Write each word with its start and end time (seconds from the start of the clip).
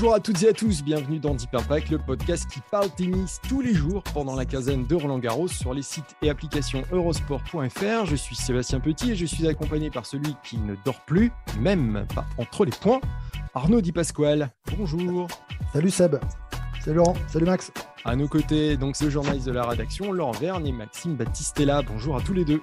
Bonjour 0.00 0.14
à 0.14 0.20
toutes 0.20 0.42
et 0.44 0.48
à 0.48 0.54
tous, 0.54 0.82
bienvenue 0.82 1.18
dans 1.18 1.34
Deep 1.34 1.54
Impact, 1.54 1.90
le 1.90 1.98
podcast 1.98 2.48
qui 2.50 2.60
parle 2.70 2.88
tennis 2.88 3.38
tous 3.46 3.60
les 3.60 3.74
jours 3.74 4.02
pendant 4.14 4.34
la 4.34 4.46
quinzaine 4.46 4.86
de 4.86 4.94
Roland 4.94 5.18
Garros 5.18 5.46
sur 5.46 5.74
les 5.74 5.82
sites 5.82 6.16
et 6.22 6.30
applications 6.30 6.84
eurosport.fr. 6.90 8.06
Je 8.06 8.16
suis 8.16 8.34
Sébastien 8.34 8.80
Petit 8.80 9.10
et 9.10 9.14
je 9.14 9.26
suis 9.26 9.46
accompagné 9.46 9.90
par 9.90 10.06
celui 10.06 10.34
qui 10.42 10.56
ne 10.56 10.74
dort 10.86 11.04
plus, 11.04 11.30
même 11.58 12.06
pas 12.14 12.24
entre 12.38 12.64
les 12.64 12.70
points, 12.70 13.02
Arnaud 13.54 13.82
Di 13.82 13.92
Pasquale. 13.92 14.50
Bonjour. 14.74 15.28
Salut 15.74 15.90
Seb. 15.90 16.16
Salut 16.82 16.96
Laurent. 16.96 17.16
Salut 17.28 17.44
Max. 17.44 17.70
À 18.06 18.16
nos 18.16 18.26
côtés, 18.26 18.78
donc 18.78 18.96
ce 18.96 19.10
journaliste 19.10 19.48
de 19.48 19.52
la 19.52 19.66
rédaction, 19.66 20.12
Laurent 20.12 20.32
Verne 20.32 20.66
et 20.66 20.72
Maxime 20.72 21.14
Battistella. 21.14 21.82
Bonjour 21.82 22.16
à 22.16 22.22
tous 22.22 22.32
les 22.32 22.46
deux. 22.46 22.62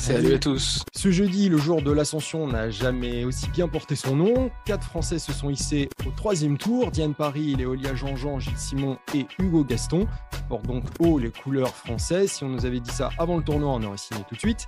Salut 0.00 0.32
à 0.32 0.38
tous. 0.38 0.82
Ce 0.96 1.10
jeudi, 1.10 1.50
le 1.50 1.58
jour 1.58 1.82
de 1.82 1.92
l'ascension, 1.92 2.46
n'a 2.46 2.70
jamais 2.70 3.24
aussi 3.24 3.48
bien 3.50 3.68
porté 3.68 3.96
son 3.96 4.16
nom. 4.16 4.50
Quatre 4.64 4.84
Français 4.84 5.18
se 5.18 5.30
sont 5.30 5.50
hissés 5.50 5.90
au 6.06 6.10
troisième 6.10 6.56
tour. 6.56 6.90
Diane 6.90 7.14
Paris, 7.14 7.54
Léolia 7.54 7.94
Jean-Jean, 7.94 8.40
Gilles 8.40 8.56
Simon 8.56 8.96
et 9.14 9.26
Hugo 9.38 9.62
Gaston 9.62 10.08
portent 10.48 10.66
donc 10.66 10.84
haut 11.00 11.18
les 11.18 11.30
couleurs 11.30 11.76
françaises. 11.76 12.32
Si 12.32 12.44
on 12.44 12.48
nous 12.48 12.64
avait 12.64 12.80
dit 12.80 12.90
ça 12.90 13.10
avant 13.18 13.36
le 13.36 13.42
tournoi, 13.44 13.74
on 13.74 13.82
aurait 13.82 13.98
signé 13.98 14.22
tout 14.26 14.34
de 14.34 14.40
suite. 14.40 14.66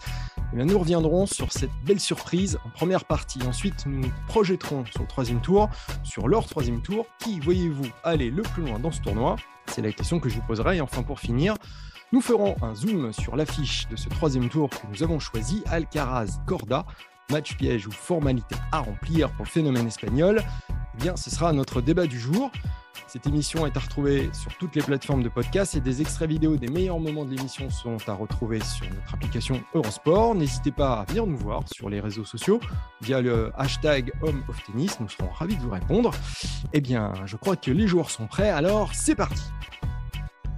Eh 0.52 0.56
bien, 0.56 0.66
nous 0.66 0.78
reviendrons 0.78 1.24
sur 1.24 1.50
cette 1.50 1.72
belle 1.86 2.00
surprise 2.00 2.58
en 2.66 2.68
première 2.68 3.06
partie. 3.06 3.40
Ensuite, 3.48 3.86
nous 3.86 4.00
nous 4.00 4.12
projetterons 4.28 4.84
sur 4.84 5.00
le 5.00 5.08
troisième 5.08 5.40
tour, 5.40 5.70
sur 6.04 6.28
leur 6.28 6.46
troisième 6.46 6.82
tour. 6.82 7.06
Qui 7.20 7.40
voyez-vous 7.40 7.88
aller 8.04 8.30
le 8.30 8.42
plus 8.42 8.64
loin 8.64 8.78
dans 8.78 8.92
ce 8.92 9.00
tournoi? 9.00 9.36
C'est 9.66 9.80
la 9.80 9.92
question 9.92 10.20
que 10.20 10.28
je 10.28 10.34
vous 10.34 10.46
poserai. 10.46 10.76
Et 10.76 10.80
enfin, 10.82 11.02
pour 11.02 11.20
finir, 11.20 11.54
nous 12.12 12.20
ferons 12.20 12.54
un 12.60 12.74
zoom 12.74 13.10
sur 13.12 13.36
l'affiche 13.36 13.88
de 13.88 13.96
ce 13.96 14.10
troisième 14.10 14.50
tour 14.50 14.68
que 14.68 14.86
nous 14.90 15.02
avons 15.02 15.18
choisi, 15.18 15.62
Alcaraz-Corda, 15.70 16.84
match 17.30 17.56
piège 17.56 17.86
ou 17.86 17.90
formalité 17.90 18.54
à 18.70 18.80
remplir 18.80 19.30
pour 19.32 19.46
le 19.46 19.50
phénomène 19.50 19.86
espagnol. 19.86 20.42
Eh 20.70 21.02
bien, 21.02 21.16
ce 21.16 21.30
sera 21.30 21.54
notre 21.54 21.80
débat 21.80 22.06
du 22.06 22.20
jour. 22.20 22.50
Cette 23.06 23.26
émission 23.26 23.66
est 23.66 23.76
à 23.76 23.80
retrouver 23.80 24.28
sur 24.34 24.54
toutes 24.58 24.76
les 24.76 24.82
plateformes 24.82 25.22
de 25.22 25.30
podcast 25.30 25.74
et 25.74 25.80
des 25.80 26.02
extraits 26.02 26.28
vidéo 26.28 26.56
des 26.56 26.68
meilleurs 26.68 27.00
moments 27.00 27.24
de 27.24 27.34
l'émission 27.34 27.70
sont 27.70 27.96
à 28.06 28.12
retrouver 28.12 28.60
sur 28.60 28.86
notre 28.90 29.14
application 29.14 29.62
Eurosport. 29.74 30.34
N'hésitez 30.34 30.70
pas 30.70 31.00
à 31.00 31.04
venir 31.04 31.26
nous 31.26 31.38
voir 31.38 31.62
sur 31.72 31.88
les 31.88 32.00
réseaux 32.00 32.24
sociaux 32.24 32.60
via 33.00 33.22
le 33.22 33.52
hashtag 33.56 34.12
Homme 34.22 34.42
of 34.48 34.62
Tennis. 34.64 35.00
Nous 35.00 35.08
serons 35.08 35.30
ravis 35.30 35.56
de 35.56 35.62
vous 35.62 35.70
répondre. 35.70 36.10
Eh 36.74 36.82
bien, 36.82 37.14
je 37.24 37.36
crois 37.36 37.56
que 37.56 37.70
les 37.70 37.86
joueurs 37.86 38.10
sont 38.10 38.26
prêts, 38.26 38.50
alors 38.50 38.94
c'est 38.94 39.14
parti. 39.14 39.44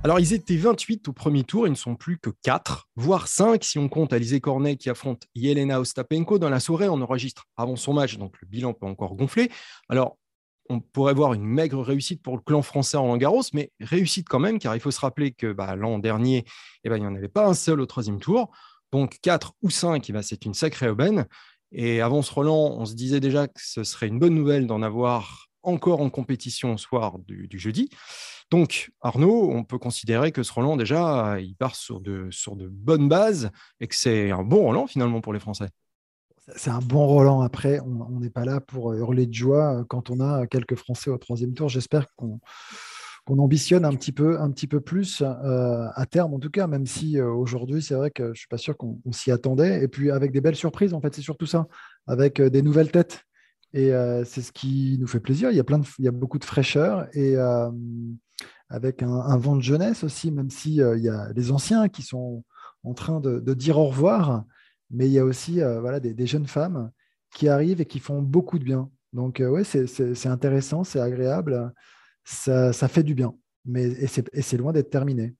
Alors, 0.04 0.20
ils 0.20 0.34
étaient 0.34 0.58
28 0.58 1.08
au 1.08 1.14
premier 1.14 1.44
tour, 1.44 1.66
ils 1.66 1.70
ne 1.70 1.76
sont 1.76 1.96
plus 1.96 2.18
que 2.18 2.28
4, 2.42 2.90
voire 2.94 3.26
5 3.26 3.64
si 3.64 3.78
on 3.78 3.88
compte 3.88 4.12
Alizé 4.12 4.38
Cornet 4.38 4.76
qui 4.76 4.90
affronte 4.90 5.22
Yelena 5.34 5.80
Ostapenko. 5.80 6.38
Dans 6.38 6.50
la 6.50 6.60
soirée, 6.60 6.90
on 6.90 7.00
enregistre 7.00 7.46
avant 7.56 7.76
son 7.76 7.94
match, 7.94 8.18
donc 8.18 8.34
le 8.42 8.46
bilan 8.46 8.74
peut 8.74 8.84
encore 8.84 9.16
gonfler. 9.16 9.50
Alors, 9.88 10.18
on 10.68 10.80
pourrait 10.80 11.14
voir 11.14 11.32
une 11.32 11.46
maigre 11.46 11.80
réussite 11.80 12.22
pour 12.22 12.36
le 12.36 12.42
clan 12.42 12.60
français 12.60 12.98
en 12.98 13.06
Langaros, 13.06 13.44
mais 13.54 13.72
réussite 13.80 14.28
quand 14.28 14.40
même, 14.40 14.58
car 14.58 14.76
il 14.76 14.80
faut 14.80 14.90
se 14.90 15.00
rappeler 15.00 15.32
que 15.32 15.54
bah, 15.54 15.74
l'an 15.74 15.98
dernier, 15.98 16.44
eh 16.84 16.90
ben, 16.90 16.98
il 16.98 17.00
n'y 17.00 17.06
en 17.06 17.14
avait 17.14 17.28
pas 17.28 17.46
un 17.46 17.54
seul 17.54 17.80
au 17.80 17.86
troisième 17.86 18.20
tour. 18.20 18.50
Donc 18.92 19.16
4 19.22 19.54
ou 19.62 19.70
5, 19.70 20.10
eh 20.10 20.12
ben, 20.12 20.20
c'est 20.20 20.44
une 20.44 20.52
sacrée 20.52 20.90
aubaine. 20.90 21.26
Et 21.72 22.02
avant 22.02 22.20
ce 22.20 22.30
Roland, 22.30 22.76
on 22.78 22.84
se 22.84 22.92
disait 22.92 23.20
déjà 23.20 23.48
que 23.48 23.58
ce 23.58 23.84
serait 23.84 24.08
une 24.08 24.18
bonne 24.18 24.34
nouvelle 24.34 24.66
d'en 24.66 24.82
avoir 24.82 25.46
encore 25.62 26.02
en 26.02 26.10
compétition 26.10 26.74
au 26.74 26.76
soir 26.76 27.18
du, 27.20 27.48
du 27.48 27.58
jeudi. 27.58 27.88
Donc, 28.50 28.92
Arnaud, 29.00 29.50
on 29.50 29.64
peut 29.64 29.78
considérer 29.78 30.32
que 30.32 30.42
ce 30.42 30.52
Roland, 30.52 30.76
déjà, 30.76 31.40
il 31.40 31.56
part 31.56 31.74
sur 31.74 32.00
de, 32.00 32.30
bonnes 32.70 33.08
bases 33.08 33.50
et 33.80 33.88
que 33.88 33.94
c'est 33.94 34.30
un 34.30 34.42
bon 34.42 34.62
Roland 34.62 34.86
finalement 34.86 35.20
pour 35.20 35.32
les 35.32 35.40
Français. 35.40 35.68
C'est 36.56 36.70
un 36.70 36.80
bon 36.80 37.06
Roland. 37.06 37.40
Après, 37.40 37.80
on 37.80 38.20
n'est 38.20 38.30
pas 38.30 38.44
là 38.44 38.60
pour 38.60 38.92
hurler 38.92 39.26
de 39.26 39.32
joie 39.32 39.84
quand 39.88 40.10
on 40.10 40.20
a 40.20 40.46
quelques 40.46 40.76
Français 40.76 41.10
au 41.10 41.16
troisième 41.16 41.54
tour. 41.54 41.70
J'espère 41.70 42.06
qu'on 42.16 42.38
ambitionne 43.26 43.86
un 43.86 43.94
petit 43.94 44.12
peu, 44.12 44.38
un 44.38 44.50
petit 44.50 44.66
peu 44.66 44.80
plus 44.80 45.22
euh, 45.22 45.86
à 45.94 46.04
terme, 46.04 46.34
en 46.34 46.38
tout 46.38 46.50
cas, 46.50 46.66
même 46.66 46.86
si 46.86 47.18
euh, 47.18 47.30
aujourd'hui, 47.30 47.80
c'est 47.80 47.94
vrai 47.94 48.10
que 48.10 48.34
je 48.34 48.40
suis 48.40 48.48
pas 48.48 48.58
sûr 48.58 48.76
qu'on 48.76 49.00
s'y 49.10 49.30
attendait. 49.30 49.82
Et 49.82 49.88
puis 49.88 50.10
avec 50.10 50.32
des 50.32 50.42
belles 50.42 50.54
surprises, 50.54 50.92
en 50.92 51.00
fait, 51.00 51.14
c'est 51.14 51.22
surtout 51.22 51.46
ça, 51.46 51.66
avec 52.06 52.40
euh, 52.40 52.50
des 52.50 52.60
nouvelles 52.60 52.90
têtes. 52.90 53.24
Et 53.76 53.90
c'est 54.24 54.40
ce 54.40 54.52
qui 54.52 54.96
nous 55.00 55.08
fait 55.08 55.18
plaisir. 55.18 55.50
Il 55.50 55.56
y 55.56 55.60
a, 55.60 55.64
plein 55.64 55.80
de, 55.80 55.86
il 55.98 56.04
y 56.04 56.08
a 56.08 56.12
beaucoup 56.12 56.38
de 56.38 56.44
fraîcheur 56.44 57.08
et 57.12 57.36
avec 58.68 59.02
un, 59.02 59.36
vent 59.36 59.56
de 59.56 59.62
jeunesse 59.62 60.04
aussi, 60.04 60.30
même 60.30 60.48
s'il 60.48 60.74
il 60.96 61.02
y 61.02 61.08
a 61.08 61.32
les 61.34 61.50
anciens 61.50 61.88
qui 61.88 62.02
sont 62.02 62.44
en 62.84 62.94
train 62.94 63.18
de, 63.18 63.54
dire 63.54 63.78
au 63.78 63.86
revoir, 63.86 64.44
mais 64.90 65.06
il 65.06 65.12
y 65.12 65.18
a 65.18 65.24
aussi 65.24 65.54
voilà, 65.80 65.98
des, 65.98 66.26
jeunes 66.26 66.46
femmes 66.46 66.92
qui 67.34 67.48
arrivent 67.48 67.80
et 67.80 67.86
qui 67.86 67.98
font 67.98 68.22
beaucoup 68.22 68.60
de 68.60 68.64
bien. 68.64 68.88
Donc, 69.12 69.42
ouais, 69.44 69.64
c'est 69.64 70.28
intéressant, 70.28 70.84
c'est 70.84 71.00
agréable 71.00 71.72
ça, 72.24 72.88
fait 72.88 73.02
du 73.02 73.14
bien. 73.14 73.34
Mais, 73.64 73.84
et 73.84 74.42
c'est 74.42 74.56
loin 74.56 74.72
d'être 74.72 74.90
terminé. 74.90 75.34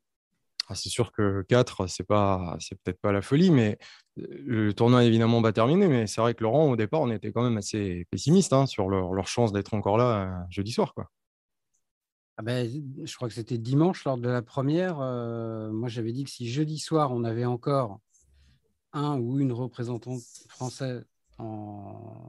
Ah, 0.68 0.74
c'est 0.74 0.88
sûr 0.88 1.12
que 1.12 1.42
4, 1.48 1.86
c'est 1.88 2.04
pas, 2.04 2.56
c'est 2.58 2.80
peut-être 2.80 3.00
pas 3.00 3.12
la 3.12 3.20
folie, 3.20 3.50
mais 3.50 3.72
euh, 3.72 3.86
le 4.16 4.72
tournoi 4.72 5.04
est 5.04 5.08
évidemment 5.08 5.42
pas 5.42 5.52
terminé. 5.52 5.88
Mais 5.88 6.06
c'est 6.06 6.20
vrai 6.20 6.34
que 6.34 6.42
Laurent, 6.42 6.70
au 6.70 6.76
départ, 6.76 7.00
on 7.00 7.10
était 7.10 7.32
quand 7.32 7.42
même 7.42 7.56
assez 7.56 8.06
pessimiste 8.10 8.52
hein, 8.52 8.66
sur 8.66 8.88
leur, 8.88 9.26
chance 9.26 9.52
d'être 9.52 9.74
encore 9.74 9.96
là 9.96 10.22
euh, 10.22 10.44
jeudi 10.50 10.72
soir. 10.72 10.94
Quoi. 10.94 11.10
Ah 12.36 12.42
ben, 12.42 12.68
je 13.04 13.14
crois 13.14 13.28
que 13.28 13.34
c'était 13.34 13.58
dimanche 13.58 14.04
lors 14.04 14.18
de 14.18 14.28
la 14.28 14.42
première. 14.42 15.00
Euh, 15.00 15.70
moi, 15.70 15.88
j'avais 15.88 16.12
dit 16.12 16.24
que 16.24 16.30
si 16.30 16.48
jeudi 16.48 16.78
soir, 16.78 17.12
on 17.12 17.24
avait 17.24 17.44
encore 17.44 18.00
un 18.92 19.18
ou 19.18 19.40
une 19.40 19.52
représentante 19.52 20.22
française 20.48 21.04
pour 21.36 22.28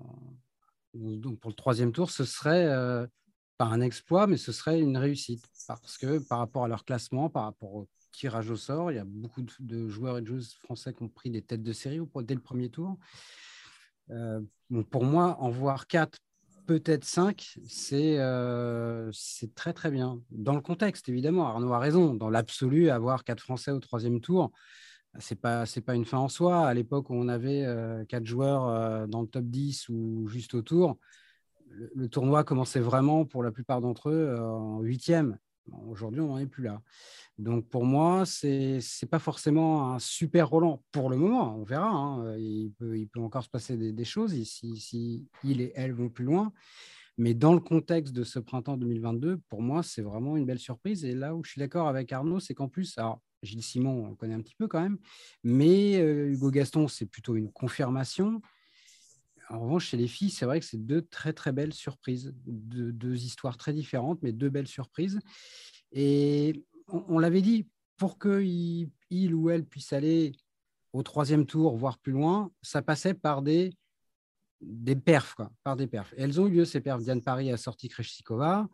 le 0.93 1.53
troisième 1.53 1.91
tour, 1.91 2.09
ce 2.09 2.23
serait 2.25 3.07
pas 3.57 3.65
un 3.65 3.81
exploit, 3.81 4.27
mais 4.27 4.37
ce 4.37 4.51
serait 4.51 4.79
une 4.79 4.97
réussite. 4.97 5.43
Parce 5.67 5.97
que 5.97 6.19
par 6.27 6.39
rapport 6.39 6.65
à 6.65 6.67
leur 6.67 6.85
classement, 6.85 7.29
par 7.29 7.43
rapport 7.43 7.73
au 7.73 7.87
tirage 8.15 8.49
au 8.49 8.55
sort, 8.55 8.91
il 8.91 8.95
y 8.95 8.99
a 8.99 9.05
beaucoup 9.05 9.43
de 9.59 9.87
joueurs 9.87 10.17
et 10.17 10.21
de 10.21 10.27
joueuses 10.27 10.53
français 10.53 10.93
qui 10.93 11.03
ont 11.03 11.09
pris 11.09 11.29
des 11.29 11.41
têtes 11.41 11.63
de 11.63 11.73
série 11.73 11.99
dès 12.23 12.35
le 12.35 12.41
premier 12.41 12.69
tour. 12.69 12.97
Euh, 14.11 14.41
pour 14.89 15.03
moi, 15.03 15.37
en 15.39 15.49
voir 15.49 15.87
quatre, 15.87 16.19
peut-être 16.65 17.05
cinq, 17.05 17.57
euh, 17.93 19.09
c'est 19.13 19.53
très 19.55 19.73
très 19.73 19.91
bien. 19.91 20.21
Dans 20.31 20.55
le 20.55 20.61
contexte, 20.61 21.09
évidemment, 21.09 21.47
Arnaud 21.47 21.73
a 21.73 21.79
raison. 21.79 22.13
Dans 22.13 22.29
l'absolu, 22.29 22.89
avoir 22.89 23.23
quatre 23.23 23.41
Français 23.41 23.71
au 23.71 23.79
troisième 23.79 24.21
tour, 24.21 24.51
c'est 25.19 25.39
pas 25.39 25.65
pas 25.85 25.95
une 25.95 26.05
fin 26.05 26.17
en 26.17 26.27
soi. 26.27 26.67
À 26.67 26.73
l'époque 26.73 27.09
où 27.09 27.13
on 27.13 27.27
avait 27.29 27.63
euh, 27.65 28.03
quatre 28.05 28.25
joueurs 28.25 29.07
dans 29.07 29.21
le 29.21 29.27
top 29.27 29.45
10 29.45 29.89
ou 29.89 30.27
juste 30.27 30.53
autour, 30.53 30.97
le, 31.93 32.07
tournoi 32.07 32.43
commençait 32.43 32.79
vraiment 32.79 33.25
pour 33.25 33.43
la 33.43 33.51
plupart 33.51 33.81
d'entre 33.81 34.09
eux 34.09 34.27
euh, 34.29 34.41
en 34.41 34.81
huitième. 34.81 35.37
Aujourd'hui, 35.87 36.21
on 36.21 36.27
n'en 36.27 36.37
est 36.37 36.47
plus 36.47 36.63
là. 36.63 36.81
Donc 37.37 37.67
pour 37.69 37.85
moi, 37.85 38.25
c'est 38.25 38.79
n'est 38.79 39.09
pas 39.09 39.19
forcément 39.19 39.93
un 39.93 39.99
super 39.99 40.49
Roland 40.49 40.83
pour 40.91 41.09
le 41.09 41.17
moment. 41.17 41.55
On 41.57 41.63
verra. 41.63 41.89
Hein. 41.89 42.37
Il, 42.37 42.71
peut, 42.77 43.07
encore 43.17 43.43
se 43.43 43.49
passer 43.49 43.77
des, 43.77 44.05
choses 44.05 44.33
si, 44.43 45.27
il 45.43 45.61
et 45.61 45.71
elle 45.75 45.93
vont 45.93 46.09
plus 46.09 46.25
loin. 46.25 46.53
Mais 47.17 47.33
dans 47.33 47.53
le 47.53 47.61
contexte 47.61 48.13
de 48.13 48.23
ce 48.23 48.39
printemps 48.39 48.77
2022, 48.77 49.37
pour 49.49 49.61
moi, 49.61 49.83
c'est 49.83 50.01
vraiment 50.01 50.35
une 50.35 50.45
belle 50.45 50.59
surprise. 50.59 51.05
Et 51.05 51.13
là 51.13 51.33
où 51.33 51.43
je 51.43 51.51
suis 51.51 51.59
d'accord 51.59 51.87
avec 51.87 52.11
Arnaud, 52.11 52.39
c'est 52.39 52.53
qu'en 52.53 52.67
plus, 52.67 52.97
Gilles 53.41 53.63
Simon, 53.63 54.07
on 54.07 54.15
connaît 54.15 54.33
un 54.33 54.41
petit 54.41 54.55
peu 54.55 54.67
quand 54.67 54.81
même, 54.81 54.97
mais 55.43 55.97
euh, 55.97 56.31
Hugo 56.31 56.51
Gaston, 56.51 56.87
c'est 56.87 57.05
plutôt 57.05 57.35
une 57.35 57.51
confirmation 57.51 58.41
en 59.49 59.59
revanche, 59.59 59.87
chez 59.87 59.97
les 59.97 60.07
filles, 60.07 60.29
c'est 60.29 60.45
vrai 60.45 60.59
que 60.59 60.65
c'est 60.65 60.83
deux 60.83 61.01
très 61.01 61.33
très 61.33 61.51
belles 61.51 61.73
surprises, 61.73 62.33
deux, 62.45 63.23
histoires 63.23 63.57
très 63.57 63.73
différentes, 63.73 64.19
mais 64.21 64.31
deux 64.31 64.49
belles 64.49 64.67
surprises. 64.67 65.19
Et 65.91 66.65
on, 66.87 67.19
l'avait 67.19 67.41
dit, 67.41 67.67
pour 67.97 68.17
qu'il 68.19 68.89
il 69.09 69.33
ou 69.33 69.49
elle 69.49 69.65
puisse 69.65 69.93
aller 69.93 70.33
au 70.93 71.03
troisième 71.03 71.45
tour, 71.45 71.75
voire 71.75 71.97
plus 71.97 72.13
loin, 72.13 72.51
ça 72.61 72.81
passait 72.81 73.13
par 73.13 73.41
des, 73.41 73.73
des 74.61 74.95
perfs, 74.95 75.35
quoi, 75.35 75.51
par 75.63 75.75
des 75.75 75.87
perfs. 75.87 76.13
Elles 76.17 76.39
ont 76.41 76.47
eu 76.47 76.51
lieu, 76.51 76.65
ces 76.65 76.81
perfs. 76.81 77.03
Diane 77.03 77.21
Paris 77.21 77.51
a 77.51 77.57
sorti 77.57 77.87
Kreshikova, 77.87 78.67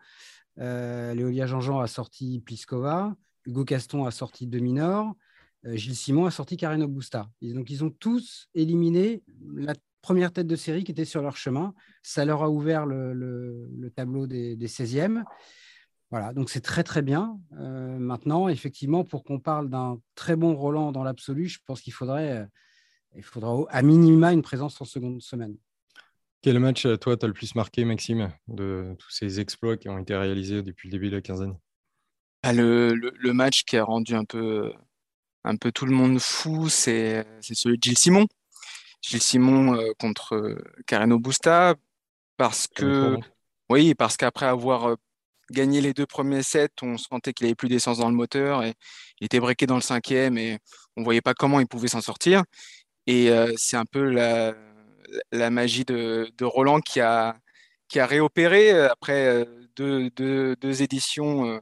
euh, 0.59 1.13
Léolia 1.13 1.47
Jean-Jean 1.47 1.79
a 1.79 1.87
sorti 1.87 2.39
Pliskova, 2.39 3.15
Hugo 3.45 3.65
Caston 3.65 4.05
a 4.05 4.11
sorti 4.11 4.47
Deminor, 4.47 5.15
Gilles 5.63 5.95
Simon 5.95 6.25
a 6.25 6.31
sorti 6.31 6.57
Carreno 6.57 6.87
Busta. 6.87 7.29
donc, 7.41 7.69
ils 7.69 7.83
ont 7.83 7.91
tous 7.91 8.49
éliminé 8.55 9.23
la 9.55 9.75
première 10.01 10.33
tête 10.33 10.47
de 10.47 10.55
série 10.55 10.83
qui 10.83 10.91
était 10.91 11.05
sur 11.05 11.21
leur 11.21 11.37
chemin. 11.37 11.73
Ça 12.01 12.25
leur 12.25 12.43
a 12.43 12.49
ouvert 12.49 12.85
le, 12.85 13.91
tableau 13.95 14.27
des, 14.27 14.55
16e. 14.67 15.23
Voilà, 16.09 16.33
donc 16.33 16.49
c'est 16.49 16.61
très 16.61 16.83
très 16.83 17.01
bien. 17.01 17.39
Euh, 17.57 17.97
maintenant, 17.97 18.49
effectivement, 18.49 19.05
pour 19.05 19.23
qu'on 19.23 19.39
parle 19.39 19.69
d'un 19.69 19.99
très 20.15 20.35
bon 20.35 20.53
Roland 20.55 20.91
dans 20.91 21.03
l'absolu, 21.03 21.47
je 21.47 21.59
pense 21.65 21.81
qu'il 21.81 21.93
faudrait, 21.93 22.39
euh, 22.39 22.45
il 23.15 23.23
faudra 23.23 23.63
à 23.69 23.81
minima 23.81 24.33
une 24.33 24.41
présence 24.41 24.81
en 24.81 24.85
seconde 24.85 25.21
semaine. 25.21 25.55
Quel 26.41 26.59
match, 26.59 26.85
euh, 26.85 26.97
toi, 26.97 27.15
tu 27.15 27.23
as 27.23 27.27
le 27.27 27.33
plus 27.33 27.55
marqué, 27.55 27.85
Maxime, 27.85 28.33
de 28.47 28.95
tous 28.99 29.11
ces 29.11 29.39
exploits 29.39 29.77
qui 29.77 29.87
ont 29.87 29.99
été 29.99 30.15
réalisés 30.15 30.63
depuis 30.63 30.89
le 30.89 30.91
début 30.91 31.09
de 31.09 31.15
la 31.15 31.21
quinzaine? 31.21 31.55
Bah, 32.43 32.51
le, 32.51 32.93
le, 32.93 33.33
match 33.33 33.63
qui 33.63 33.77
a 33.77 33.83
rendu 33.83 34.15
un 34.15 34.25
peu, 34.25 34.73
un 35.43 35.55
peu 35.55 35.71
tout 35.71 35.85
le 35.85 35.93
monde 35.93 36.19
fou, 36.19 36.67
c'est 36.67 37.25
celui 37.41 37.77
de 37.77 37.83
Gilles 37.83 37.97
Simon. 37.97 38.25
Gilles 39.01 39.21
Simon 39.21 39.77
contre 39.99 40.57
Carreno 40.85 41.19
Busta, 41.19 41.75
parce 42.37 42.67
que, 42.67 43.17
oui, 43.69 43.95
parce 43.95 44.17
qu'après 44.17 44.45
avoir 44.45 44.95
gagné 45.51 45.81
les 45.81 45.93
deux 45.93 46.05
premiers 46.05 46.43
sets, 46.43 46.69
on 46.81 46.97
sentait 46.97 47.33
qu'il 47.33 47.45
avait 47.45 47.55
plus 47.55 47.69
d'essence 47.69 47.99
dans 47.99 48.09
le 48.09 48.15
moteur 48.15 48.63
et 48.63 48.73
il 49.19 49.25
était 49.25 49.39
breaké 49.39 49.67
dans 49.67 49.75
le 49.75 49.81
cinquième 49.81 50.37
et 50.37 50.57
on 50.97 51.03
voyait 51.03 51.21
pas 51.21 51.33
comment 51.33 51.59
il 51.59 51.67
pouvait 51.67 51.87
s'en 51.87 52.01
sortir. 52.01 52.43
Et 53.07 53.29
euh, 53.29 53.51
c'est 53.57 53.77
un 53.77 53.85
peu 53.85 54.09
la, 54.09 54.53
la 55.31 55.49
magie 55.49 55.85
de, 55.85 56.31
de, 56.37 56.45
Roland 56.45 56.79
qui 56.79 56.99
a, 57.01 57.35
qui 57.87 57.99
a 57.99 58.05
réopéré 58.05 58.71
après 58.71 59.27
euh, 59.27 59.45
deux, 59.75 60.09
deux, 60.11 60.55
deux 60.55 60.81
éditions 60.81 61.45
euh, 61.47 61.59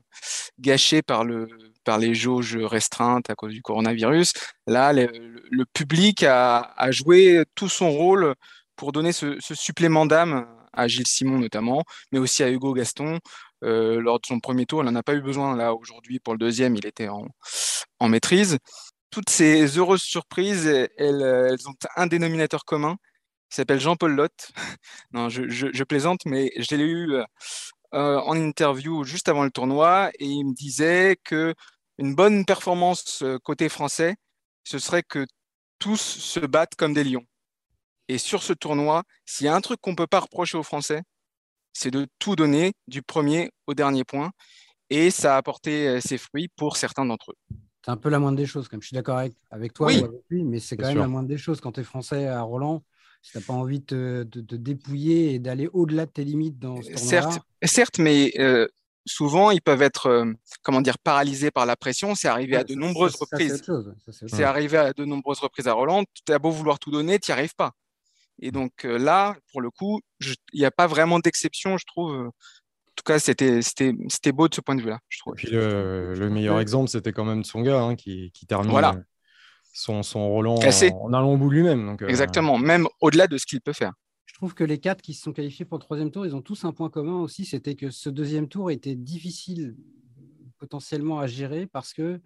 gâchées 0.59 1.01
par, 1.01 1.23
le, 1.23 1.47
par 1.89 1.97
les 1.97 2.13
jauges 2.13 2.55
restreintes 2.55 3.31
à 3.31 3.35
cause 3.35 3.51
du 3.51 3.63
coronavirus. 3.63 4.33
Là, 4.67 4.93
le, 4.93 5.65
public 5.73 6.21
a, 6.21 6.91
joué 6.91 7.43
tout 7.55 7.67
son 7.67 7.89
rôle 7.89 8.35
pour 8.75 8.91
donner 8.91 9.11
ce, 9.11 9.39
supplément 9.39 10.05
d'âme 10.05 10.45
à 10.71 10.87
Gilles 10.87 11.07
Simon 11.07 11.39
notamment, 11.39 11.83
mais 12.11 12.19
aussi 12.19 12.43
à 12.43 12.51
Hugo 12.51 12.73
Gaston. 12.73 13.17
Euh, 13.63 13.99
lors 13.99 14.19
de 14.19 14.25
son 14.27 14.39
premier 14.39 14.67
tour. 14.67 14.83
Il 14.83 14.85
n'en 14.85 14.95
a 14.95 15.03
pas 15.03 15.15
eu 15.15 15.21
besoin 15.21 15.53
là 15.57 15.73
aujourd'hui 15.73 16.19
pour 16.19 16.33
le 16.33 16.37
deuxième, 16.37 16.75
il 16.75 16.85
était 16.85 17.09
en, 17.09 18.07
maîtrise. 18.07 18.59
Toutes 19.09 19.29
ces 19.31 19.79
heureuses 19.79 20.03
surprises, 20.03 20.67
elles, 20.95 21.57
ont 21.65 21.73
un 21.95 22.05
dénominateur 22.05 22.65
commun 22.65 22.97
qui 23.49 23.55
s'appelle 23.55 23.79
Jean-Paul 23.79 24.13
Lotte. 24.13 24.51
non, 25.11 25.27
je, 25.27 25.83
plaisante, 25.83 26.21
mais 26.25 26.51
je 26.55 26.75
l'ai 26.75 26.83
eu 26.83 27.15
euh, 27.95 28.19
en 28.19 28.37
interview 28.37 29.03
juste 29.03 29.29
avant 29.29 29.43
le 29.43 29.49
tournoi 29.49 30.11
et 30.19 30.25
il 30.25 30.45
me 30.45 30.53
disait 30.53 31.17
que 31.23 31.55
une 31.99 32.15
bonne 32.15 32.45
performance 32.45 33.21
euh, 33.23 33.37
côté 33.43 33.69
français, 33.69 34.15
ce 34.63 34.79
serait 34.79 35.03
que 35.03 35.25
tous 35.79 35.99
se 35.99 36.39
battent 36.39 36.75
comme 36.75 36.93
des 36.93 37.03
lions. 37.03 37.25
Et 38.07 38.17
sur 38.17 38.41
ce 38.41 38.53
tournoi, 38.53 39.03
s'il 39.25 39.45
y 39.45 39.49
a 39.49 39.55
un 39.55 39.61
truc 39.61 39.79
qu'on 39.81 39.91
ne 39.91 39.95
peut 39.95 40.07
pas 40.07 40.21
reprocher 40.21 40.57
aux 40.57 40.63
Français, 40.63 41.03
c'est 41.73 41.91
de 41.91 42.07
tout 42.17 42.35
donner 42.35 42.73
du 42.87 43.01
premier 43.01 43.51
au 43.67 43.73
dernier 43.73 44.03
point. 44.03 44.31
Et 44.89 45.11
ça 45.11 45.35
a 45.35 45.37
apporté 45.37 45.87
euh, 45.87 45.99
ses 45.99 46.17
fruits 46.17 46.47
pour 46.55 46.77
certains 46.77 47.05
d'entre 47.05 47.31
eux. 47.31 47.55
C'est 47.85 47.91
un 47.91 47.97
peu 47.97 48.09
la 48.09 48.19
moindre 48.19 48.37
des 48.37 48.45
choses, 48.45 48.67
comme 48.67 48.81
je 48.81 48.87
suis 48.87 48.95
d'accord 48.95 49.17
avec, 49.17 49.33
avec, 49.51 49.73
toi, 49.73 49.91
oui. 50.31 50.43
mais 50.43 50.59
c'est 50.59 50.75
quand 50.75 50.87
même 50.87 50.97
la 50.97 51.07
moindre 51.07 51.29
des 51.29 51.37
choses 51.37 51.61
quand 51.61 51.73
tu 51.73 51.81
es 51.81 51.83
français 51.83 52.27
à 52.27 52.41
Roland. 52.41 52.83
Si 53.21 53.33
tu 53.33 53.37
n'as 53.37 53.43
pas 53.43 53.53
envie 53.53 53.81
de 53.81 54.27
te 54.31 54.55
dépouiller 54.55 55.33
et 55.33 55.39
d'aller 55.39 55.69
au-delà 55.73 56.05
de 56.05 56.11
tes 56.11 56.23
limites 56.23 56.57
dans 56.57 56.81
ce 56.81 56.95
certes, 56.95 57.39
certes, 57.63 57.99
mais 57.99 58.31
euh, 58.39 58.67
souvent 59.09 59.51
ils 59.51 59.61
peuvent 59.61 59.81
être 59.81 60.07
euh, 60.07 60.33
comment 60.63 60.81
dire 60.81 60.97
paralysés 60.97 61.51
par 61.51 61.65
la 61.65 61.75
pression. 61.75 62.15
C'est 62.15 62.27
arrivé 62.27 62.55
à 62.55 62.63
de 62.63 62.75
nombreuses 62.75 63.15
reprises. 63.15 63.63
C'est 64.27 64.43
arrivé 64.43 64.77
à 64.77 64.93
de 64.93 65.05
nombreuses 65.05 65.39
reprises 65.39 65.67
à 65.67 65.73
Roland. 65.73 66.03
Tu 66.25 66.31
as 66.31 66.39
beau 66.39 66.51
vouloir 66.51 66.79
tout 66.79 66.91
donner, 66.91 67.19
tu 67.19 67.31
n'y 67.31 67.33
arrives 67.33 67.55
pas. 67.55 67.73
Et 68.41 68.51
donc 68.51 68.85
euh, 68.85 68.97
là, 68.97 69.35
pour 69.51 69.61
le 69.61 69.69
coup, 69.69 70.01
il 70.21 70.59
n'y 70.59 70.65
a 70.65 70.71
pas 70.71 70.87
vraiment 70.87 71.19
d'exception, 71.19 71.77
je 71.77 71.85
trouve. 71.85 72.31
En 72.99 73.01
tout 73.01 73.13
cas, 73.13 73.19
c'était 73.19 74.31
beau 74.33 74.49
de 74.49 74.55
ce 74.55 74.61
point 74.61 74.75
de 74.75 74.81
vue-là, 74.81 74.99
je 75.07 75.19
trouve. 75.19 75.33
Et 75.33 75.37
puis 75.37 75.51
le, 75.51 76.29
meilleur 76.29 76.59
exemple, 76.59 76.89
c'était 76.89 77.13
quand 77.13 77.23
même 77.23 77.45
son 77.45 77.61
gars 77.61 77.81
hein, 77.81 77.95
qui, 77.95 78.31
qui, 78.33 78.45
termine 78.45 78.75
euh, 78.75 78.93
son, 79.73 80.03
son 80.03 80.27
Roland 80.27 80.55
en, 80.55 81.13
allant 81.13 81.31
au 81.31 81.37
bout 81.37 81.49
lui-même. 81.49 81.95
Euh, 82.01 82.07
Exactement, 82.07 82.57
même 82.57 82.87
au-delà 82.99 83.27
de 83.27 83.37
ce 83.37 83.45
qu'il 83.45 83.61
peut 83.61 83.73
faire. 83.73 83.93
Trouve 84.39 84.53
que 84.53 84.63
les 84.63 84.77
quatre 84.77 85.01
qui 85.01 85.13
se 85.13 85.21
sont 85.21 85.33
qualifiés 85.33 85.65
pour 85.65 85.77
le 85.77 85.83
troisième 85.83 86.11
tour, 86.11 86.25
ils 86.25 86.33
ont 86.33 86.41
tous 86.41 86.63
un 86.63 86.71
point 86.71 86.89
commun 86.89 87.19
aussi, 87.19 87.43
c'était 87.43 87.75
que 87.75 87.91
ce 87.91 88.09
deuxième 88.09 88.47
tour 88.47 88.71
était 88.71 88.95
difficile 88.95 89.75
potentiellement 90.57 91.19
à 91.19 91.27
gérer 91.27 91.67
parce 91.67 91.93
que 91.93 92.21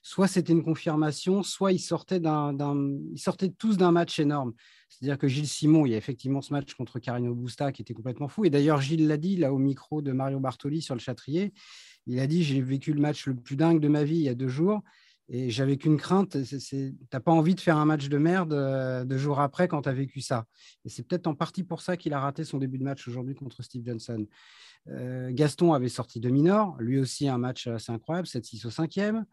soit 0.00 0.28
c'était 0.28 0.52
une 0.52 0.62
confirmation, 0.62 1.42
soit 1.42 1.72
ils 1.72 1.80
sortaient, 1.80 2.22
ils 2.22 3.18
sortaient 3.18 3.48
tous 3.48 3.78
d'un 3.78 3.90
match 3.90 4.20
énorme. 4.20 4.54
C'est-à-dire 4.88 5.18
que 5.18 5.26
Gilles 5.26 5.48
Simon, 5.48 5.86
il 5.86 5.90
y 5.90 5.94
a 5.94 5.98
effectivement 5.98 6.40
ce 6.40 6.52
match 6.52 6.72
contre 6.74 7.00
Carino 7.00 7.34
Busta 7.34 7.72
qui 7.72 7.82
était 7.82 7.94
complètement 7.94 8.28
fou. 8.28 8.44
Et 8.44 8.50
d'ailleurs, 8.50 8.80
Gilles 8.80 9.08
l'a 9.08 9.16
dit 9.16 9.36
là 9.36 9.52
au 9.52 9.58
micro 9.58 10.02
de 10.02 10.12
Mario 10.12 10.38
Bartoli 10.38 10.82
sur 10.82 10.94
le 10.94 11.00
Châtrier. 11.00 11.52
Il 12.06 12.20
a 12.20 12.28
dit 12.28 12.44
J'ai 12.44 12.60
vécu 12.60 12.92
le 12.92 13.00
match 13.00 13.26
le 13.26 13.34
plus 13.34 13.56
dingue 13.56 13.80
de 13.80 13.88
ma 13.88 14.04
vie 14.04 14.18
il 14.18 14.22
y 14.22 14.28
a 14.28 14.36
deux 14.36 14.46
jours. 14.46 14.82
Et 15.28 15.50
j'avais 15.50 15.76
qu'une 15.76 15.96
crainte, 15.96 16.36
tu 16.44 16.94
n'as 17.12 17.20
pas 17.20 17.32
envie 17.32 17.56
de 17.56 17.60
faire 17.60 17.76
un 17.76 17.84
match 17.84 18.08
de 18.08 18.16
merde 18.16 18.52
euh, 18.52 19.04
deux 19.04 19.18
jours 19.18 19.40
après 19.40 19.66
quand 19.66 19.82
tu 19.82 19.88
as 19.88 19.92
vécu 19.92 20.20
ça. 20.20 20.46
Et 20.84 20.88
c'est 20.88 21.02
peut-être 21.02 21.26
en 21.26 21.34
partie 21.34 21.64
pour 21.64 21.82
ça 21.82 21.96
qu'il 21.96 22.12
a 22.12 22.20
raté 22.20 22.44
son 22.44 22.58
début 22.58 22.78
de 22.78 22.84
match 22.84 23.08
aujourd'hui 23.08 23.34
contre 23.34 23.62
Steve 23.62 23.84
Johnson. 23.84 24.24
Euh, 24.88 25.30
Gaston 25.32 25.72
avait 25.72 25.88
sorti 25.88 26.20
de 26.20 26.30
minor, 26.30 26.76
lui 26.78 27.00
aussi 27.00 27.28
un 27.28 27.38
match 27.38 27.66
assez 27.66 27.90
incroyable, 27.90 28.28
7-6 28.28 28.66
au 28.66 28.70
cinquième. 28.70 29.26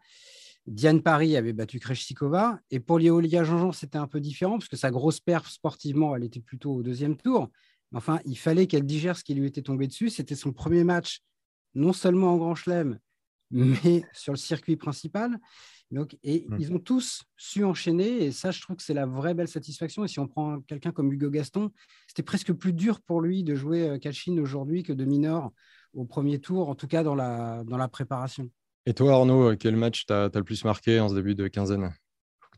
Diane 0.66 1.02
Paris 1.02 1.36
avait 1.36 1.52
battu 1.52 1.78
Krejcikova. 1.78 2.58
Et 2.70 2.80
pour 2.80 2.98
Léolia 2.98 3.44
Jean-Jean, 3.44 3.72
c'était 3.72 3.98
un 3.98 4.06
peu 4.06 4.20
différent 4.20 4.58
parce 4.58 4.68
que 4.68 4.76
sa 4.76 4.90
grosse 4.90 5.20
perf 5.20 5.48
sportivement, 5.48 6.16
elle 6.16 6.24
était 6.24 6.40
plutôt 6.40 6.72
au 6.72 6.82
deuxième 6.82 7.16
tour. 7.16 7.50
Enfin, 7.94 8.18
il 8.24 8.38
fallait 8.38 8.66
qu'elle 8.66 8.84
digère 8.84 9.16
ce 9.16 9.22
qui 9.22 9.34
lui 9.34 9.46
était 9.46 9.62
tombé 9.62 9.86
dessus. 9.86 10.10
C'était 10.10 10.34
son 10.34 10.52
premier 10.52 10.82
match, 10.82 11.20
non 11.74 11.92
seulement 11.92 12.32
en 12.32 12.36
Grand 12.38 12.54
Chelem, 12.54 12.98
mais 13.50 14.02
sur 14.12 14.32
le 14.32 14.38
circuit 14.38 14.76
principal. 14.76 15.38
Donc, 15.94 16.16
et 16.22 16.46
mmh. 16.48 16.56
ils 16.58 16.72
ont 16.72 16.78
tous 16.78 17.24
su 17.36 17.64
enchaîner. 17.64 18.24
Et 18.24 18.32
ça, 18.32 18.50
je 18.50 18.60
trouve 18.60 18.76
que 18.76 18.82
c'est 18.82 18.94
la 18.94 19.06
vraie 19.06 19.34
belle 19.34 19.48
satisfaction. 19.48 20.04
Et 20.04 20.08
si 20.08 20.18
on 20.18 20.26
prend 20.26 20.60
quelqu'un 20.62 20.92
comme 20.92 21.12
Hugo 21.12 21.30
Gaston, 21.30 21.70
c'était 22.08 22.22
presque 22.22 22.52
plus 22.52 22.72
dur 22.72 23.00
pour 23.00 23.20
lui 23.20 23.44
de 23.44 23.54
jouer 23.54 23.98
Kachin 24.00 24.36
euh, 24.36 24.42
aujourd'hui 24.42 24.82
que 24.82 24.92
de 24.92 25.04
minor 25.04 25.52
au 25.94 26.04
premier 26.04 26.40
tour, 26.40 26.68
en 26.68 26.74
tout 26.74 26.88
cas 26.88 27.02
dans 27.02 27.14
la, 27.14 27.62
dans 27.64 27.76
la 27.76 27.88
préparation. 27.88 28.50
Et 28.86 28.94
toi, 28.94 29.14
Arnaud, 29.14 29.50
euh, 29.50 29.56
quel 29.56 29.76
match 29.76 30.04
t'as 30.06 30.24
as 30.24 30.36
le 30.38 30.44
plus 30.44 30.64
marqué 30.64 31.00
en 31.00 31.08
ce 31.08 31.14
début 31.14 31.34
de 31.34 31.48
quinzaine? 31.48 31.94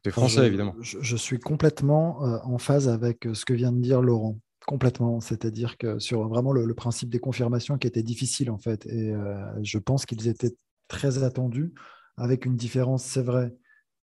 Tu 0.03 0.09
es 0.09 0.13
français, 0.13 0.47
évidemment. 0.47 0.75
Je, 0.81 1.17
suis 1.17 1.39
complètement 1.39 2.25
euh, 2.25 2.39
en 2.45 2.59
phase 2.59 2.89
avec 2.89 3.29
ce 3.33 3.45
que 3.45 3.53
vient 3.53 3.73
de 3.73 3.81
dire 3.81 4.01
Laurent. 4.01 4.39
Complètement. 4.67 5.21
C'est-à-dire 5.21 5.77
que 5.79 5.99
sur 5.99 6.27
vraiment 6.29 6.53
le, 6.53 6.75
principe 6.75 7.11
des 7.11 7.21
confirmations 7.21 7.79
qui 7.79 7.87
était 7.87 8.03
difficile, 8.03 8.51
en 8.51 8.59
fait. 8.59 8.85
Et 8.87 9.15
je 9.63 9.79
pense 9.79 10.07
qu'ils 10.07 10.27
étaient 10.27 10.57
très 10.89 11.23
attendus, 11.23 11.73
avec 12.17 12.47
une 12.47 12.57
différence, 12.57 13.05
c'est 13.05 13.23
vrai, 13.23 13.55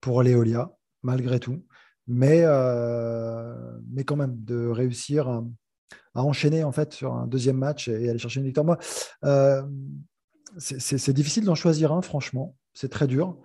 pour 0.00 0.22
Léolia, 0.22 0.72
malgré 1.02 1.40
tout. 1.40 1.64
Mais, 2.06 2.44
mais 3.90 4.04
quand 4.04 4.16
même, 4.16 4.34
de 4.44 4.66
réussir 4.66 5.28
à, 5.28 5.44
enchaîner 6.14 6.62
en 6.64 6.72
fait 6.72 6.92
sur 6.92 7.14
un 7.14 7.26
deuxième 7.26 7.56
match 7.56 7.88
et 7.88 8.08
aller 8.08 8.18
chercher 8.18 8.40
une 8.40 8.46
victoire. 8.46 8.66
Moi, 8.66 8.78
c'est 10.58 11.12
difficile 11.12 11.44
d'en 11.44 11.54
choisir 11.54 11.92
un, 11.92 12.02
franchement. 12.02 12.56
C'est 12.74 12.90
très 12.90 13.06
dur. 13.06 13.38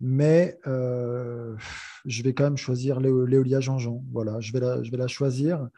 Mais 0.00 0.58
euh, 0.66 1.56
je 2.04 2.22
vais 2.22 2.34
quand 2.34 2.44
même 2.44 2.56
choisir 2.56 3.00
Léolia 3.00 3.60
Jean-Jean. 3.60 4.04
Voilà, 4.12 4.40
je 4.40 4.52
vais, 4.52 4.60
la, 4.60 4.82
je 4.82 4.90
vais 4.90 4.96
la 4.96 5.06
choisir 5.06 5.68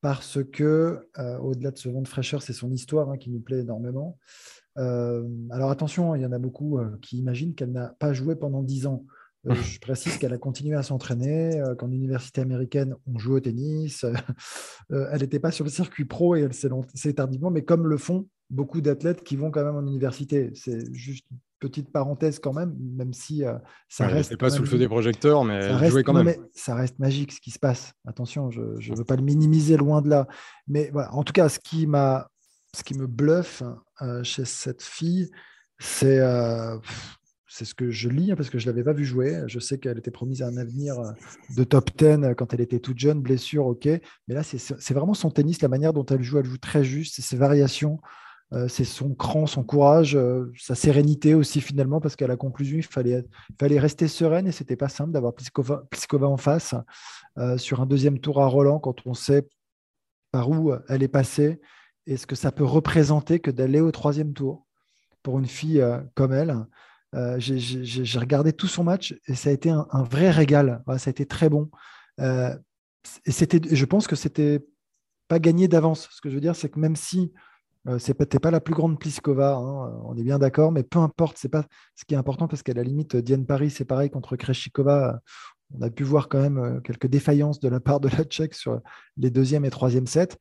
parce 0.00 0.38
que, 0.44 1.08
euh, 1.18 1.38
au-delà 1.38 1.72
de 1.72 1.78
ce 1.78 1.88
vent 1.88 2.02
de 2.02 2.08
fraîcheur, 2.08 2.42
c'est 2.42 2.52
son 2.52 2.70
histoire 2.70 3.10
hein, 3.10 3.18
qui 3.18 3.30
nous 3.30 3.40
plaît 3.40 3.60
énormément. 3.60 4.18
Euh, 4.78 5.24
alors 5.50 5.70
attention, 5.70 6.14
il 6.14 6.22
y 6.22 6.26
en 6.26 6.32
a 6.32 6.38
beaucoup 6.38 6.78
qui 7.02 7.18
imaginent 7.18 7.54
qu'elle 7.54 7.72
n'a 7.72 7.94
pas 7.98 8.12
joué 8.12 8.36
pendant 8.36 8.62
dix 8.62 8.86
ans. 8.86 9.04
je 9.48 9.78
précise 9.78 10.18
qu'elle 10.18 10.32
a 10.32 10.38
continué 10.38 10.74
à 10.74 10.82
s'entraîner, 10.82 11.62
qu'en 11.78 11.90
université 11.92 12.40
américaine, 12.40 12.96
on 13.06 13.16
joue 13.16 13.36
au 13.36 13.40
tennis. 13.40 14.04
elle 14.90 15.20
n'était 15.20 15.38
pas 15.38 15.52
sur 15.52 15.64
le 15.64 15.70
circuit 15.70 16.04
pro 16.04 16.34
et 16.34 16.40
elle 16.40 16.52
s'est 16.52 17.12
tardivement, 17.14 17.50
mais 17.50 17.62
comme 17.62 17.86
le 17.86 17.96
font 17.96 18.26
beaucoup 18.50 18.80
d'athlètes 18.80 19.22
qui 19.22 19.36
vont 19.36 19.50
quand 19.50 19.64
même 19.64 19.76
en 19.76 19.86
université. 19.86 20.50
C'est 20.54 20.92
juste 20.94 21.24
une 21.30 21.38
petite 21.58 21.90
parenthèse 21.90 22.38
quand 22.38 22.52
même, 22.52 22.76
même 22.96 23.12
si 23.12 23.44
euh, 23.44 23.54
ça 23.88 24.06
reste. 24.06 24.36
pas 24.36 24.50
sous 24.50 24.62
le 24.62 24.68
feu 24.68 24.78
des 24.78 24.88
projecteurs, 24.88 25.44
mais 25.44 25.68
ça 25.68 25.76
reste, 25.76 26.02
quand 26.02 26.12
même. 26.12 26.34
ça 26.52 26.74
reste 26.74 26.98
magique 26.98 27.32
ce 27.32 27.40
qui 27.40 27.50
se 27.50 27.58
passe. 27.58 27.92
Attention, 28.06 28.50
je 28.50 28.60
ne 28.60 28.96
veux 28.96 29.04
pas 29.04 29.16
le 29.16 29.22
minimiser 29.22 29.76
loin 29.76 30.02
de 30.02 30.08
là. 30.08 30.26
Mais 30.68 30.90
voilà, 30.92 31.12
en 31.14 31.24
tout 31.24 31.32
cas, 31.32 31.48
ce 31.48 31.58
qui, 31.58 31.86
m'a, 31.86 32.28
ce 32.76 32.84
qui 32.84 32.94
me 32.94 33.06
bluffe 33.06 33.62
euh, 34.02 34.22
chez 34.22 34.44
cette 34.44 34.82
fille, 34.82 35.30
c'est. 35.78 36.20
Euh, 36.20 36.78
c'est 37.48 37.64
ce 37.64 37.74
que 37.74 37.90
je 37.90 38.10
lis 38.10 38.32
hein, 38.32 38.36
parce 38.36 38.50
que 38.50 38.58
je 38.58 38.66
ne 38.66 38.72
l'avais 38.72 38.84
pas 38.84 38.92
vu 38.92 39.06
jouer. 39.06 39.42
Je 39.46 39.58
sais 39.60 39.78
qu'elle 39.78 39.96
était 39.96 40.10
promise 40.10 40.42
à 40.42 40.48
un 40.48 40.58
avenir 40.58 40.96
de 41.56 41.64
top 41.64 41.90
10 41.96 42.34
quand 42.36 42.52
elle 42.52 42.60
était 42.60 42.80
toute 42.80 42.98
jeune, 42.98 43.22
blessure, 43.22 43.64
ok. 43.64 43.86
Mais 43.86 44.34
là, 44.34 44.42
c'est 44.42 44.92
vraiment 44.92 45.14
son 45.14 45.30
tennis, 45.30 45.62
la 45.62 45.68
manière 45.68 45.94
dont 45.94 46.04
elle 46.04 46.22
joue. 46.22 46.38
Elle 46.38 46.44
joue 46.44 46.58
très 46.58 46.84
juste, 46.84 47.18
ses 47.18 47.36
variations. 47.36 47.98
Euh, 48.52 48.68
c'est 48.68 48.84
son 48.84 49.14
cran, 49.14 49.46
son 49.46 49.64
courage, 49.64 50.14
euh, 50.14 50.52
sa 50.56 50.76
sérénité 50.76 51.34
aussi 51.34 51.60
finalement, 51.60 52.00
parce 52.00 52.14
qu'à 52.14 52.28
la 52.28 52.36
conclusion, 52.36 52.78
il 52.78 52.84
fallait, 52.84 53.24
fallait 53.58 53.80
rester 53.80 54.06
sereine 54.06 54.46
et 54.46 54.52
c'était 54.52 54.76
pas 54.76 54.88
simple 54.88 55.10
d'avoir 55.10 55.34
Pliskova, 55.34 56.28
en 56.28 56.36
face 56.36 56.74
euh, 57.38 57.58
sur 57.58 57.80
un 57.80 57.86
deuxième 57.86 58.20
tour 58.20 58.40
à 58.40 58.46
Roland 58.46 58.78
quand 58.78 59.04
on 59.04 59.14
sait 59.14 59.48
par 60.30 60.48
où 60.48 60.72
elle 60.88 61.02
est 61.02 61.08
passée 61.08 61.60
et 62.06 62.16
ce 62.16 62.26
que 62.26 62.36
ça 62.36 62.52
peut 62.52 62.64
représenter 62.64 63.40
que 63.40 63.50
d'aller 63.50 63.80
au 63.80 63.90
troisième 63.90 64.32
tour 64.32 64.66
pour 65.22 65.38
une 65.38 65.46
fille 65.46 65.84
comme 66.14 66.32
elle. 66.32 66.66
J'ai 67.38 68.18
regardé 68.18 68.52
tout 68.52 68.68
son 68.68 68.84
match 68.84 69.14
et 69.26 69.34
ça 69.34 69.50
a 69.50 69.52
été 69.52 69.70
un, 69.70 70.02
vrai 70.02 70.30
régal. 70.30 70.82
ça 70.98 71.08
a 71.08 71.10
été 71.10 71.26
très 71.26 71.48
bon. 71.48 71.70
et 72.20 73.32
c'était, 73.32 73.60
je 73.74 73.84
pense 73.84 74.06
que 74.06 74.16
c'était 74.16 74.64
pas 75.28 75.38
gagné 75.38 75.68
d'avance. 75.68 76.08
Ce 76.10 76.20
que 76.20 76.30
je 76.30 76.34
veux 76.34 76.40
dire, 76.40 76.56
c'est 76.56 76.68
que 76.68 76.78
même 76.78 76.96
si 76.96 77.32
euh, 77.88 77.98
c'est 77.98 78.14
peut-être 78.14 78.40
pas 78.40 78.50
la 78.50 78.60
plus 78.60 78.74
grande 78.74 78.98
Pliskova, 78.98 79.54
hein, 79.54 80.00
on 80.04 80.16
est 80.16 80.22
bien 80.22 80.38
d'accord, 80.38 80.72
mais 80.72 80.82
peu 80.82 80.98
importe, 80.98 81.36
c'est 81.38 81.48
pas 81.48 81.64
ce 81.94 82.04
qui 82.04 82.14
est 82.14 82.16
important 82.16 82.48
parce 82.48 82.62
qu'à 82.62 82.74
la 82.74 82.82
limite, 82.82 83.16
Diane 83.16 83.46
Paris, 83.46 83.70
c'est 83.70 83.84
pareil 83.84 84.10
contre 84.10 84.36
Kreshikova. 84.36 85.20
On 85.74 85.82
a 85.82 85.90
pu 85.90 86.04
voir 86.04 86.28
quand 86.28 86.40
même 86.40 86.58
euh, 86.58 86.80
quelques 86.80 87.06
défaillances 87.06 87.60
de 87.60 87.68
la 87.68 87.80
part 87.80 88.00
de 88.00 88.08
la 88.08 88.24
Tchèque 88.24 88.54
sur 88.54 88.80
les 89.16 89.30
deuxième 89.30 89.64
et 89.64 89.70
troisième 89.70 90.06
sets. 90.06 90.36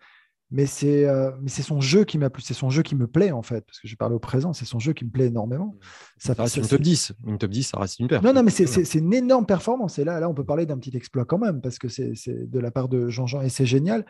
Mais 0.52 0.68
c'est 0.68 1.06
euh, 1.06 1.32
mais 1.42 1.50
c'est 1.50 1.64
son 1.64 1.82
jeu 1.82 2.04
qui 2.04 2.20
m'a 2.20 2.30
plu, 2.30 2.44
c'est 2.44 2.54
son 2.54 2.70
jeu 2.70 2.84
qui 2.84 2.96
me 2.96 3.08
plaît 3.08 3.32
en 3.32 3.42
fait, 3.42 3.66
parce 3.66 3.80
que 3.80 3.88
je 3.88 3.96
parle 3.96 4.14
au 4.14 4.20
présent, 4.20 4.54
c'est 4.54 4.66
son 4.66 4.78
jeu 4.78 4.94
qui 4.94 5.04
me 5.04 5.10
plaît 5.10 5.26
énormément. 5.26 5.76
Ça, 6.18 6.34
reste 6.38 6.58
une 6.58 6.68
top 6.68 6.82
10, 6.82 7.14
une 7.26 7.38
top 7.40 7.50
10, 7.50 7.64
ça 7.64 7.80
reste 7.80 8.00
une 8.00 8.08
Non, 8.24 8.32
non, 8.32 8.44
mais 8.44 8.52
c'est 8.52 9.00
une 9.00 9.14
énorme 9.14 9.48
performance. 9.48 9.98
Et 9.98 10.04
là, 10.04 10.20
là, 10.20 10.30
on 10.30 10.36
peut 10.36 10.46
parler 10.46 10.66
d'un 10.68 10.78
petit 10.78 10.96
exploit 10.96 11.26
quand 11.26 11.40
même, 11.40 11.62
parce 11.62 11.80
que 11.80 11.88
c'est 11.88 12.14
de 12.28 12.60
la 12.60 12.70
part 12.70 12.90
de 12.90 13.10
Jean-Jean 13.10 13.42
et 13.42 13.50
c'est 13.50 13.66
génial. 13.66 14.06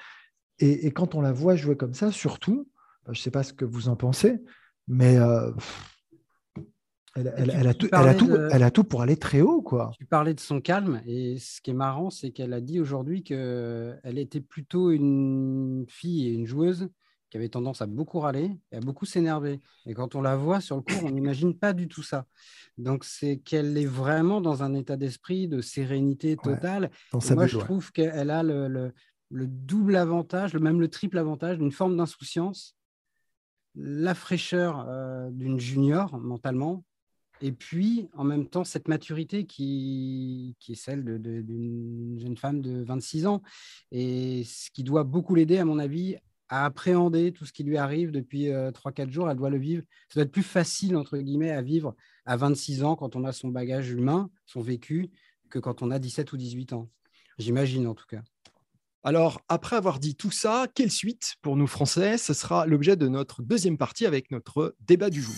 Et, 0.60 0.88
et, 0.88 0.92
quand 0.92 1.16
on 1.16 1.22
la 1.22 1.34
voit 1.34 1.56
jouer 1.56 1.76
comme 1.76 1.94
ça, 1.94 2.12
surtout, 2.12 2.68
je 3.08 3.12
ne 3.12 3.16
sais 3.16 3.32
pas 3.32 3.44
ce 3.44 3.54
que 3.54 3.66
vous 3.66 3.90
en 3.90 3.96
pensez, 3.96 4.42
mais 4.88 5.18
euh, 5.18 5.52
elle, 7.16 7.68
a 7.68 7.74
tout, 7.74 7.88
elle, 7.92 8.64
a 8.64 8.72
tout, 8.72 8.84
pour 8.84 9.02
aller 9.02 9.18
très 9.18 9.42
haut. 9.42 9.62
Quoi. 9.62 9.92
Tu 9.98 10.06
parlais 10.06 10.34
de 10.34 10.40
son 10.40 10.60
calme, 10.60 11.02
et 11.06 11.38
ce 11.40 11.62
qui 11.62 11.72
est 11.72 11.76
marrant, 11.76 12.10
c'est 12.10 12.32
qu'elle 12.32 12.54
a 12.54 12.62
dit 12.62 12.80
aujourd'hui 12.80 13.24
qu'elle 13.24 14.18
était 14.18 14.42
plutôt 14.42 14.92
une 14.92 15.86
fille 15.88 16.28
et 16.28 16.34
une 16.34 16.46
joueuse 16.46 16.90
qui 17.30 17.38
avait 17.38 17.50
tendance 17.50 17.82
à 17.82 17.86
beaucoup 17.86 18.20
râler 18.20 18.52
et 18.72 18.78
à 18.78 18.80
beaucoup 18.80 19.06
s'énerver. 19.06 19.60
Et 19.86 19.94
quand 19.94 20.16
on 20.16 20.22
la 20.22 20.36
voit 20.36 20.62
sur 20.62 20.76
le 20.76 20.82
cours, 20.82 21.04
on 21.06 21.12
n'imagine 21.12 21.58
pas 21.58 21.74
du 21.74 21.88
tout 21.88 22.04
ça. 22.04 22.26
Donc, 22.78 23.04
c'est 23.04 23.38
qu'elle 23.38 23.78
est 23.78 23.86
vraiment 23.86 24.42
dans 24.42 24.64
un 24.64 24.74
état 24.74 24.98
d'esprit 24.98 25.48
de 25.48 25.62
sérénité 25.62 26.38
totale. 26.38 26.92
moi, 27.32 27.48
je 27.48 27.58
trouve 27.58 27.92
qu'elle 27.92 28.30
a 28.30 28.44
le, 28.44 28.68
le, 28.68 29.48
double 29.48 29.96
avantage, 29.96 30.54
même 30.56 30.80
le 30.80 30.88
triple 30.90 31.18
avantage 31.18 31.58
d'une 31.58 31.72
forme 31.72 31.98
d'insouciance 31.98 32.76
la 33.76 34.16
fraîcheur 34.16 34.86
euh, 34.88 35.30
d'une 35.32 35.60
junior 35.60 36.18
mentalement, 36.18 36.84
et 37.42 37.52
puis 37.52 38.08
en 38.14 38.24
même 38.24 38.48
temps 38.48 38.64
cette 38.64 38.88
maturité 38.88 39.46
qui, 39.46 40.56
est 40.68 40.76
celle 40.76 41.04
d'une 41.22 42.18
jeune 42.20 42.38
femme 42.38 42.62
de 42.62 42.84
26 42.84 43.28
ans, 43.28 43.42
et 43.92 44.44
ce 44.44 44.70
qui 44.72 44.84
doit 44.84 45.04
beaucoup 45.04 45.36
l'aider, 45.36 45.58
à 45.58 45.66
mon 45.66 45.80
avis, 45.80 46.18
à 46.48 46.66
appréhender 46.66 47.32
tout 47.32 47.46
ce 47.46 47.54
qui 47.54 47.64
lui 47.64 47.78
arrive 47.78 48.12
depuis 48.12 48.50
3-4 48.50 49.08
euh, 49.08 49.12
jours, 49.12 49.30
elle 49.30 49.38
doit 49.38 49.50
le 49.50 49.58
vivre. 49.58 49.84
Ça 50.10 50.20
doit 50.20 50.24
être 50.26 50.32
plus 50.32 50.44
facile, 50.44 50.96
entre 50.96 51.18
guillemets, 51.18 51.52
à 51.52 51.62
vivre 51.62 51.96
à 52.26 52.38
26 52.38 52.84
ans 52.84 52.96
quand 52.96 53.16
on 53.16 53.24
a 53.24 53.32
son 53.32 53.50
bagage 53.50 53.90
humain, 53.90 54.30
son 54.46 54.62
vécu, 54.62 55.10
que 55.50 55.60
quand 55.60 55.82
on 55.82 55.90
a 55.90 55.98
17 56.00 56.32
ou 56.34 56.38
18 56.38 56.74
ans. 56.74 56.90
J'imagine 57.38 57.88
en 57.88 57.96
tout 57.96 58.06
cas. 58.08 58.22
Alors, 59.04 59.42
après 59.50 59.76
avoir 59.76 60.00
dit 60.00 60.16
tout 60.16 60.32
ça, 60.32 60.68
quelle 60.74 60.90
suite 60.90 61.36
pour 61.42 61.56
nous 61.56 61.68
Français? 61.68 62.18
Ce 62.18 62.34
sera 62.34 62.66
l'objet 62.66 62.96
de 62.96 63.08
notre 63.08 63.44
deuxième 63.44 63.78
partie 63.78 64.06
avec 64.08 64.32
notre 64.32 64.76
débat 64.80 65.12
du 65.12 65.22
jour. 65.22 65.36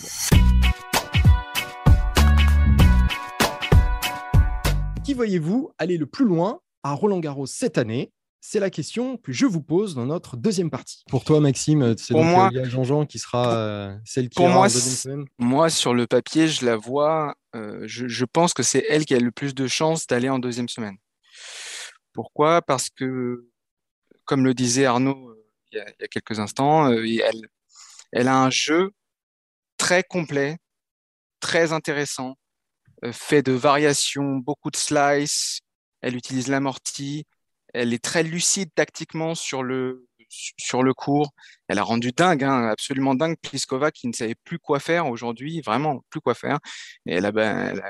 Qui 5.08 5.14
voyez-vous 5.14 5.72
aller 5.78 5.96
le 5.96 6.04
plus 6.04 6.26
loin 6.26 6.60
à 6.82 6.92
Roland 6.92 7.18
Garros 7.18 7.46
cette 7.46 7.78
année? 7.78 8.12
C'est 8.42 8.60
la 8.60 8.68
question 8.68 9.16
que 9.16 9.32
je 9.32 9.46
vous 9.46 9.62
pose 9.62 9.94
dans 9.94 10.04
notre 10.04 10.36
deuxième 10.36 10.68
partie. 10.68 11.02
Pour 11.08 11.24
toi, 11.24 11.40
Maxime, 11.40 11.96
c'est 11.96 12.12
donc 12.12 12.26
moi, 12.26 12.50
Jean-Jean 12.64 13.06
qui 13.06 13.18
sera 13.18 13.54
euh, 13.54 13.96
celle 14.04 14.28
qui 14.28 14.36
pour 14.36 14.50
moi, 14.50 14.58
en 14.58 14.62
deuxième 14.64 14.94
semaine. 14.94 15.24
Moi, 15.38 15.70
sur 15.70 15.94
le 15.94 16.06
papier, 16.06 16.46
je 16.46 16.66
la 16.66 16.76
vois. 16.76 17.36
Euh, 17.56 17.84
je, 17.86 18.24
pense 18.26 18.52
que 18.52 18.62
c'est 18.62 18.84
elle 18.90 19.06
qui 19.06 19.14
a 19.14 19.18
le 19.18 19.30
plus 19.30 19.54
de 19.54 19.66
chances 19.66 20.06
d'aller 20.06 20.28
en 20.28 20.38
deuxième 20.38 20.68
semaine. 20.68 20.98
Pourquoi? 22.12 22.60
Parce 22.60 22.90
que 22.90 23.48
comme 24.26 24.44
le 24.44 24.52
disait 24.52 24.84
Arnaud 24.84 25.30
euh, 25.30 25.42
il 25.72 25.78
y 25.78 26.04
a, 26.04 26.08
quelques 26.08 26.38
instants, 26.38 26.90
euh, 26.92 27.02
elle, 27.02 27.48
elle 28.12 28.28
a 28.28 28.36
un 28.36 28.50
jeu 28.50 28.90
très 29.78 30.02
complet, 30.02 30.58
très 31.40 31.72
intéressant, 31.72 32.34
euh, 32.34 32.47
fait 33.12 33.42
de 33.42 33.52
variations, 33.52 34.36
beaucoup 34.36 34.70
de 34.70 34.76
slices, 34.76 35.60
elle 36.00 36.16
utilise 36.16 36.48
l'amorti, 36.48 37.26
elle 37.74 37.92
est 37.92 38.02
très 38.02 38.22
lucide 38.22 38.70
tactiquement 38.74 39.34
sur 39.34 39.62
le, 39.62 40.06
sur 40.28 40.82
le 40.82 40.94
cours. 40.94 41.32
Elle 41.68 41.78
a 41.78 41.82
rendu 41.82 42.12
dingue, 42.12 42.44
hein, 42.44 42.68
absolument 42.68 43.14
dingue, 43.14 43.36
Pliskova 43.40 43.90
qui 43.90 44.08
ne 44.08 44.12
savait 44.12 44.34
plus 44.44 44.58
quoi 44.58 44.80
faire 44.80 45.06
aujourd'hui, 45.06 45.60
vraiment 45.60 46.04
plus 46.10 46.20
quoi 46.20 46.34
faire. 46.34 46.58
Et 47.06 47.14
elle 47.14 47.26
a, 47.26 47.32
ben, 47.32 47.80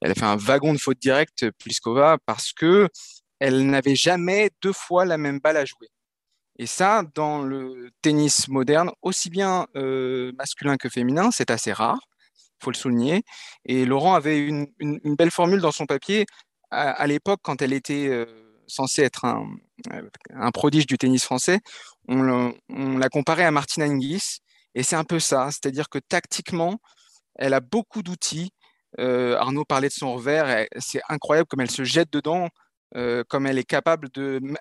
elle 0.00 0.10
a, 0.10 0.14
fait 0.14 0.24
un 0.24 0.36
wagon 0.36 0.72
de 0.72 0.78
faute 0.78 0.98
directe, 0.98 1.50
Pliskova, 1.58 2.18
parce 2.26 2.52
que 2.52 2.88
elle 3.38 3.66
n'avait 3.66 3.96
jamais 3.96 4.50
deux 4.62 4.72
fois 4.72 5.04
la 5.04 5.18
même 5.18 5.40
balle 5.40 5.56
à 5.56 5.64
jouer. 5.64 5.88
Et 6.58 6.66
ça, 6.66 7.04
dans 7.14 7.42
le 7.42 7.90
tennis 8.02 8.48
moderne, 8.48 8.90
aussi 9.00 9.30
bien 9.30 9.66
euh, 9.76 10.32
masculin 10.36 10.76
que 10.76 10.90
féminin, 10.90 11.30
c'est 11.30 11.50
assez 11.50 11.72
rare, 11.72 12.00
faut 12.62 12.70
le 12.70 12.76
souligner. 12.76 13.22
Et 13.64 13.84
Laurent 13.84 14.14
avait 14.14 14.38
une, 14.38 14.66
belle 15.16 15.30
formule 15.30 15.60
dans 15.60 15.72
son 15.72 15.86
papier 15.86 16.26
à, 16.70 17.06
l'époque, 17.08 17.40
quand 17.42 17.62
elle 17.62 17.72
était 17.72 18.06
euh, 18.06 18.26
censée 18.68 19.02
être 19.02 19.24
un, 19.24 19.48
un, 20.32 20.50
prodige 20.52 20.86
du 20.86 20.98
tennis 20.98 21.24
français, 21.24 21.58
on, 22.06 22.52
l'a 22.68 23.08
comparée 23.08 23.44
à 23.44 23.50
Martina 23.50 23.86
Hingis. 23.86 24.38
Et 24.76 24.84
c'est 24.84 24.94
un 24.94 25.02
peu 25.02 25.18
ça, 25.18 25.48
c'est-à-dire 25.50 25.88
que 25.88 25.98
tactiquement, 25.98 26.78
elle 27.34 27.54
a 27.54 27.60
beaucoup 27.60 28.04
d'outils. 28.04 28.52
Euh, 29.00 29.36
Arnaud 29.36 29.64
parlait 29.64 29.88
de 29.88 29.92
son 29.92 30.14
revers, 30.14 30.66
c'est 30.78 31.00
incroyable 31.08 31.48
comme 31.48 31.60
elle 31.60 31.70
se 31.70 31.82
jette 31.82 32.12
dedans 32.12 32.48
euh, 32.96 33.22
comme 33.28 33.46
elle 33.46 33.58
est 33.58 33.64
capable 33.64 34.08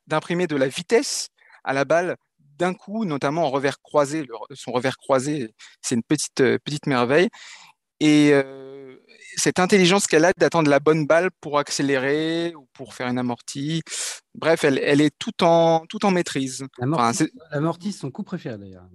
d'imprimer 0.06 0.46
de, 0.46 0.56
la 0.56 0.68
vitesse 0.68 1.29
à 1.63 1.74
la 1.74 1.84
balle 1.84 2.15
d'un 2.60 2.75
coup, 2.75 3.06
notamment 3.06 3.46
en 3.46 3.50
revers 3.50 3.82
croisé. 3.82 4.27
son 4.53 4.72
revers 4.72 4.98
croisé, 4.98 5.51
c'est 5.82 5.96
une 5.96 6.03
euh, 6.41 6.58
petite 6.60 6.86
merveille. 6.86 7.29
Et 8.00 8.32
euh, 8.34 8.96
cette 9.36 9.60
intelligence 9.60 10.08
qu'elle 10.08 10.25
a 10.25 10.32
d'attendre 10.38 10.70
la 10.70 10.79
bonne 10.79 11.06
balle 11.06 11.29
pour 11.41 11.60
accélérer 11.60 12.53
ou 12.56 12.68
pour 12.74 12.94
faire 12.94 13.08
une 13.08 13.18
amortie, 13.18 13.82
bref, 14.36 14.63
elle, 14.63 14.79
elle 14.84 15.01
est 15.01 15.13
tout 15.18 15.44
en, 15.44 15.86
tout 15.88 16.06
en 16.06 16.12
maîtrise. 16.12 16.65
L'amortie, 16.79 17.91
c'est 17.91 18.00
son 18.00 18.12
coup 18.12 18.24
préféré 18.24 18.58
d'ailleurs. 18.58 18.88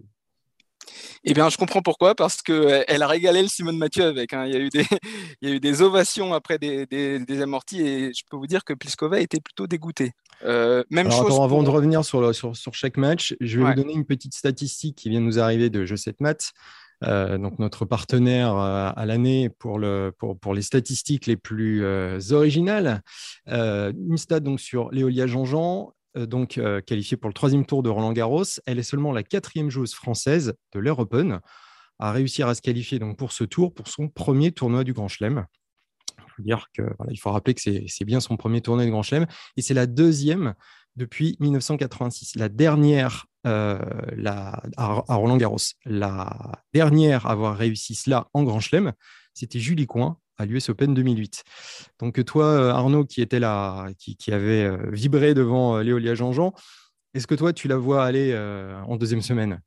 Eh 1.24 1.32
bien, 1.32 1.48
je 1.48 1.56
comprends 1.56 1.80
pourquoi, 1.80 2.14
parce 2.14 2.42
qu'elle 2.42 3.02
a 3.02 3.06
régalé 3.06 3.42
le 3.42 3.48
Simone 3.48 3.78
Mathieu 3.78 4.04
avec. 4.04 4.32
Hein. 4.32 4.44
Il, 4.46 4.52
y 4.52 4.56
a 4.56 4.60
eu 4.60 4.68
des, 4.68 4.86
il 5.40 5.48
y 5.48 5.52
a 5.52 5.54
eu 5.54 5.60
des 5.60 5.82
ovations 5.82 6.34
après 6.34 6.58
des, 6.58 6.86
des, 6.86 7.42
amortis 7.42 7.80
et 7.80 8.12
je 8.12 8.22
peux 8.30 8.36
vous 8.36 8.46
dire 8.46 8.64
que 8.64 8.74
Pliskova 8.74 9.20
était 9.20 9.40
plutôt 9.40 9.66
dégoûtée. 9.66 10.12
Euh, 10.44 10.84
même 10.90 11.10
chose 11.10 11.40
avant 11.40 11.62
de 11.62 11.70
revenir 11.70 12.04
sur, 12.04 12.34
sur, 12.34 12.56
sur, 12.56 12.74
chaque 12.74 12.96
match, 12.96 13.34
je 13.40 13.58
vais 13.58 13.64
vous 13.64 13.74
donner 13.74 13.94
une 13.94 14.04
petite 14.04 14.34
statistique 14.34 14.96
qui 14.96 15.08
vient 15.08 15.20
de 15.20 15.24
nous 15.24 15.38
arriver 15.38 15.70
de 15.70 15.84
Je 15.84 15.96
7 15.96 16.20
Maths. 16.20 16.52
Euh, 17.04 17.38
donc 17.38 17.58
notre 17.58 17.84
partenaire 17.84 18.56
euh, 18.56 18.90
à 18.94 19.06
l'année 19.06 19.48
pour, 19.48 19.78
le, 19.78 20.12
pour, 20.16 20.38
pour, 20.38 20.54
les 20.54 20.62
statistiques 20.62 21.26
les 21.26 21.36
plus 21.36 21.84
originales. 22.32 23.02
une 23.46 24.16
stat 24.16 24.40
donc 24.40 24.60
sur 24.60 24.90
Léolia 24.90 25.26
Jean-Jean, 25.26 25.92
euh, 26.16 26.26
donc 26.26 26.58
euh, 26.58 26.80
qualifiée 26.80 27.16
pour 27.16 27.28
le 27.28 27.34
troisième 27.34 27.66
tour 27.66 27.82
de 27.82 27.90
Roland 27.90 28.12
Garros. 28.12 28.44
Elle 28.66 28.78
est 28.78 28.84
seulement 28.84 29.12
la 29.12 29.22
quatrième 29.22 29.70
joueuse 29.70 29.94
française 29.94 30.54
de 30.72 30.80
l'Air 30.80 30.96
à 32.00 32.12
réussir 32.12 32.48
à 32.48 32.54
se 32.54 32.62
qualifier 32.62 32.98
donc 32.98 33.16
pour 33.16 33.32
ce 33.32 33.44
tour, 33.44 33.72
pour 33.72 33.88
son 33.88 34.08
premier 34.08 34.52
tournoi 34.52 34.84
du 34.84 34.92
Grand 34.92 35.08
Chelem. 35.08 35.46
Il 36.44 37.18
faut 37.18 37.30
rappeler 37.30 37.54
que 37.54 37.60
c'est 37.60 38.04
bien 38.04 38.18
son 38.18 38.36
premier 38.36 38.60
tournoi 38.60 38.84
du 38.84 38.90
Grand 38.90 39.02
Chelem 39.02 39.26
et 39.56 39.62
c'est 39.62 39.74
la 39.74 39.86
deuxième 39.86 40.54
depuis 40.96 41.36
1986. 41.38 42.34
La 42.34 42.48
dernière 42.48 43.26
euh, 43.46 43.78
la, 44.16 44.62
à, 44.76 45.14
Roland 45.14 45.36
Garros, 45.36 45.58
la 45.84 46.52
dernière 46.72 47.26
à 47.26 47.32
avoir 47.32 47.56
réussi 47.56 47.94
cela 47.94 48.28
en 48.32 48.42
Grand 48.42 48.60
Chelem, 48.60 48.92
c'était 49.34 49.58
Julie 49.58 49.86
Coin 49.86 50.18
à 50.36 50.46
l'US 50.46 50.68
Open 50.68 50.94
2008. 50.94 51.44
Donc 52.00 52.24
toi, 52.24 52.46
euh, 52.46 52.70
Arnaud, 52.70 53.04
qui 53.04 53.22
était 53.22 53.40
là, 53.40 53.88
qui, 53.98 54.32
avait 54.32 54.64
euh, 54.64 54.90
vibré 54.90 55.34
devant 55.34 55.78
Léolia 55.78 56.14
Jean-Jean, 56.14 56.52
est-ce 57.14 57.26
que 57.26 57.34
toi, 57.34 57.52
tu 57.52 57.68
la 57.68 57.76
vois 57.76 58.04
aller 58.04 58.36
en 58.88 58.96
deuxième 58.96 59.22
semaine? 59.22 59.60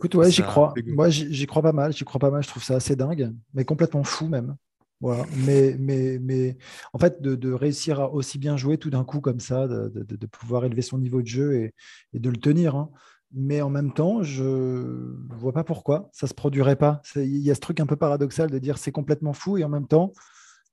Écoute, 0.00 0.14
ouais, 0.16 0.30
j'y 0.30 0.42
crois. 0.42 0.74
Moi, 0.86 1.10
j'y 1.10 1.46
crois 1.46 1.62
pas 1.62 1.72
mal. 1.72 1.92
J'y 1.92 2.04
crois 2.04 2.18
pas 2.18 2.30
mal. 2.30 2.42
Je 2.42 2.48
trouve 2.48 2.62
ça 2.62 2.76
assez 2.76 2.96
dingue, 2.96 3.32
mais 3.54 3.64
complètement 3.64 4.02
fou 4.02 4.26
même. 4.26 4.56
Voilà. 5.00 5.26
Mais, 5.36 5.76
mais, 5.78 6.18
mais 6.20 6.56
en 6.92 6.98
fait, 6.98 7.22
de, 7.22 7.52
réussir 7.52 8.00
à 8.00 8.12
aussi 8.12 8.38
bien 8.38 8.56
jouer 8.56 8.78
tout 8.78 8.90
d'un 8.90 9.04
coup 9.04 9.20
comme 9.20 9.40
ça, 9.40 9.68
de, 9.68 10.26
pouvoir 10.26 10.64
élever 10.64 10.82
son 10.82 10.98
niveau 10.98 11.22
de 11.22 11.26
jeu 11.26 11.54
et, 11.54 11.74
de 12.14 12.30
le 12.30 12.36
tenir. 12.36 12.74
Hein. 12.76 12.90
Mais 13.32 13.60
en 13.60 13.68
même 13.68 13.92
temps, 13.92 14.22
je 14.22 14.44
ne 14.44 15.34
vois 15.36 15.52
pas 15.52 15.64
pourquoi 15.64 16.08
ça 16.12 16.26
ne 16.26 16.28
se 16.28 16.34
produirait 16.34 16.76
pas. 16.76 17.02
Il 17.16 17.38
y 17.38 17.50
a 17.50 17.54
ce 17.54 17.60
truc 17.60 17.80
un 17.80 17.86
peu 17.86 17.96
paradoxal 17.96 18.50
de 18.50 18.58
dire 18.58 18.78
c'est 18.78 18.92
complètement 18.92 19.32
fou 19.32 19.58
et 19.58 19.64
en 19.64 19.68
même 19.68 19.86
temps, 19.86 20.12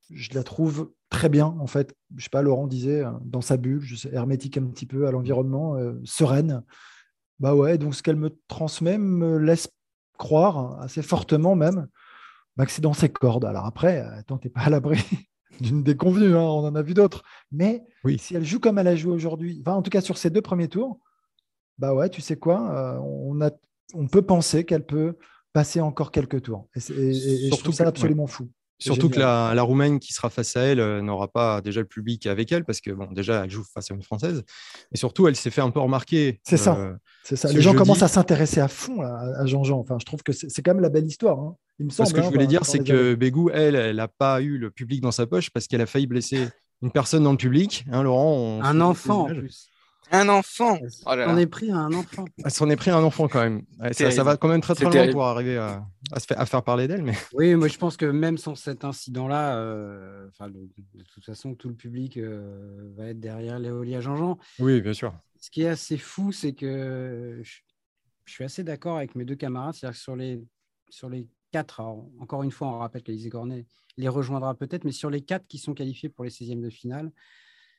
je 0.10 0.34
la 0.34 0.44
trouve 0.44 0.92
très 1.10 1.30
bien 1.30 1.56
en 1.60 1.68
fait. 1.68 1.96
Je 2.16 2.24
sais 2.24 2.30
pas, 2.30 2.42
Laurent 2.42 2.68
disait 2.68 3.04
euh, 3.04 3.12
dans 3.22 3.42
sa 3.42 3.58
bulle, 3.58 3.82
je 3.82 3.96
sais, 3.96 4.10
hermétique 4.14 4.58
un 4.58 4.66
petit 4.66 4.86
peu 4.86 5.08
à 5.08 5.12
l'environnement, 5.12 5.76
euh, 5.76 6.00
sereine. 6.06 6.64
Bah 7.40 7.56
ouais, 7.56 7.78
donc 7.78 7.96
ce 7.96 8.04
qu'elle 8.04 8.16
me 8.16 8.38
transmet 8.48 8.98
me 8.98 9.38
laisse 9.38 9.70
croire 10.18 10.80
assez 10.80 11.02
fortement 11.02 11.56
même 11.56 11.88
bah, 12.56 12.66
que 12.66 12.72
c'est 12.72 12.82
dans 12.82 12.94
ses 12.94 13.10
cordes. 13.10 13.44
Alors 13.44 13.66
après, 13.66 14.06
tu 14.28 14.34
n'es 14.34 14.50
pas 14.50 14.62
à 14.62 14.70
l'abri 14.70 15.04
d'une 15.60 15.84
déconvenue, 15.84 16.36
hein, 16.36 16.42
on 16.42 16.66
en 16.66 16.76
a 16.76 16.82
vu 16.82 16.94
d'autres. 16.94 17.24
Mais 17.52 17.84
oui. 18.06 18.18
si 18.18 18.36
elle 18.36 18.46
joue 18.46 18.60
comme 18.60 18.78
elle 18.78 18.88
a 18.88 18.96
joué 18.96 19.12
aujourd'hui, 19.12 19.62
enfin, 19.62 19.76
en 19.76 19.82
tout 19.82 19.90
cas 19.90 20.02
sur 20.02 20.18
ces 20.18 20.30
deux 20.30 20.42
premiers 20.42 20.70
tours, 20.70 21.00
bah 21.78 21.94
ouais, 21.94 22.10
tu 22.10 22.22
sais 22.22 22.38
quoi, 22.38 22.72
euh, 22.72 23.00
on, 23.00 23.42
a, 23.42 23.52
on 23.94 24.08
peut 24.08 24.22
penser 24.22 24.64
qu'elle 24.64 24.86
peut 24.86 25.18
passer 25.54 25.82
encore 25.82 26.12
quelques 26.12 26.44
tours. 26.44 26.68
Et, 26.76 26.80
je 26.80 27.58
trouve 27.58 27.74
ça 27.74 27.88
absolument 27.88 28.28
fou. 28.28 28.50
Surtout 28.78 29.10
que 29.10 29.20
la, 29.20 29.54
la, 29.56 29.64
Roumaine 29.64 30.00
qui 30.00 30.12
sera 30.12 30.30
face 30.30 30.58
à 30.58 30.62
elle 30.62 30.82
euh, 30.82 31.02
n'aura 31.02 31.30
pas 31.30 31.62
déjà 31.62 31.80
le 31.80 31.88
public 31.88 32.28
avec 32.28 32.52
elle 32.52 32.66
parce 32.66 32.82
que 32.82 32.92
bon, 32.92 33.10
déjà 33.14 33.46
elle 33.46 33.50
joue 33.50 33.64
face 33.64 33.90
à 33.90 33.94
une 33.94 34.04
française 34.04 34.44
et 34.92 34.98
surtout 34.98 35.30
elle 35.30 35.38
s'est 35.38 35.50
fait 35.50 35.62
un 35.62 35.70
peu 35.70 35.80
remarquer. 35.80 36.42
C'est 36.44 36.58
ça. 36.58 36.76
Euh, 36.76 36.94
c'est 37.24 37.38
ça. 37.38 37.54
Les 37.54 37.62
gens 37.62 37.74
commencent 37.74 38.04
à 38.04 38.10
s'intéresser 38.10 38.60
à 38.60 38.68
fond 38.68 39.02
à 39.02 39.46
Jean-Jean. 39.46 39.80
Enfin, 39.80 39.96
je 39.98 40.06
trouve 40.06 40.24
que 40.24 40.34
c'est 40.34 40.62
quand 40.62 40.74
même 40.74 40.84
la 40.84 40.90
belle 40.90 41.06
histoire. 41.06 41.40
Hein. 41.40 41.56
Il 41.80 41.86
me 41.86 41.90
semble. 41.90 42.10
Ce 42.10 42.14
que 42.14 42.22
je 42.22 42.28
hein, 42.28 42.30
voulais 42.30 42.48
dire, 42.48 42.66
c'est 42.66 42.80
que 42.80 43.16
Bégou, 43.16 43.50
elle, 43.50 43.76
elle 43.76 43.96
n'a 43.96 44.10
pas 44.10 44.42
eu 44.42 44.58
le 44.58 44.72
public 44.72 45.00
dans 45.02 45.12
sa 45.12 45.26
poche 45.26 45.52
parce 45.52 45.68
qu'elle 45.68 45.82
a 45.82 45.86
failli 45.86 46.08
blesser 46.08 46.50
une 46.82 46.92
personne 46.92 47.24
dans 47.24 47.32
le 47.32 47.38
public. 47.38 47.86
Hein, 47.92 48.04
Laurent. 48.04 48.62
Un 48.62 48.82
enfant 48.82 49.24
en 49.24 49.34
plus. 49.34 49.70
Un 50.12 50.30
enfant 50.30 50.78
oh 51.06 51.10
On 51.10 51.38
est 51.38 51.48
pris 51.48 51.72
à 51.72 51.78
un 51.78 51.94
enfant. 51.94 52.26
Elle 52.44 52.52
s'en 52.52 52.70
est 52.70 52.76
pris 52.76 52.92
à 52.92 52.98
un 52.98 53.04
enfant 53.04 53.28
quand 53.28 53.42
même. 53.42 53.64
Ça, 53.92 54.24
va 54.24 54.38
quand 54.38 54.48
même 54.48 54.62
très 54.62 54.76
très 54.76 54.86
loin 54.86 55.12
pour 55.12 55.26
arriver 55.26 55.58
à, 55.58 55.86
à, 56.12 56.46
faire 56.46 56.64
parler 56.64 56.88
d'elle. 56.88 57.04
Mais... 57.04 57.14
Oui, 57.34 57.56
moi 57.56 57.68
je 57.68 57.78
pense 57.78 57.98
que 57.98 58.06
même 58.06 58.38
sans 58.38 58.56
cet 58.56 58.84
incident-là, 58.84 59.58
euh, 59.58 60.28
de, 60.42 61.04
toute 61.14 61.26
façon, 61.26 61.56
tout 61.56 61.70
le 61.70 61.76
public 61.76 62.18
euh, 62.18 62.92
va 62.96 63.08
être 63.08 63.20
derrière 63.20 63.60
Léolia 63.60 64.02
Jean-Jean. 64.02 64.38
Oui, 64.60 64.82
bien 64.82 64.94
sûr. 64.94 65.14
Ce 65.40 65.50
qui 65.50 65.64
est 65.64 65.70
assez 65.70 65.98
fou, 65.98 66.32
c'est 66.32 66.54
que 66.54 67.42
je, 67.44 68.32
suis 68.32 68.44
assez 68.44 68.64
d'accord 68.64 68.98
avec 68.98 69.16
mes 69.16 69.26
deux 69.26 69.36
camarades. 69.36 69.74
C'est-à-dire 69.74 69.98
que 69.98 70.04
sur 70.04 70.16
les, 70.16 70.44
sur 70.90 71.10
les 71.10 71.28
quatre, 71.52 71.82
encore 72.20 72.44
une 72.44 72.52
fois, 72.52 72.68
on 72.68 72.80
rappelle 72.80 73.04
qu'Alizé 73.04 73.30
Cornet 73.30 73.66
les 73.98 74.08
rejoindra 74.08 74.56
peut-être, 74.56 74.84
mais 74.84 74.92
sur 74.92 75.10
les 75.10 75.22
quatre 75.22 75.48
qui 75.48 75.58
sont 75.58 75.74
qualifiés 75.74 76.10
pour 76.10 76.26
les 76.26 76.30
16e 76.30 76.62
de 76.62 76.70
finale, 76.70 77.12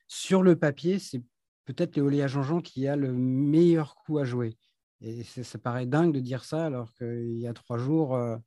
sur 0.07 0.41
le 0.41 0.55
papier, 0.55 0.99
c'est 0.99 1.21
peut-être 1.67 1.95
Léolia 1.97 2.27
Jean-Jean 2.27 2.61
qui 2.61 2.87
a 2.87 2.95
le 2.95 3.13
meilleur 3.13 3.95
coup 3.95 4.17
à 4.17 4.23
jouer. 4.23 4.57
Et 5.01 5.23
ça 5.23 5.59
paraît 5.59 5.85
dingue 5.85 6.13
de 6.13 6.19
dire 6.19 6.43
ça 6.43 6.65
alors 6.65 6.91
qu'il 6.93 7.37
y 7.37 7.45
a 7.45 7.53
trois 7.53 7.77
jours. 7.77 8.15
Euh, 8.15 8.37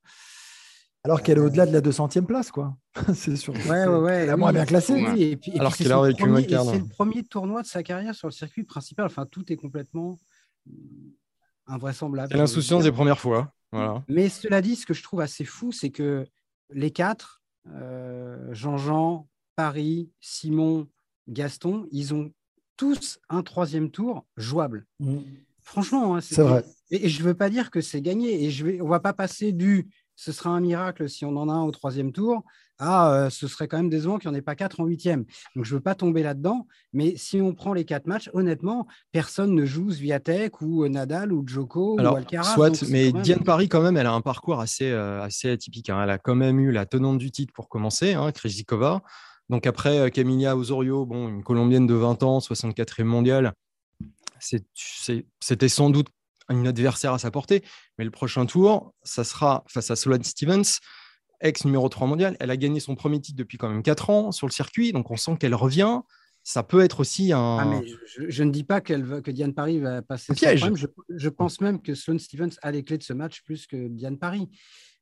alors 1.04 1.22
qu'elle 1.22 1.38
est 1.38 1.42
au-delà 1.42 1.64
de 1.66 1.72
la 1.72 1.80
200e 1.80 2.26
place, 2.26 2.50
quoi. 2.50 2.76
c'est 3.14 3.36
sûr. 3.36 3.54
Ouais, 3.68 3.86
ouais, 3.86 3.98
ouais. 3.98 4.26
Elle 4.26 4.36
moins 4.36 4.52
bien 4.52 4.66
classée. 4.66 4.94
et 5.16 5.36
puis, 5.36 5.52
alors 5.58 5.76
qu'elle 5.76 5.92
a 5.92 6.02
C'est 6.12 6.78
le 6.78 6.88
premier 6.88 7.22
tournoi 7.22 7.62
de 7.62 7.66
sa 7.66 7.82
carrière 7.82 8.14
sur 8.14 8.26
le 8.26 8.32
circuit 8.32 8.64
principal. 8.64 9.06
Enfin, 9.06 9.26
tout 9.26 9.52
est 9.52 9.56
complètement 9.56 10.18
invraisemblable. 11.66 12.32
C'est 12.32 12.38
l'insouciance 12.38 12.84
des 12.84 12.92
premières 12.92 13.20
fois. 13.20 13.52
Voilà. 13.70 14.02
Mais 14.08 14.28
cela 14.28 14.60
dit, 14.60 14.74
ce 14.74 14.84
que 14.84 14.94
je 14.94 15.02
trouve 15.02 15.20
assez 15.20 15.44
fou, 15.44 15.70
c'est 15.70 15.90
que 15.90 16.26
les 16.70 16.90
quatre, 16.90 17.42
euh, 17.68 18.52
Jean-Jean, 18.52 19.28
Paris, 19.54 20.10
Simon, 20.20 20.88
Gaston, 21.28 21.86
ils 21.92 22.12
ont 22.12 22.32
tous 22.80 23.20
un 23.28 23.42
troisième 23.42 23.90
tour 23.90 24.24
jouable. 24.38 24.86
Mm. 25.00 25.18
Franchement, 25.62 26.16
hein, 26.16 26.22
c'est 26.22 26.40
vrai. 26.40 26.64
Et, 26.90 27.10
je 27.10 27.22
ne 27.22 27.28
veux 27.28 27.34
pas 27.34 27.50
dire 27.50 27.70
que 27.70 27.82
c'est 27.82 28.00
gagné. 28.00 28.42
Et 28.42 28.50
je 28.50 28.64
vais, 28.64 28.80
on 28.80 28.88
va 28.88 29.00
pas 29.00 29.12
passer 29.12 29.52
du 29.52 29.90
ce 30.16 30.32
sera 30.32 30.50
un 30.50 30.60
miracle 30.60 31.08
si 31.08 31.24
on 31.24 31.34
en 31.36 31.48
a 31.48 31.52
un 31.52 31.62
au 31.62 31.70
troisième 31.70 32.12
tour. 32.12 32.42
Ah, 32.78 33.12
euh, 33.12 33.30
ce 33.30 33.48
serait 33.48 33.68
quand 33.68 33.76
même 33.76 33.90
décevant 33.90 34.18
qu'il 34.18 34.30
n'y 34.30 34.36
en 34.36 34.38
ait 34.38 34.42
pas 34.42 34.54
quatre 34.54 34.80
en 34.80 34.86
huitième. 34.86 35.24
Donc, 35.54 35.66
je 35.66 35.72
ne 35.72 35.78
veux 35.78 35.82
pas 35.82 35.94
tomber 35.94 36.22
là-dedans. 36.22 36.66
Mais 36.94 37.14
si 37.16 37.40
on 37.42 37.54
prend 37.54 37.74
les 37.74 37.84
quatre 37.84 38.06
matchs, 38.06 38.30
honnêtement, 38.32 38.86
personne 39.12 39.54
ne 39.54 39.66
joue 39.66 39.90
Sviatek 39.90 40.62
ou 40.62 40.88
Nadal 40.88 41.32
ou 41.32 41.42
Djoko 41.46 41.96
ou 41.96 42.00
Alcaraz. 42.00 42.54
Soit, 42.54 42.88
mais 42.88 43.12
Diane 43.12 43.44
Paris, 43.44 43.68
quand 43.68 43.82
même, 43.82 43.98
elle 43.98 44.06
a 44.06 44.12
un 44.12 44.22
parcours 44.22 44.60
assez, 44.60 44.90
euh, 44.90 45.22
assez 45.22 45.50
atypique. 45.50 45.90
Hein. 45.90 46.02
Elle 46.02 46.10
a 46.10 46.18
quand 46.18 46.34
même 46.34 46.58
eu 46.60 46.70
la 46.70 46.86
tenante 46.86 47.18
du 47.18 47.30
titre 47.30 47.52
pour 47.52 47.68
commencer, 47.68 48.14
hein, 48.14 48.32
Krejcikova. 48.32 49.02
Donc 49.50 49.66
après, 49.66 49.98
euh, 49.98 50.08
Camilla 50.10 50.56
Osorio, 50.56 51.04
bon, 51.04 51.28
une 51.28 51.42
Colombienne 51.42 51.86
de 51.86 51.94
20 51.94 52.22
ans, 52.22 52.38
64e 52.38 53.02
mondiale, 53.02 53.52
c'était 54.38 55.68
sans 55.68 55.90
doute 55.90 56.06
une 56.48 56.68
adversaire 56.68 57.12
à 57.12 57.18
sa 57.18 57.32
portée. 57.32 57.64
Mais 57.98 58.04
le 58.04 58.12
prochain 58.12 58.46
tour, 58.46 58.94
ça 59.02 59.24
sera 59.24 59.64
face 59.66 59.90
à 59.90 59.96
Sloane 59.96 60.22
Stevens, 60.22 60.78
ex 61.40 61.64
numéro 61.64 61.88
3 61.88 62.06
mondial. 62.06 62.36
Elle 62.38 62.52
a 62.52 62.56
gagné 62.56 62.78
son 62.78 62.94
premier 62.94 63.20
titre 63.20 63.36
depuis 63.36 63.58
quand 63.58 63.68
même 63.68 63.82
4 63.82 64.10
ans 64.10 64.32
sur 64.32 64.46
le 64.46 64.52
circuit, 64.52 64.92
donc 64.92 65.10
on 65.10 65.16
sent 65.16 65.36
qu'elle 65.38 65.56
revient. 65.56 65.98
Ça 66.44 66.62
peut 66.62 66.80
être 66.80 67.00
aussi 67.00 67.32
un. 67.32 67.58
Ah, 67.58 67.80
je, 68.28 68.42
ne 68.44 68.50
dis 68.50 68.64
pas 68.64 68.80
qu'elle 68.80 69.20
que 69.20 69.32
Diane 69.32 69.52
Paris 69.52 69.78
va 69.80 70.00
passer. 70.00 70.32
Piège. 70.32 70.64
Je, 70.74 70.86
je, 71.08 71.28
pense 71.28 71.60
même 71.60 71.82
que 71.82 71.94
Sloane 71.94 72.20
Stevens 72.20 72.56
a 72.62 72.70
les 72.70 72.82
clés 72.82 72.98
de 72.98 73.02
ce 73.02 73.12
match 73.12 73.42
plus 73.42 73.66
que 73.66 73.88
Diane 73.88 74.16
Paris. 74.16 74.48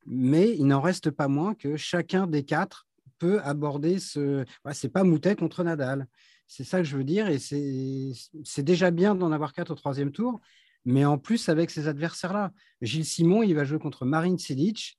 Mais 0.06 0.56
il 0.56 0.66
n'en 0.66 0.80
reste 0.80 1.10
pas 1.10 1.28
moins 1.28 1.54
que 1.54 1.76
chacun 1.76 2.26
des 2.26 2.44
quatre 2.44 2.87
peut 3.18 3.40
aborder 3.42 3.98
ce. 3.98 4.44
c'est 4.72 4.88
pas 4.88 5.04
Moutet 5.04 5.36
contre 5.36 5.64
Nadal. 5.64 6.06
C'est 6.46 6.64
ça 6.64 6.78
que 6.78 6.84
je 6.84 6.96
veux 6.96 7.04
dire. 7.04 7.28
Et 7.28 7.38
c'est 7.38 8.62
déjà 8.62 8.90
bien 8.90 9.14
d'en 9.14 9.32
avoir 9.32 9.52
quatre 9.52 9.70
au 9.70 9.74
troisième 9.74 10.12
tour. 10.12 10.40
Mais 10.84 11.04
en 11.04 11.18
plus, 11.18 11.48
avec 11.48 11.70
ces 11.70 11.88
adversaires-là, 11.88 12.52
Gilles 12.80 13.04
Simon, 13.04 13.42
il 13.42 13.54
va 13.54 13.64
jouer 13.64 13.78
contre 13.78 14.06
Marine 14.06 14.38
Silic, 14.38 14.98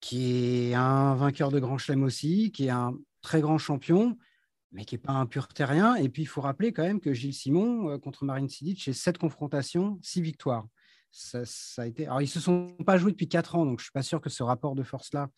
qui 0.00 0.70
est 0.70 0.74
un 0.74 1.14
vainqueur 1.14 1.50
de 1.50 1.58
Grand 1.58 1.76
Chelem 1.76 2.02
aussi, 2.02 2.50
qui 2.52 2.66
est 2.66 2.70
un 2.70 2.94
très 3.20 3.40
grand 3.40 3.58
champion, 3.58 4.16
mais 4.72 4.84
qui 4.84 4.94
n'est 4.94 5.00
pas 5.00 5.12
un 5.12 5.26
pur 5.26 5.48
terrien. 5.48 5.96
Et 5.96 6.08
puis, 6.08 6.22
il 6.22 6.26
faut 6.26 6.40
rappeler 6.40 6.72
quand 6.72 6.82
même 6.82 7.00
que 7.00 7.12
Gilles 7.12 7.34
Simon, 7.34 7.90
euh, 7.90 7.98
contre 7.98 8.24
Marine 8.24 8.48
Silic, 8.48 8.82
c'est 8.82 8.92
sept 8.92 9.18
confrontations, 9.18 9.98
six 10.02 10.22
victoires. 10.22 10.66
Ça, 11.10 11.42
a 11.78 11.86
été... 11.86 12.06
Alors, 12.06 12.22
ils 12.22 12.24
ne 12.24 12.28
se 12.28 12.40
sont 12.40 12.76
pas 12.84 12.96
joués 12.96 13.12
depuis 13.12 13.28
quatre 13.28 13.54
ans, 13.54 13.64
donc 13.64 13.78
je 13.78 13.82
ne 13.82 13.84
suis 13.84 13.92
pas 13.92 14.02
sûr 14.02 14.20
que 14.20 14.30
ce 14.30 14.42
rapport 14.42 14.74
de 14.74 14.82
force-là 14.82 15.28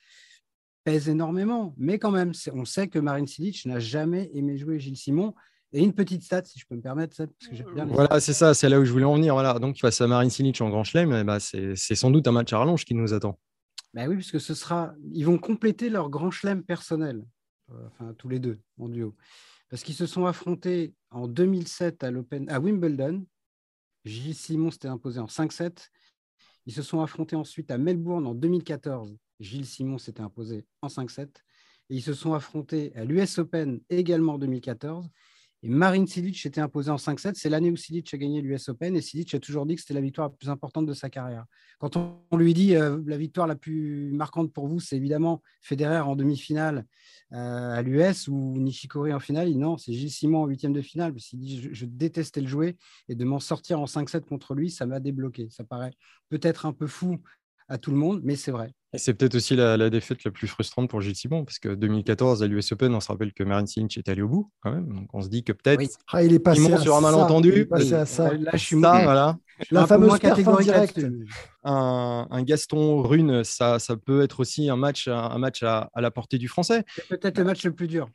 pèse 0.87 1.09
énormément. 1.09 1.75
Mais 1.77 1.99
quand 1.99 2.13
même, 2.13 2.31
on 2.53 2.65
sait 2.65 2.87
que 2.87 3.01
Marine 3.01 3.27
Silic 3.27 3.67
n'a 3.67 3.81
jamais 3.81 4.31
aimé 4.35 4.57
jouer 4.57 4.79
Gilles 4.79 4.97
Simon. 4.97 5.35
Et 5.73 5.83
une 5.83 5.93
petite 5.93 6.23
stat, 6.23 6.45
si 6.45 6.61
je 6.61 6.65
peux 6.65 6.77
me 6.77 6.81
permettre, 6.81 7.17
parce 7.17 7.29
que 7.51 7.75
bien 7.75 7.87
Voilà, 7.87 8.21
c'est 8.21 8.33
ça, 8.33 8.55
c'est 8.55 8.69
là 8.69 8.79
où 8.79 8.85
je 8.85 8.93
voulais 8.93 9.05
en 9.05 9.17
venir. 9.17 9.35
Voilà. 9.35 9.59
Donc, 9.59 9.79
face 9.79 10.01
à 10.01 10.07
Marine 10.07 10.31
Silic 10.31 10.61
en 10.61 10.71
Grand 10.71 10.85
Chelem, 10.85 11.25
ben, 11.25 11.41
c'est 11.41 11.95
sans 11.97 12.13
doute 12.13 12.29
un 12.29 12.33
match 12.33 12.53
à 12.53 12.59
rallonge 12.59 12.85
qui 12.85 12.95
nous 12.95 13.13
attend. 13.13 13.37
Ben 13.95 14.09
oui, 14.09 14.15
puisque 14.15 14.41
ce 14.41 14.55
sera. 14.55 14.95
Ils 15.13 15.25
vont 15.25 15.39
compléter 15.39 15.91
leur 15.91 16.09
Grand 16.09 16.31
Chelem 16.31 16.63
personnel, 16.63 17.25
euh, 17.73 17.89
enfin, 17.89 18.15
tous 18.17 18.29
les 18.29 18.39
deux 18.39 18.61
en 18.79 18.89
duo. 18.89 19.17
Parce 19.69 19.83
qu'ils 19.83 19.97
se 19.97 20.07
sont 20.07 20.25
affrontés 20.25 20.95
en 21.11 21.27
2007 21.27 22.05
à, 22.05 22.11
à 22.49 22.61
Wimbledon. 22.61 23.27
Gilles 24.05 24.37
Simon 24.37 24.71
s'était 24.71 24.87
imposé 24.87 25.19
en 25.19 25.27
5-7. 25.27 25.89
Ils 26.67 26.73
se 26.73 26.83
sont 26.83 27.01
affrontés 27.01 27.35
ensuite 27.35 27.73
à 27.73 27.79
Melbourne 27.79 28.25
en 28.29 28.35
2014 28.35 29.17
Gilles 29.41 29.67
Simon 29.67 29.99
s'était 29.99 30.21
imposé 30.21 30.65
en 30.83 30.89
5-7. 30.89 31.29
Et 31.89 31.97
ils 31.97 32.03
se 32.03 32.15
sont 32.15 32.35
affrontés 32.35 32.95
à 32.97 33.05
l'US 33.05 33.39
Open 33.39 33.81
également 33.91 34.35
en 34.35 34.39
2014. 34.39 35.09
Et 35.63 35.69
Marine 35.69 36.07
Silic 36.07 36.39
s'était 36.39 36.61
imposé 36.61 36.91
en 36.91 36.97
5-7. 36.97 37.33
C'est 37.35 37.49
l'année 37.49 37.71
où 37.71 37.77
Silic 37.77 38.13
a 38.13 38.19
gagné 38.19 38.43
l'US 38.43 38.69
Open 38.69 38.95
et 38.95 39.01
Silic 39.01 39.35
a 39.35 39.41
toujours 39.41 39.67
dit 39.67 39.75
que 39.75 39.81
c'était 39.81 39.95
la 39.95 40.01
victoire 40.01 40.29
la 40.29 40.35
plus 40.35 40.51
importante 40.51 40.87
de 40.87 40.93
sa 40.93 41.09
carrière. 41.09 41.47
Quand 41.79 41.97
on, 41.97 42.37
lui 42.37 42.53
dit 42.55 42.77
euh, 42.77 43.01
la 43.07 43.17
victoire 43.17 43.47
la 43.47 43.57
plus 43.57 44.13
marquante 44.13 44.53
pour 44.53 44.69
vous, 44.69 44.81
c'est 44.81 44.97
évidemment 44.97 45.43
Federer 45.63 46.01
en 46.01 46.15
demi-finale 46.15 46.85
euh, 47.33 47.71
à 47.73 47.83
l'US 47.83 48.29
ou 48.29 48.59
Nishikori 48.59 49.13
en 49.13 49.21
finale, 49.21 49.49
il, 49.49 49.59
non, 49.59 49.79
c'est 49.79 49.93
Gilles 49.93 50.11
Simon 50.11 50.43
en 50.43 50.47
huitième 50.47 50.73
de 50.73 50.83
finale. 50.83 51.15
Je, 51.17 51.69
je, 51.73 51.87
détestais 51.87 52.43
le 52.43 52.49
jouer 52.49 52.77
et 53.09 53.15
de 53.15 53.25
m'en 53.25 53.41
sortir 53.41 53.81
en 53.81 53.87
5-7 53.87 54.25
contre 54.25 54.55
lui, 54.55 54.71
ça 54.71 54.87
m'a 54.87 55.01
débloqué. 55.01 55.49
Ça 55.51 55.65
paraît 55.65 55.95
peut-être 56.29 56.67
un 56.67 56.73
peu 56.73 56.87
fou 56.87 57.19
à 57.69 57.79
tout 57.79 57.91
le 57.91 57.97
monde, 57.97 58.21
mais 58.23 58.37
c'est 58.37 58.51
vrai. 58.51 58.73
Et 58.93 58.99
c'est 58.99 59.15
peut-être 59.15 59.35
aussi 59.35 59.57
la, 59.57 59.91
défaite 59.91 60.25
la 60.25 60.31
plus 60.31 60.47
frustrante 60.47 60.89
pour 60.89 61.01
Gilles 61.01 61.17
Simon, 61.17 61.45
parce 61.45 61.59
que 61.59 61.69
2014 61.75 62.43
à 62.43 62.47
l'US 62.47 62.73
Open, 62.73 62.95
on 62.95 63.01
se 63.01 63.09
rappelle 63.09 63.33
que 63.33 63.43
Marine 63.43 63.67
Cilic 63.67 63.99
est 63.99 64.09
allé 64.09 64.23
au 64.23 64.29
bout 64.29 64.51
quand 64.61 64.73
même. 64.73 64.89
Donc 64.93 65.09
on 65.13 65.21
se 65.21 65.29
dit 65.29 65.45
que 65.45 65.53
peut-être 65.53 65.83
ah, 66.13 66.23
il 66.23 66.33
est 66.33 66.39
passé 66.39 66.79
sur 66.79 66.97
un 66.97 67.01
malentendu. 67.01 67.69
à 67.73 68.07
ça. 68.07 68.33
Là, 68.33 68.53
je 68.55 68.59
suis 68.59 68.81
ça, 68.81 69.03
voilà. 69.03 69.37
La 69.71 69.87
fameuse 69.87 70.19
catégorie 70.19 70.65
directe. 70.65 71.01
Un, 71.65 72.27
un, 72.31 72.43
Gaston 72.43 73.03
Rune, 73.03 73.43
ça, 73.43 73.79
ça 73.79 73.97
peut 73.97 74.23
être 74.23 74.41
aussi 74.41 74.69
un 74.69 74.77
match, 74.77 75.09
un 75.09 75.39
match 75.39 75.63
à, 75.63 75.91
la 75.97 76.11
portée 76.11 76.39
du 76.39 76.49
Français. 76.49 76.85
C'est 76.95 77.09
peut-être 77.09 77.39
le 77.39 77.45
match 77.45 77.65
le 77.65 77.73
plus 77.73 77.89
dur. 77.89 78.09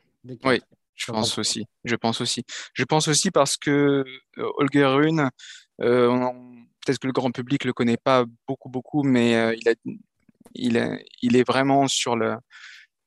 Oui, 0.43 0.61
je 0.95 1.11
pense 1.11 1.37
aussi. 1.37 1.65
Je 1.83 1.95
pense 1.95 2.21
aussi. 2.21 2.43
Je 2.73 2.83
pense 2.83 3.07
aussi 3.07 3.31
parce 3.31 3.57
que 3.57 4.05
euh, 4.37 4.51
Holger 4.57 4.85
Rune, 4.85 5.29
euh, 5.81 6.31
peut-être 6.85 6.99
que 6.99 7.07
le 7.07 7.13
grand 7.13 7.31
public 7.31 7.65
le 7.65 7.73
connaît 7.73 7.97
pas 7.97 8.25
beaucoup, 8.47 8.69
beaucoup, 8.69 9.03
mais 9.03 9.35
euh, 9.35 9.55
il 9.59 9.69
a 9.69 9.73
il 10.53 10.75
est, 10.75 11.05
il 11.21 11.35
est 11.37 11.47
vraiment 11.47 11.87
sur 11.87 12.15
le. 12.15 12.35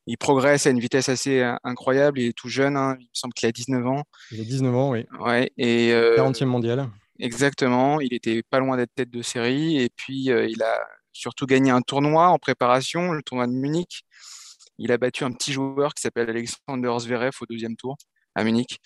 Il 0.07 0.19
progresse 0.19 0.67
à 0.67 0.71
une 0.71 0.81
vitesse 0.81 1.09
assez 1.09 1.41
euh, 1.41 1.55
incroyable. 1.65 2.21
Il 2.21 2.29
est 2.29 2.37
tout 2.37 2.49
jeune. 2.49 2.77
Hein. 2.77 2.97
Il 2.99 3.05
me 3.05 3.11
semble 3.13 3.35
qu'il 3.35 3.49
a 3.49 3.53
19 3.53 3.87
ans. 3.87 4.03
Il 4.31 4.41
a 4.41 4.45
19 4.45 4.75
ans, 4.75 4.91
oui. 4.91 5.07
Ouais, 5.19 5.51
et 5.57 5.91
40e 5.93 6.43
euh, 6.43 6.47
mondial. 6.47 6.91
exactement. 7.19 8.01
Il 8.01 8.13
était 8.13 8.43
pas 8.43 8.61
loin 8.61 8.77
d'être 8.77 8.95
tête 8.95 9.11
de 9.11 9.23
série. 9.23 9.79
Et 9.81 9.89
puis, 9.95 10.25
il 10.25 10.63
a 10.63 10.81
surtout 11.13 11.47
gagné 11.47 11.71
un 11.71 11.81
tournoi 11.81 12.29
en 12.29 12.39
préparation, 12.39 13.13
le 13.13 13.23
tournoi 13.23 13.47
de 13.47 13.53
Munich. 13.53 14.05
Il 14.79 14.93
a 14.93 14.99
battu 14.99 15.25
un 15.25 15.33
petit 15.33 15.53
joueur 15.53 15.95
qui 15.95 16.03
s'appelle 16.03 16.29
Alexander 16.29 16.95
Zverev 16.99 17.33
au 17.41 17.47
deuxième 17.47 17.77
tour 17.77 17.97
à 18.35 18.45
Munich. 18.45 18.81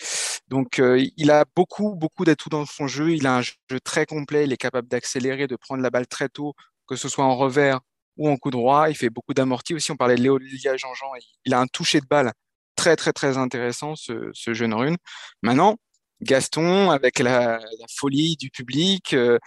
Donc, 0.49 0.79
euh, 0.79 1.05
il 1.17 1.31
a 1.31 1.45
beaucoup, 1.55 1.95
beaucoup 1.95 2.25
d'atouts 2.25 2.49
dans 2.49 2.65
son 2.65 2.87
jeu. 2.87 3.13
Il 3.13 3.27
a 3.27 3.37
un 3.37 3.43
jeu 3.43 3.55
très 3.85 4.07
complet. 4.07 4.45
Il 4.45 4.53
est 4.53 4.57
capable 4.57 4.89
d'accélérer, 4.89 5.47
de 5.47 5.57
prendre 5.57 5.83
la 5.83 5.91
balle 5.91 6.07
très 6.07 6.29
tôt, 6.29 6.55
que 6.87 6.97
ce 6.97 7.09
soit 7.09 7.25
en 7.25 7.37
revers 7.37 7.81
ou 8.17 8.29
en 8.29 8.37
coup 8.37 8.51
droit. 8.51 8.89
Il 8.89 8.97
fait 8.97 9.11
beaucoup 9.11 9.35
d'amortis 9.35 9.75
aussi. 9.75 9.91
On 9.93 9.97
parlait 9.97 10.17
de 10.17 10.23
Léo 10.23 10.39
Jean-Jean. 10.41 11.11
Il 11.45 11.55
a 11.55 11.61
un 11.61 11.67
toucher 11.67 12.01
de 12.01 12.07
balle 12.07 12.33
très, 12.77 12.97
très, 12.97 13.13
très 13.13 13.37
intéressant, 13.37 13.95
ce, 13.97 14.33
jeune 14.55 14.73
rune. 14.73 14.97
Maintenant, 15.43 15.77
Gaston, 16.23 16.91
avec 16.91 17.19
la, 17.19 17.61
folie 17.97 18.37
du 18.37 18.51
public 18.51 19.15
euh, 19.15 19.39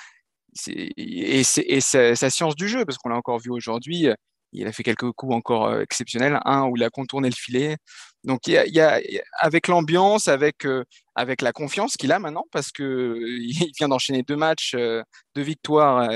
et, 0.67 1.43
sa, 1.43 2.29
science 2.29 2.55
du 2.55 2.67
jeu, 2.67 2.85
parce 2.85 2.97
qu'on 2.97 3.09
l'a 3.09 3.17
encore 3.17 3.39
vu 3.39 3.49
aujourd'hui, 3.49 4.07
il 4.53 4.67
a 4.67 4.71
fait 4.71 4.83
quelques 4.83 5.11
coups 5.11 5.33
encore 5.33 5.67
euh, 5.67 5.81
exceptionnels, 5.81 6.39
un 6.45 6.65
où 6.65 6.77
il 6.77 6.83
a 6.83 6.89
contourné 6.89 7.29
le 7.29 7.35
filet. 7.35 7.77
Donc 8.23 8.47
il 8.47 8.53
y 8.53 8.79
a, 8.79 8.99
avec 9.39 9.67
l'ambiance, 9.67 10.27
avec 10.27 10.65
euh, 10.65 10.83
avec 11.15 11.41
la 11.41 11.53
confiance 11.53 11.97
qu'il 11.97 12.11
a 12.11 12.19
maintenant, 12.19 12.45
parce 12.51 12.71
que 12.71 13.17
il 13.41 13.71
vient 13.77 13.89
d'enchaîner 13.89 14.23
deux 14.23 14.35
matchs, 14.35 14.75
deux 14.75 15.41
victoires 15.41 16.09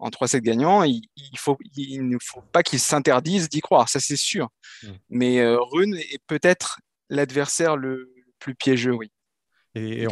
en 0.00 0.08
3-7 0.08 0.40
gagnants, 0.40 0.82
il, 0.82 1.02
faut, 1.36 1.58
il 1.76 2.08
ne 2.08 2.16
faut 2.20 2.42
pas 2.52 2.62
qu'il 2.62 2.80
s'interdise 2.80 3.48
d'y 3.48 3.60
croire, 3.60 3.88
ça 3.88 4.00
c'est 4.00 4.16
sûr. 4.16 4.48
Mm. 4.82 4.88
Mais 5.10 5.40
euh, 5.40 5.58
Rune 5.60 5.94
est 5.94 6.22
peut-être 6.26 6.80
l'adversaire 7.10 7.76
le 7.76 8.12
plus 8.38 8.54
piégeux, 8.54 8.94
oui. 8.94 9.12
Et, 9.76 10.06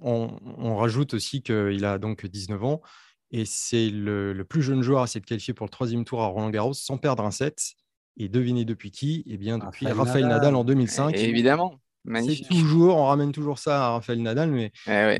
on, 0.00 0.76
rajoute 0.76 1.14
aussi 1.14 1.40
qu'il 1.40 1.84
a 1.84 1.98
donc 1.98 2.26
19 2.26 2.64
ans 2.64 2.82
et 3.30 3.44
c'est 3.44 3.90
le, 3.90 4.42
plus 4.48 4.62
jeune 4.62 4.82
joueur 4.82 5.02
à 5.02 5.06
s'être 5.06 5.26
qualifié 5.26 5.54
pour 5.54 5.66
le 5.66 5.70
troisième 5.70 6.04
tour 6.04 6.22
à 6.22 6.26
Roland 6.26 6.50
Garros 6.50 6.74
sans 6.74 6.98
perdre 6.98 7.24
un 7.24 7.30
set. 7.30 7.74
Et 8.16 8.28
devinez 8.28 8.64
depuis 8.64 8.92
qui? 8.92 9.24
Eh 9.26 9.36
bien, 9.36 9.58
depuis 9.58 9.88
Raphaël 9.88 10.26
Nadal, 10.26 10.54
en 10.54 10.64
2005. 10.64 11.16
évidemment. 11.16 11.80
C'est 12.06 12.46
toujours, 12.48 12.98
on 12.98 13.06
ramène 13.06 13.32
toujours 13.32 13.58
ça 13.58 13.86
à 13.86 13.90
Raphaël 13.92 14.20
Nadal, 14.20 14.50
mais 14.50 14.72
eh 14.86 15.16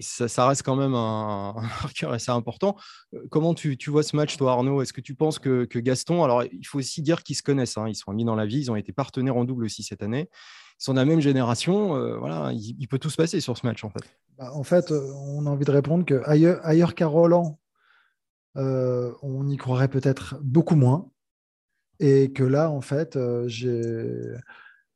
ça, 0.00 0.46
reste 0.46 0.62
quand 0.62 0.76
même 0.76 0.94
un, 0.94 1.54
marqueur 1.82 2.12
assez 2.12 2.30
important. 2.30 2.76
Euh, 3.14 3.26
comment 3.30 3.54
tu, 3.54 3.76
vois 3.88 4.04
ce 4.04 4.14
match, 4.14 4.36
toi, 4.36 4.52
Arnaud? 4.52 4.80
Est-ce 4.80 4.92
que 4.92 5.00
tu 5.00 5.14
penses 5.14 5.38
que, 5.38 5.66
Gaston, 5.78 6.22
alors 6.22 6.44
il 6.44 6.64
faut 6.64 6.78
aussi 6.78 7.02
dire 7.02 7.24
qu'ils 7.24 7.36
se 7.36 7.42
connaissent, 7.42 7.76
hein, 7.76 7.88
ils 7.88 7.96
sont 7.96 8.12
mis 8.12 8.24
dans 8.24 8.36
la 8.36 8.46
vie, 8.46 8.60
ils 8.60 8.70
ont 8.70 8.76
été 8.76 8.92
partenaires 8.92 9.36
en 9.36 9.44
double 9.44 9.64
aussi 9.64 9.82
cette 9.82 10.02
année, 10.02 10.30
sont 10.78 10.94
de 10.94 10.98
la 10.98 11.04
même 11.04 11.20
génération, 11.20 11.96
euh, 11.96 12.16
voilà, 12.16 12.52
il, 12.52 12.86
peut 12.86 12.98
tout 12.98 13.10
se 13.10 13.16
passer 13.16 13.40
sur 13.40 13.58
ce 13.58 13.66
match 13.66 13.84
en 13.84 13.90
fait. 13.90 14.00
Bah, 14.38 14.52
en 14.54 14.62
fait, 14.62 14.92
euh, 14.92 15.12
on 15.14 15.46
a 15.46 15.50
envie 15.50 15.64
de 15.64 15.70
répondre 15.70 16.04
que 16.04 16.22
ailleurs, 16.24 16.60
ailleurs 16.62 16.94
qu'à 16.94 17.06
Roland, 17.06 17.58
on 18.54 19.48
y 19.48 19.56
croirait 19.56 19.88
peut-être 19.88 20.36
beaucoup 20.42 20.74
moins, 20.74 21.10
et 22.00 22.32
que 22.32 22.42
là, 22.42 22.70
en 22.70 22.80
fait, 22.80 23.16
j'ai 23.46 24.34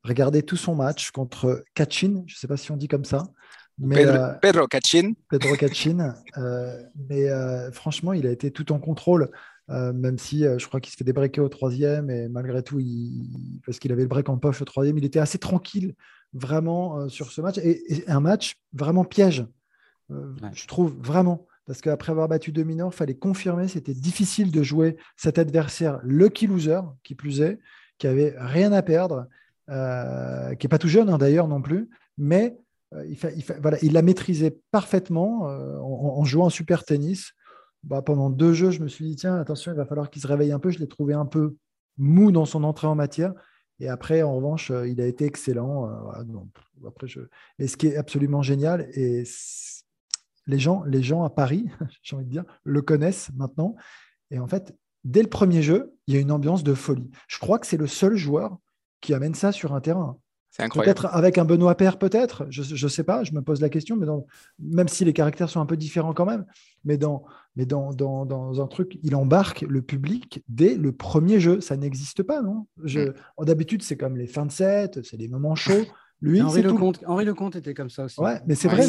Regardez 0.03 0.43
tout 0.43 0.57
son 0.57 0.75
match 0.75 1.11
contre 1.11 1.63
Kachin, 1.75 2.23
je 2.27 2.35
ne 2.35 2.37
sais 2.37 2.47
pas 2.47 2.57
si 2.57 2.71
on 2.71 2.77
dit 2.77 2.89
comme 2.89 3.05
ça. 3.05 3.23
Mais, 3.77 4.05
Pedro, 4.41 4.67
Kachin. 4.67 5.11
Euh, 5.11 5.13
Pedro 5.29 5.55
Kachin. 5.55 6.13
Euh, 6.37 6.83
mais 7.09 7.29
euh, 7.29 7.71
franchement, 7.71 8.13
il 8.13 8.27
a 8.27 8.31
été 8.31 8.51
tout 8.51 8.71
en 8.73 8.79
contrôle, 8.79 9.31
même 9.93 10.17
si 10.17 10.43
je 10.43 10.67
crois 10.67 10.79
qu'il 10.79 10.91
se 10.91 10.97
fait 10.97 11.03
débreaker 11.03 11.43
au 11.43 11.49
troisième. 11.49 12.09
Et 12.09 12.27
malgré 12.27 12.63
tout, 12.63 12.81
parce 13.65 13.79
qu'il 13.79 13.91
avait 13.91 14.03
le 14.03 14.07
break 14.07 14.29
en 14.29 14.37
poche 14.37 14.61
au 14.61 14.65
troisième, 14.65 14.97
il 14.97 15.05
était 15.05 15.19
assez 15.19 15.37
tranquille 15.37 15.95
vraiment 16.33 17.09
sur 17.09 17.31
ce 17.31 17.41
match. 17.41 17.57
Et, 17.59 18.03
un 18.07 18.19
match 18.19 18.57
vraiment 18.73 19.03
piège, 19.05 19.45
je 20.09 20.67
trouve 20.67 20.95
vraiment. 20.99 21.47
Parce 21.65 21.81
qu'après 21.81 22.11
avoir 22.11 22.27
battu 22.27 22.51
deux 22.51 22.63
mineurs, 22.63 22.89
il 22.91 22.95
fallait 22.95 23.15
confirmer, 23.15 23.67
c'était 23.67 23.93
difficile 23.93 24.51
de 24.51 24.63
jouer 24.63 24.97
cet 25.15 25.37
adversaire 25.37 25.99
lucky 26.03 26.45
loser, 26.45 26.81
qui 27.03 27.15
plus 27.15 27.41
est, 27.41 27.59
qui 27.97 28.07
avait 28.07 28.35
rien 28.37 28.73
à 28.73 28.81
perdre 28.81 29.27
euh, 29.69 30.55
qui 30.55 30.65
n'est 30.65 30.69
pas 30.69 30.77
tout 30.77 30.89
jeune 30.89 31.09
hein, 31.09 31.17
d'ailleurs 31.17 31.47
non 31.47 31.61
plus, 31.61 31.89
mais 32.17 32.57
euh, 32.93 33.05
il, 33.07 33.17
il, 33.37 33.45
voilà, 33.61 33.77
il 33.81 33.93
l'a 33.93 34.01
maîtrisé 34.01 34.59
parfaitement 34.71 35.49
euh, 35.49 35.79
en, 35.79 36.25
jouant 36.25 36.47
un 36.47 36.49
super 36.49 36.83
tennis. 36.83 37.31
Bah, 37.83 38.01
pendant 38.01 38.29
deux 38.29 38.53
jeux, 38.53 38.71
je 38.71 38.81
me 38.81 38.87
suis 38.87 39.05
dit, 39.05 39.15
tiens, 39.15 39.35
attention, 39.35 39.71
il 39.71 39.75
va 39.75 39.85
falloir 39.85 40.09
qu'il 40.09 40.21
se 40.21 40.27
réveille 40.27 40.51
un 40.51 40.59
peu. 40.59 40.69
Je 40.69 40.79
l'ai 40.79 40.87
trouvé 40.87 41.13
un 41.13 41.25
peu 41.25 41.57
mou 41.97 42.31
dans 42.31 42.45
son 42.45 42.63
entrée 42.63 42.87
en 42.87 42.95
matière. 42.95 43.33
Et 43.79 43.89
après, 43.89 44.21
en 44.21 44.35
revanche, 44.35 44.71
il 44.85 45.01
a 45.01 45.07
été 45.07 45.25
excellent. 45.25 45.89
je... 47.03 47.19
Et 47.59 47.67
ce 47.67 47.75
qui 47.75 47.87
est 47.87 47.97
absolument 47.97 48.41
génial, 48.41 48.87
et 48.93 49.23
les 50.47 50.59
gens, 50.59 50.83
les 50.83 51.03
gens 51.03 51.23
à 51.23 51.29
Paris, 51.29 51.69
j'ai 52.03 52.15
envie 52.15 52.25
de 52.25 52.29
dire, 52.29 52.45
le 52.63 52.81
connaissent 52.81 53.31
maintenant. 53.35 53.75
Et 54.31 54.39
en 54.39 54.47
fait, 54.47 54.75
dès 55.03 55.21
le 55.21 55.29
premier 55.29 55.61
jeu, 55.61 55.93
il 56.07 56.13
y 56.13 56.17
a 56.17 56.21
une 56.21 56.31
ambiance 56.31 56.63
de 56.63 56.73
folie. 56.73 57.09
Je 57.27 57.39
crois 57.39 57.59
que 57.59 57.67
c'est 57.67 57.77
le 57.77 57.87
seul 57.87 58.15
joueur 58.15 58.57
qui 59.01 59.13
amène 59.13 59.35
ça 59.35 59.51
sur 59.51 59.73
un 59.73 59.81
terrain. 59.81 60.17
Peut-être 60.57 61.07
avec 61.07 61.39
un 61.39 61.45
Benoît 61.45 61.75
Père, 61.75 61.97
peut-être, 61.97 62.45
je 62.49 62.61
ne 62.85 62.89
sais 62.89 63.03
pas, 63.03 63.23
je 63.23 63.33
me 63.33 63.41
pose 63.41 63.59
la 63.59 63.69
question, 63.69 63.95
mais 63.95 64.05
même 64.59 64.87
si 64.87 65.03
les 65.03 65.13
caractères 65.13 65.49
sont 65.49 65.59
un 65.59 65.65
peu 65.65 65.77
différents 65.77 66.13
quand 66.13 66.25
même, 66.25 66.45
mais, 66.85 66.97
dans, 66.97 67.23
mais 67.55 67.65
dans, 67.65 67.91
dans, 67.91 68.61
un 68.61 68.67
truc, 68.67 68.99
il 69.01 69.15
embarque 69.15 69.61
le 69.61 69.81
public 69.81 70.43
dès 70.47 70.75
le 70.75 70.91
premier 70.91 71.39
jeu. 71.39 71.59
Ça 71.59 71.75
n'existe 71.75 72.21
pas, 72.21 72.41
non? 72.41 72.67
Mm. 72.77 73.45
D'habitude, 73.45 73.81
c'est 73.81 73.97
comme 73.97 74.15
les 74.15 74.27
fins 74.27 74.45
de 74.45 74.51
set, 74.51 75.03
c'est 75.03 75.17
des 75.17 75.27
moments 75.27 75.55
chauds. 75.55 75.85
Lui, 76.21 76.41
Henri, 76.41 76.61
Lecomte, 76.61 77.03
Henri 77.05 77.25
Lecomte 77.25 77.55
était 77.57 77.73
comme 77.73 77.89
ça 77.89 78.05
aussi. 78.05 78.21
Ouais, 78.21 78.39
mais 78.47 78.55
c'est 78.55 78.69
vrai, 78.69 78.83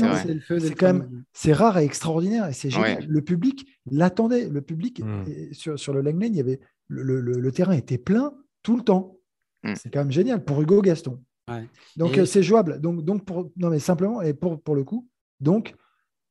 c'est 0.60 0.74
quand 0.74 0.86
même 0.86 1.24
c'est 1.32 1.52
rare 1.52 1.78
et 1.78 1.84
extraordinaire 1.84 2.46
et 2.46 2.52
c'est 2.52 2.70
génial. 2.70 3.04
Le 3.08 3.22
public 3.22 3.66
l'attendait. 3.90 4.48
Le 4.48 4.60
public 4.60 5.02
mm. 5.02 5.52
sur, 5.52 5.78
sur, 5.78 5.92
le 5.94 6.02
Lane 6.02 6.22
il 6.22 6.36
y 6.36 6.40
avait 6.40 6.60
le, 6.86 7.20
le 7.20 7.52
terrain 7.52 7.72
était 7.72 7.98
plein 7.98 8.34
tout 8.62 8.76
le 8.76 8.82
temps. 8.84 9.16
Mm. 9.64 9.72
C'est 9.74 9.92
quand 9.92 10.00
même 10.00 10.12
génial 10.12 10.44
pour 10.44 10.62
Hugo 10.62 10.80
Gaston. 10.80 11.20
Donc 11.96 12.18
euh, 12.18 12.24
c'est 12.24 12.42
jouable. 12.42 12.80
Donc, 12.80 13.04
donc 13.04 13.24
pour, 13.24 13.50
non 13.56 13.70
mais 13.70 13.78
simplement 13.78 14.22
et 14.22 14.34
pour, 14.34 14.60
pour 14.62 14.74
le 14.74 14.84
coup, 14.84 15.08
donc 15.40 15.74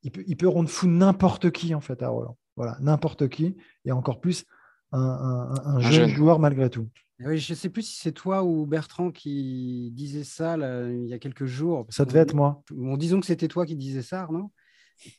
il 0.02 0.12
peut, 0.12 0.24
il 0.28 0.38
peut 0.38 0.48
rendre 0.48 0.70
fou 0.70 0.88
n'importe 0.88 1.52
qui 1.52 1.76
en 1.76 1.82
fait 1.82 2.02
à 2.02 2.10
Roland. 2.10 2.38
Voilà, 2.56 2.78
n'importe 2.82 3.30
qui 3.30 3.56
et 3.86 3.92
encore 3.92 4.22
plus 4.22 4.46
un, 4.92 5.80
jeune, 5.80 6.10
joueur 6.10 6.40
malgré 6.40 6.70
tout. 6.70 6.88
Oui, 7.20 7.40
je 7.40 7.54
ne 7.54 7.56
sais 7.56 7.70
plus 7.70 7.84
si 7.84 8.00
c'est 8.00 8.12
toi 8.12 8.44
ou 8.44 8.66
Bertrand 8.66 9.12
qui 9.12 9.92
disait 9.94 10.24
ça 10.24 10.56
il 10.90 11.08
y 11.08 11.14
a 11.14 11.20
quelques 11.20 11.46
jours. 11.46 11.86
Ça 11.90 12.06
devait 12.06 12.20
être 12.20 12.36
moi. 12.36 12.62
Bon, 12.70 12.98
disons 12.98 13.20
que 13.20 13.26
c'était 13.26 13.48
toi 13.48 13.66
qui 13.66 13.76
disais 13.76 14.02
ça, 14.02 14.22
Arnaud, 14.22 14.52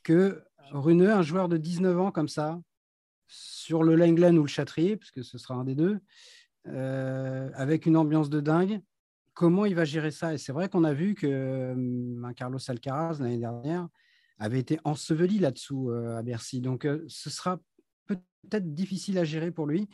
que 0.03 0.45
Runeux, 0.71 1.13
un 1.13 1.23
joueur 1.23 1.49
de 1.49 1.57
19 1.57 1.99
ans 1.99 2.11
comme 2.13 2.29
ça, 2.29 2.61
sur 3.27 3.83
le 3.83 3.97
Lenglen 3.97 4.39
ou 4.39 4.43
le 4.43 4.49
Châtrier, 4.49 4.97
parce 4.97 5.11
que 5.11 5.23
ce 5.23 5.39
sera 5.39 5.55
un 5.55 5.65
des 5.65 5.75
deux, 5.75 5.99
euh, 6.69 7.51
avec 7.55 7.87
une 7.87 7.97
ambiance 7.97 8.31
de 8.31 8.41
dingue. 8.41 8.81
Comment 9.35 9.67
il 9.67 9.75
va 9.75 9.85
gérer 9.85 10.13
ça? 10.13 10.33
Et 10.33 10.39
c'est 10.39 10.53
vrai 10.53 10.69
qu'on 10.69 10.85
a 10.85 10.95
vu 10.95 11.15
que 11.15 11.27
euh, 11.27 12.33
Carlos 12.35 12.59
Alcaraz, 12.69 13.19
l'année 13.21 13.39
dernière, 13.39 13.89
avait 14.39 14.61
été 14.61 14.79
enseveli 14.85 15.39
là-dessous 15.41 15.91
euh, 15.91 16.17
à 16.17 16.23
Bercy. 16.23 16.61
Donc, 16.61 16.87
ce 17.09 17.31
sera 17.31 17.59
peut-être 18.07 18.75
difficile 18.75 19.19
à 19.19 19.25
gérer 19.25 19.51
pour 19.51 19.67
lui. 19.67 19.89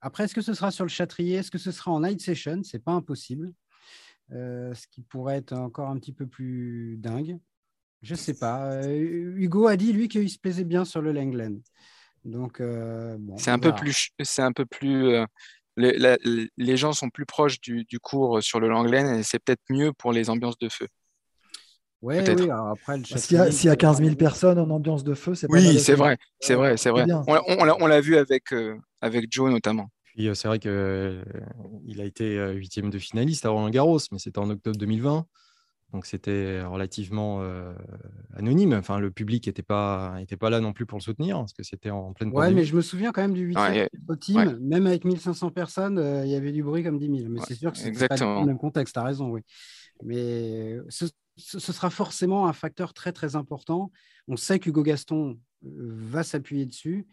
Après, 0.00 0.24
est-ce 0.24 0.34
que 0.34 0.40
ce 0.40 0.54
sera 0.54 0.70
sur 0.70 0.84
le 0.84 0.90
Châtrier? 0.90 1.36
Est-ce 1.36 1.50
que 1.50 1.58
ce 1.58 1.72
sera 1.72 1.90
en 1.90 2.00
night 2.00 2.20
session? 2.20 2.62
C'est 2.62 2.78
pas 2.78 2.92
impossible. 2.92 3.52
ce 4.30 4.86
qui 4.92 5.02
pourrait 5.02 5.38
être 5.38 5.54
encore 5.54 5.88
un 5.88 5.98
petit 5.98 6.12
peu 6.12 6.26
plus 6.26 6.96
dingue. 6.98 7.38
Je 8.02 8.14
sais 8.14 8.34
pas. 8.34 8.86
Hugo 8.86 9.66
a 9.66 9.76
dit, 9.76 9.92
lui, 9.92 10.06
qu'il 10.06 10.30
se 10.30 10.38
plaisait 10.38 10.62
bien 10.62 10.84
sur 10.84 11.02
le 11.02 11.10
Langland. 11.10 11.58
Donc, 12.24 12.62
c'est 13.38 13.50
un, 13.50 13.58
peu 13.58 13.74
plus, 13.74 14.10
c'est 14.22 14.42
un 14.42 14.52
peu 14.52 14.66
plus 14.66 15.16
les, 15.78 16.76
gens 16.76 16.92
sont 16.92 17.10
plus 17.10 17.26
proches 17.26 17.60
du, 17.60 17.86
cours 18.00 18.42
sur 18.42 18.60
le 18.60 18.68
Langlaine 18.68 19.18
et 19.18 19.22
c'est 19.22 19.38
peut-être 19.38 19.62
mieux 19.70 19.92
pour 19.92 20.12
les 20.12 20.30
ambiances 20.30 20.58
de 20.58 20.68
feu. 20.68 20.88
Ouais, 22.00 22.22
oui, 22.30 22.48
après, 22.50 23.02
S'il 23.50 23.66
y, 23.66 23.68
a 23.68 23.76
15 23.76 23.98
000 23.98 24.14
personnes 24.14 24.58
en 24.60 24.70
ambiance 24.70 25.02
de 25.02 25.14
feu, 25.14 25.34
c'est 25.34 25.48
pas 25.48 25.54
Oui, 25.54 25.80
c'est 25.80 25.94
vrai, 25.94 26.16
c'est 26.38 26.54
vrai, 26.54 26.76
c'est 26.76 26.90
vrai. 26.90 27.06
On, 27.26 27.86
l'a 27.86 28.00
vu 28.00 28.16
avec, 28.16 28.52
euh, 28.52 28.76
avec 29.00 29.26
Joe 29.30 29.50
notamment. 29.50 29.88
Puis 30.04 30.28
euh, 30.28 30.34
c'est 30.34 30.48
vrai 30.48 30.58
qu'il 30.58 30.70
euh, 30.70 31.22
a 31.98 32.04
été 32.04 32.52
huitième 32.52 32.90
de 32.90 32.98
finaliste 32.98 33.46
à 33.46 33.50
Roland 33.50 33.70
Garros, 33.70 33.98
mais 34.12 34.18
c'était 34.18 34.38
en 34.38 34.50
octobre 34.50 34.76
2020. 34.76 35.26
Donc 35.92 36.06
c'était 36.06 36.62
relativement 36.62 37.38
euh, 37.42 37.72
anonyme. 38.38 38.72
Enfin, 38.72 38.98
le 38.98 39.10
public 39.10 39.46
n'était 39.46 39.62
pas, 39.62 40.16
était 40.20 40.36
pas 40.36 40.50
là 40.50 40.60
non 40.60 40.72
plus 40.72 40.86
pour 40.86 40.98
le 40.98 41.02
soutenir, 41.02 41.38
parce 41.38 41.52
que 41.52 41.62
c'était 41.62 41.90
en 41.90 42.12
pleine 42.12 42.30
Ouais, 42.32 42.52
mais 42.52 42.64
je 42.64 42.74
me 42.74 42.80
souviens 42.80 43.12
quand 43.12 43.22
même 43.22 43.34
du 43.34 43.42
8 43.42 43.58
au 44.08 44.16
team. 44.16 44.58
Même 44.60 44.86
avec 44.86 45.04
1500 45.04 45.50
personnes, 45.50 45.98
euh, 45.98 46.24
il 46.24 46.30
y 46.30 46.36
avait 46.36 46.52
du 46.52 46.62
bruit 46.62 46.82
comme 46.82 46.98
10 46.98 47.18
000. 47.20 47.30
Mais 47.30 47.40
c'est 47.46 47.54
sûr 47.54 47.72
que 47.72 47.78
c'est 47.78 47.92
pas 48.08 48.16
le 48.16 48.46
même 48.46 48.58
contexte, 48.58 48.94
tu 48.94 49.00
as 49.00 49.04
raison, 49.04 49.30
oui. 49.30 49.42
Mais 50.04 50.76
ce, 50.88 51.08
sera 51.36 51.90
forcément 51.90 52.46
un 52.46 52.52
facteur 52.52 52.94
très, 52.94 53.12
très 53.12 53.36
important. 53.36 53.90
On 54.28 54.36
sait 54.36 54.58
qu'Hugo 54.58 54.82
Gaston 54.82 55.38
euh, 55.64 55.68
va 55.90 56.22
s'appuyer 56.22 56.66
dessus. 56.66 57.06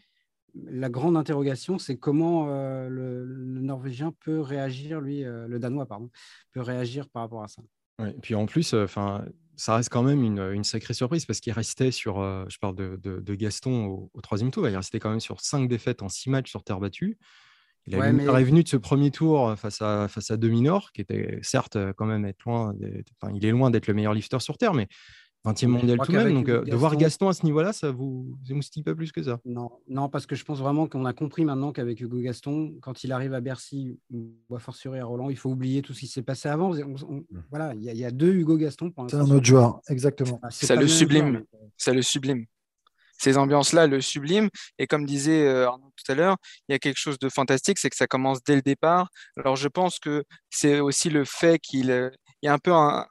La 0.54 0.90
grande 0.90 1.18
interrogation, 1.18 1.80
c'est 1.80 1.98
comment 1.98 2.46
le, 2.46 3.26
le, 3.26 3.60
Norvégien 3.60 4.14
peut 4.22 4.40
réagir, 4.40 5.02
lui, 5.02 5.24
le 5.24 5.60
Danois, 5.60 5.86
pardon, 5.86 6.10
peut 6.54 6.62
réagir 6.62 7.10
par 7.10 7.24
rapport 7.24 7.44
à 7.44 7.50
ça. 7.50 7.62
Et 8.00 8.14
puis 8.22 8.36
en 8.36 8.46
plus, 8.46 8.74
enfin, 8.74 9.26
ça 9.58 9.76
reste 9.76 9.90
quand 9.90 10.04
même 10.04 10.24
une, 10.24 10.64
sacrée 10.64 10.94
surprise 10.94 11.26
parce 11.26 11.40
qu'il 11.40 11.54
restait 11.54 11.92
sur, 11.92 12.16
je 12.50 12.58
parle 12.60 12.76
de, 12.76 13.36
Gaston 13.36 14.10
au, 14.14 14.22
troisième 14.22 14.52
tour, 14.52 14.68
il 14.68 14.76
restait 14.76 15.00
quand 15.00 15.10
même 15.10 15.20
sur 15.20 15.42
cinq 15.42 15.68
défaites 15.68 16.02
en 16.02 16.10
six 16.10 16.30
matchs 16.30 16.50
sur 16.50 16.64
terre 16.64 16.80
battue. 16.80 17.18
Il 17.88 17.94
est 17.94 18.44
venu 18.44 18.64
de 18.64 18.68
ce 18.68 18.78
premier 18.78 19.12
tour 19.12 19.58
face 19.58 19.82
à, 19.82 20.08
face 20.08 20.32
à 20.32 20.38
Dominor, 20.38 20.92
qui 20.92 21.02
était 21.02 21.40
certes 21.44 21.78
quand 21.94 22.06
même 22.06 22.26
être 22.26 22.44
loin, 22.46 22.74
il 23.34 23.46
est 23.46 23.52
loin 23.52 23.70
d'être 23.70 23.88
le 23.88 23.94
meilleur 23.94 24.14
lifter 24.14 24.40
sur 24.40 24.58
terre, 24.58 24.74
mais 24.74 24.88
20e 25.46 25.68
mondial 25.68 26.00
tout 26.00 26.12
de 26.12 26.18
même. 26.18 26.34
Donc, 26.34 26.50
euh, 26.50 26.64
de 26.64 26.76
voir 26.76 26.96
Gaston 26.96 27.30
à 27.30 27.34
ce 27.34 27.46
niveau-là, 27.46 27.74
ça 27.74 27.92
vous 27.92 28.36
émoustille 28.50 28.84
pas 28.84 28.96
plus 28.96 29.12
que 29.12 29.22
ça? 29.22 29.40
Non, 29.46 29.70
non 29.88 30.10
parce 30.10 30.26
que 30.26 30.36
je 30.36 30.44
pense 30.44 30.60
vraiment 30.60 30.88
qu'on 30.88 31.06
a 31.06 31.14
compris 31.14 31.46
maintenant 31.46 31.72
qu'avec 31.72 32.00
Hugo 32.02 32.20
Gaston, 32.20 32.76
quand 32.82 33.04
il 33.04 33.12
arrive 33.12 33.34
à 33.34 33.42
Bercy 33.42 34.00
ou 34.12 34.34
à 34.56 35.04
Roland, 35.04 35.30
il 35.30 35.38
faut 35.38 35.50
oublier 35.50 35.82
tout 35.82 35.94
ce 35.94 36.02
qui 36.02 36.08
s'est 36.08 36.24
passé 36.24 36.50
avant. 36.50 36.74
Mmh. 36.74 37.22
voilà, 37.50 37.74
il 37.76 37.84
y, 37.84 38.06
a 38.06 38.12
deux 38.12 38.34
Hugo 38.34 38.58
Gaston. 38.58 38.92
C'est 39.08 39.18
un 39.18 39.30
autre 39.30 39.46
joueur, 39.46 39.82
exactement. 39.90 40.40
ça 40.50 40.76
le 40.76 40.88
sublime. 40.88 41.44
Ça 41.78 41.94
le 41.94 42.02
sublime. 42.02 42.46
Ces 43.18 43.38
ambiances-là 43.38 43.88
le 43.88 44.02
sublime. 44.02 44.50
Et 44.78 44.88
comme 44.88 45.06
disait 45.06 45.48
euh, 45.48 45.68
Arnaud 45.68 45.92
tout 45.96 46.12
à 46.12 46.16
l'heure, 46.16 46.36
il 46.68 46.74
y 46.74 46.76
a 46.76 46.80
quelque 46.80 47.00
chose 47.00 47.18
de 47.18 47.30
fantastique, 47.30 47.80
c'est 47.80 47.90
que 47.90 47.96
ça 47.96 48.08
commence 48.08 48.44
dès 48.44 48.56
le 48.56 48.62
départ. 48.62 49.10
Alors, 49.38 49.56
je 49.56 49.68
pense 49.70 50.00
que 50.00 50.24
c'est 50.50 50.80
aussi 50.80 51.10
le 51.10 51.24
fait 51.24 51.60
qu'il 51.60 51.92
euh, 51.92 52.10
y 52.42 52.48
a 52.48 52.54
un 52.54 52.60
peu 52.60 52.74
un, 52.74 53.06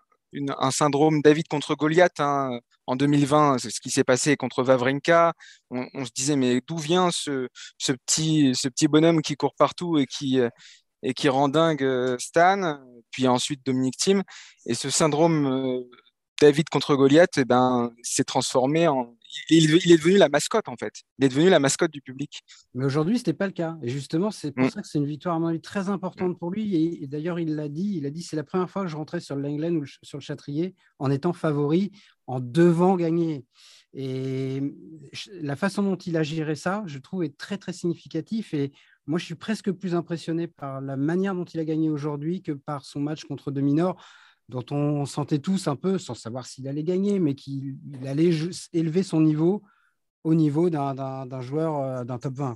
un 0.58 0.70
syndrome 0.70 1.20
David 1.22 1.48
contre 1.48 1.74
Goliath. 1.74 2.20
Hein. 2.20 2.58
En 2.86 2.96
2020, 2.96 3.58
c'est 3.58 3.70
ce 3.70 3.80
qui 3.80 3.90
s'est 3.90 4.04
passé 4.04 4.36
contre 4.36 4.62
Vavrinka. 4.62 5.32
On, 5.70 6.04
se 6.04 6.10
disait, 6.14 6.36
mais 6.36 6.60
d'où 6.66 6.76
vient 6.76 7.10
ce, 7.10 7.48
petit, 7.78 8.88
bonhomme 8.88 9.22
qui 9.22 9.36
court 9.36 9.54
partout 9.56 9.98
et 9.98 10.06
qui, 10.06 10.40
qui 11.12 11.28
rend 11.28 11.48
dingue 11.48 11.82
euh, 11.82 12.16
Stan, 12.18 12.80
puis 13.10 13.28
ensuite 13.28 13.64
Dominique 13.64 13.96
Thiem. 13.96 14.22
Et 14.66 14.74
ce 14.74 14.90
syndrome 14.90 15.46
euh, 15.46 15.80
David 16.40 16.68
contre 16.68 16.94
Goliath 16.94 17.36
eh 17.36 17.44
ben, 17.44 17.90
s'est 18.02 18.24
transformé 18.24 18.88
en. 18.88 19.14
Il, 19.50 19.92
est 19.92 19.96
devenu 19.96 20.16
la 20.16 20.28
mascotte, 20.28 20.68
en 20.68 20.76
fait. 20.76 21.02
Il 21.18 21.24
est 21.24 21.28
devenu 21.28 21.48
la 21.48 21.58
mascotte 21.58 21.90
du 21.90 22.00
public. 22.00 22.42
Mais 22.74 22.84
aujourd'hui, 22.84 23.16
ce 23.16 23.20
n'était 23.20 23.32
pas 23.32 23.46
le 23.46 23.52
cas. 23.52 23.76
Et 23.82 23.88
justement, 23.88 24.30
c'est 24.30 24.52
pour 24.52 24.66
mm. 24.66 24.70
ça 24.70 24.82
que 24.82 24.88
c'est 24.88 24.98
une 24.98 25.06
victoire, 25.06 25.36
à 25.36 25.38
mon 25.38 25.48
avis, 25.48 25.60
très 25.60 25.88
importante 25.88 26.38
pour 26.38 26.50
lui. 26.50 27.02
Et, 27.02 27.06
d'ailleurs, 27.06 27.38
il 27.38 27.54
l'a 27.54 27.68
dit 27.68 27.94
il 27.96 28.06
a 28.06 28.10
dit 28.10 28.22
c'est 28.22 28.36
la 28.36 28.44
première 28.44 28.70
fois 28.70 28.82
que 28.82 28.88
je 28.88 28.96
rentrais 28.96 29.20
sur 29.20 29.36
le 29.36 29.42
Langlen 29.42 29.76
ou 29.76 29.86
sur 29.86 30.18
le 30.18 30.22
Châtrier 30.22 30.74
en 30.98 31.10
étant 31.10 31.32
favori, 31.32 31.92
en 32.26 32.40
devant 32.40 32.96
gagner. 32.96 33.44
Et 33.92 34.60
la 35.40 35.56
façon 35.56 35.82
dont 35.82 35.96
il 35.96 36.16
a 36.16 36.22
géré 36.22 36.56
ça, 36.56 36.82
je 36.86 36.98
trouve, 36.98 37.24
est 37.24 37.36
très, 37.36 37.58
très 37.58 37.72
significatif. 37.72 38.54
Et 38.54 38.72
moi, 39.06 39.18
je 39.18 39.24
suis 39.24 39.34
presque 39.34 39.70
plus 39.70 39.94
impressionné 39.94 40.48
par 40.48 40.80
la 40.80 40.96
manière 40.96 41.34
dont 41.34 41.44
il 41.44 41.60
a 41.60 41.64
gagné 41.64 41.90
aujourd'hui 41.90 42.42
que 42.42 42.52
par 42.52 42.84
son 42.84 43.00
match 43.00 43.24
contre 43.24 43.50
Dominor 43.50 43.96
dont 44.48 44.64
on 44.70 45.06
sentait 45.06 45.38
tous 45.38 45.68
un 45.68 45.76
peu, 45.76 45.98
sans 45.98 46.14
savoir 46.14 46.46
s'il 46.46 46.68
allait 46.68 46.84
gagner, 46.84 47.18
mais 47.18 47.34
qu'il 47.34 47.78
allait 48.06 48.30
élever 48.72 49.02
son 49.02 49.20
niveau 49.20 49.62
au 50.22 50.34
niveau 50.34 50.70
d'un 50.70 51.40
joueur 51.40 51.80
euh, 51.80 52.04
d'un 52.04 52.18
top 52.18 52.34
20. 52.34 52.54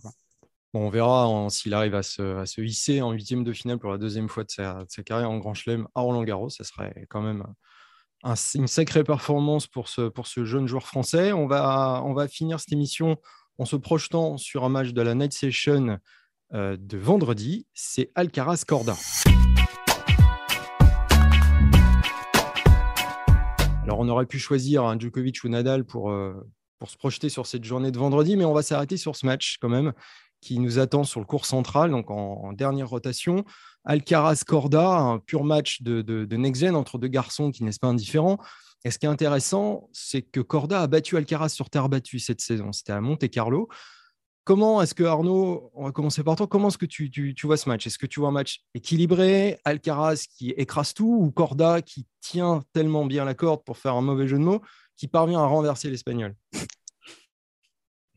on 0.74 0.88
verra 0.88 1.48
s'il 1.50 1.74
arrive 1.74 1.94
à 1.94 2.02
se, 2.02 2.60
hisser 2.60 3.02
en 3.02 3.12
huitième 3.12 3.44
de 3.44 3.52
finale 3.52 3.78
pour 3.78 3.90
la 3.90 3.98
deuxième 3.98 4.28
fois 4.28 4.44
de 4.44 4.50
sa, 4.50 4.86
carrière 5.04 5.30
en 5.30 5.38
Grand 5.38 5.54
Chelem 5.54 5.86
à 5.94 6.00
Roland 6.00 6.24
Garros. 6.24 6.50
Ce 6.50 6.64
serait 6.64 7.06
quand 7.08 7.22
même 7.22 7.44
une 8.54 8.66
sacrée 8.66 9.04
performance 9.04 9.66
pour 9.66 9.88
ce, 9.88 10.08
pour 10.08 10.26
ce 10.26 10.44
jeune 10.44 10.66
joueur 10.66 10.86
français. 10.86 11.32
On 11.32 11.46
va, 11.46 12.02
on 12.04 12.14
va 12.14 12.26
finir 12.28 12.58
cette 12.58 12.72
émission 12.72 13.16
en 13.58 13.64
se 13.64 13.76
projetant 13.76 14.36
sur 14.36 14.64
un 14.64 14.68
match 14.68 14.90
de 14.90 15.02
la 15.02 15.14
Night 15.14 15.32
Session 15.32 15.98
euh, 16.54 16.76
de 16.78 16.96
vendredi. 16.96 17.66
C'est 17.74 18.10
Alcaraz 18.14 18.64
On 24.00 24.08
aurait 24.08 24.26
pu 24.26 24.38
choisir 24.38 24.98
Djokovic 24.98 25.42
ou 25.42 25.48
Nadal 25.48 25.84
pour, 25.84 26.12
euh, 26.12 26.32
pour 26.78 26.88
se 26.88 26.96
projeter 26.96 27.28
sur 27.28 27.46
cette 27.46 27.64
journée 27.64 27.90
de 27.90 27.98
vendredi, 27.98 28.36
mais 28.36 28.44
on 28.44 28.54
va 28.54 28.62
s'arrêter 28.62 28.96
sur 28.96 29.16
ce 29.16 29.26
match 29.26 29.58
quand 29.60 29.68
même 29.68 29.92
qui 30.40 30.60
nous 30.60 30.78
attend 30.78 31.02
sur 31.02 31.18
le 31.18 31.26
cours 31.26 31.46
central, 31.46 31.90
donc 31.90 32.08
en, 32.12 32.52
dernière 32.52 32.88
rotation. 32.88 33.44
Alcaraz-Corda, 33.84 34.88
un 34.88 35.18
pur 35.18 35.42
match 35.42 35.82
de, 35.82 36.02
de, 36.02 36.36
next-gen 36.36 36.76
entre 36.76 36.96
deux 36.96 37.08
garçons 37.08 37.50
qui 37.50 37.64
n'est 37.64 37.72
pas 37.80 37.88
indifférent. 37.88 38.38
Et 38.84 38.92
ce 38.92 39.00
qui 39.00 39.06
est 39.06 39.08
intéressant, 39.08 39.88
c'est 39.92 40.22
que 40.22 40.38
Corda 40.38 40.80
a 40.80 40.86
battu 40.86 41.16
Alcaraz 41.16 41.48
sur 41.48 41.68
terre 41.68 41.88
battue 41.88 42.20
cette 42.20 42.40
saison. 42.40 42.70
C'était 42.70 42.92
à 42.92 43.00
Monte-Carlo. 43.00 43.68
Comment 44.48 44.80
est-ce 44.80 44.94
que 44.94 45.04
Arnaud, 45.04 45.70
on 45.74 45.84
va 45.84 45.92
commencer 45.92 46.24
par 46.24 46.34
toi, 46.34 46.46
comment 46.46 46.68
est-ce 46.68 46.78
que 46.78 46.86
tu, 46.86 47.36
vois 47.44 47.58
ce 47.58 47.68
match? 47.68 47.86
Est-ce 47.86 47.98
que 47.98 48.06
tu 48.06 48.18
vois 48.18 48.30
un 48.30 48.32
match 48.32 48.62
équilibré, 48.72 49.60
Alcaraz 49.66 50.24
qui 50.26 50.52
écrase 50.52 50.94
tout 50.94 51.18
ou 51.20 51.30
Corda 51.30 51.82
qui 51.82 52.06
tient 52.22 52.62
tellement 52.72 53.04
bien 53.04 53.26
la 53.26 53.34
corde 53.34 53.62
pour 53.62 53.76
faire 53.76 53.92
un 53.92 54.00
mauvais 54.00 54.26
jeu 54.26 54.38
de 54.38 54.42
mots, 54.42 54.62
qui 54.96 55.06
parvient 55.06 55.40
à 55.40 55.44
renverser 55.44 55.90
l'Espagnol? 55.90 56.34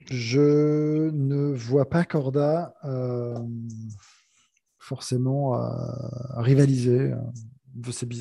Je 0.09 1.09
ne 1.11 1.53
vois 1.53 1.89
pas 1.89 2.05
Corda 2.05 2.75
euh, 2.85 3.37
forcément 4.79 5.55
euh, 5.59 5.67
rivaliser. 6.37 7.11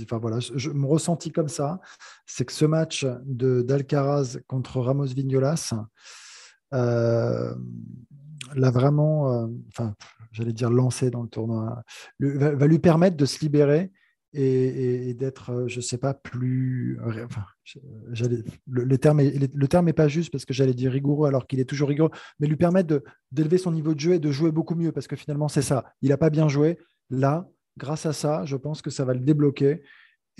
Enfin, 0.03 0.19
voilà, 0.19 0.41
je, 0.41 0.71
me 0.71 0.87
ressenti 0.87 1.31
comme 1.31 1.47
ça, 1.47 1.81
c'est 2.27 2.45
que 2.45 2.53
ce 2.53 2.65
match 2.65 3.07
d'Alcaraz 3.25 4.41
contre 4.49 4.81
Ramos 4.81 5.15
Vignolas, 5.15 5.75
l'a 6.73 8.71
vraiment, 8.71 9.33
euh, 9.33 9.47
enfin, 9.69 9.95
j'allais 10.33 10.53
dire 10.53 10.71
lancé 10.71 11.11
dans 11.11 11.23
le 11.23 11.29
tournoi, 11.29 11.83
va, 12.21 12.67
lui 12.67 12.79
permettre 12.79 13.17
de 13.17 13.25
se 13.25 13.41
libérer 13.41 13.91
et, 14.33 15.13
d'être, 15.15 15.51
euh, 15.51 15.69
je 15.69 15.77
ne 15.79 15.83
sais 15.83 15.99
pas, 15.99 16.15
plus. 16.15 17.01
Enfin, 17.05 17.45
le, 18.69 18.85
le, 18.85 18.99
terme 18.99 19.21
est, 19.21 19.53
le 19.53 19.69
terme 19.69 19.89
est 19.89 19.93
pas 19.93 20.09
juste 20.09 20.31
parce 20.31 20.45
que 20.45 20.55
j'allais 20.55 20.75
dire 20.75 20.93
rigoureux 20.93 21.27
alors 21.27 21.47
qu'il 21.47 21.59
est 21.59 21.65
toujours 21.65 21.89
rigoureux, 21.89 22.11
mais 22.39 22.47
lui 22.47 22.57
permettre 22.57 23.03
d'élever 23.33 23.59
son 23.59 23.73
niveau 23.73 23.95
de 23.95 24.01
jeu 24.01 24.15
et 24.15 24.19
de 24.21 24.31
jouer 24.31 24.53
beaucoup 24.53 24.77
mieux 24.77 24.93
parce 24.93 25.09
que 25.09 25.17
finalement, 25.17 25.49
c'est 25.49 25.63
ça. 25.63 25.85
Il 26.01 26.11
n'a 26.11 26.17
pas 26.17 26.31
bien 26.31 26.49
joué. 26.49 26.79
Là, 27.11 27.49
grâce 27.77 28.07
à 28.07 28.13
ça, 28.13 28.45
je 28.45 28.57
pense 28.57 28.83
que 28.83 28.91
ça 28.91 29.05
va 29.05 29.15
le 29.15 29.21
débloquer 29.21 29.83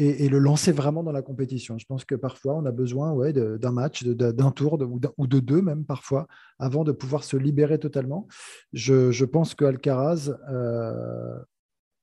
et, 0.01 0.29
le 0.29 0.39
lancer 0.39 0.73
vraiment 0.73 1.03
dans 1.03 1.13
la 1.13 1.21
compétition. 1.21 1.77
Je 1.79 1.85
pense 1.85 2.05
que 2.05 2.15
parfois, 2.15 2.55
on 2.57 2.65
a 2.65 2.73
besoin 2.73 3.13
ouais, 3.13 3.33
d'un 3.33 3.73
match, 3.73 4.03
d'un 4.05 4.51
tour 4.51 4.79
ou, 5.19 5.27
de 5.27 5.41
deux 5.41 5.61
même 5.61 5.85
parfois, 5.85 6.27
avant 6.59 6.85
de 6.85 6.93
pouvoir 6.93 7.23
se 7.23 7.37
libérer 7.37 7.79
totalement. 7.79 8.27
Je, 8.73 9.25
pense 9.25 9.55
que 9.55 9.67
Alcaraz 9.67 10.31
euh, 10.51 11.39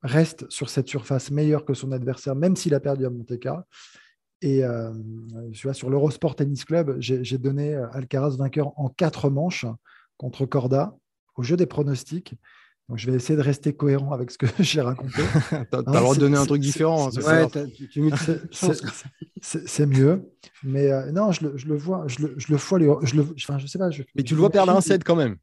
reste 0.03 0.49
sur 0.49 0.69
cette 0.69 0.87
surface 0.87 1.31
meilleur 1.31 1.65
que 1.65 1.73
son 1.73 1.91
adversaire, 1.91 2.35
même 2.35 2.55
s'il 2.55 2.75
a 2.75 2.79
perdu 2.79 3.05
à 3.05 3.09
Monte 3.09 3.39
Carlo. 3.39 3.63
Et 4.43 4.63
euh, 4.63 4.93
vois, 5.63 5.73
sur 5.73 5.89
l'Eurosport 5.89 6.35
Tennis 6.35 6.65
Club, 6.65 6.97
j'ai 6.99 7.37
donné 7.39 7.73
Alcaraz 7.93 8.37
vainqueur 8.37 8.79
en 8.79 8.89
quatre 8.89 9.31
manches 9.31 9.65
contre 10.17 10.45
Corda 10.45 10.95
au 11.35 11.41
jeu 11.41 11.57
des 11.57 11.65
pronostics. 11.65 12.35
Donc, 12.89 12.97
je 12.97 13.11
vais 13.11 13.17
essayer 13.17 13.35
de 13.35 13.41
rester 13.41 13.73
cohérent 13.73 14.13
avec 14.13 14.31
ce 14.31 14.37
que 14.37 14.45
j'ai 14.59 14.81
raconté. 14.81 15.21
tu 15.49 15.55
as, 15.55 15.77
le 15.77 15.83
droit 15.83 16.15
de 16.15 16.19
donner 16.19 16.37
un 16.37 16.45
truc 16.45 16.61
différent. 16.61 17.09
C'est 19.41 19.85
mieux. 19.85 20.31
Mais 20.63 20.91
euh, 20.91 21.11
non, 21.11 21.31
je 21.31 21.47
le, 21.47 21.57
je 21.57 21.67
le, 21.67 21.75
vois. 21.75 22.05
Je 22.07 22.19
le, 22.19 22.35
je 22.37 22.47
le 22.49 22.57
vois. 22.57 22.99
Je 23.03 23.15
le, 23.15 23.27
enfin, 23.35 23.57
je 23.57 23.67
sais 23.67 23.77
pas. 23.77 23.89
mais 24.15 24.23
tu 24.23 24.35
le 24.35 24.39
vois 24.39 24.49
perdre 24.49 24.75
un 24.75 24.81
set 24.81 25.03
quand 25.03 25.15
même. 25.15 25.35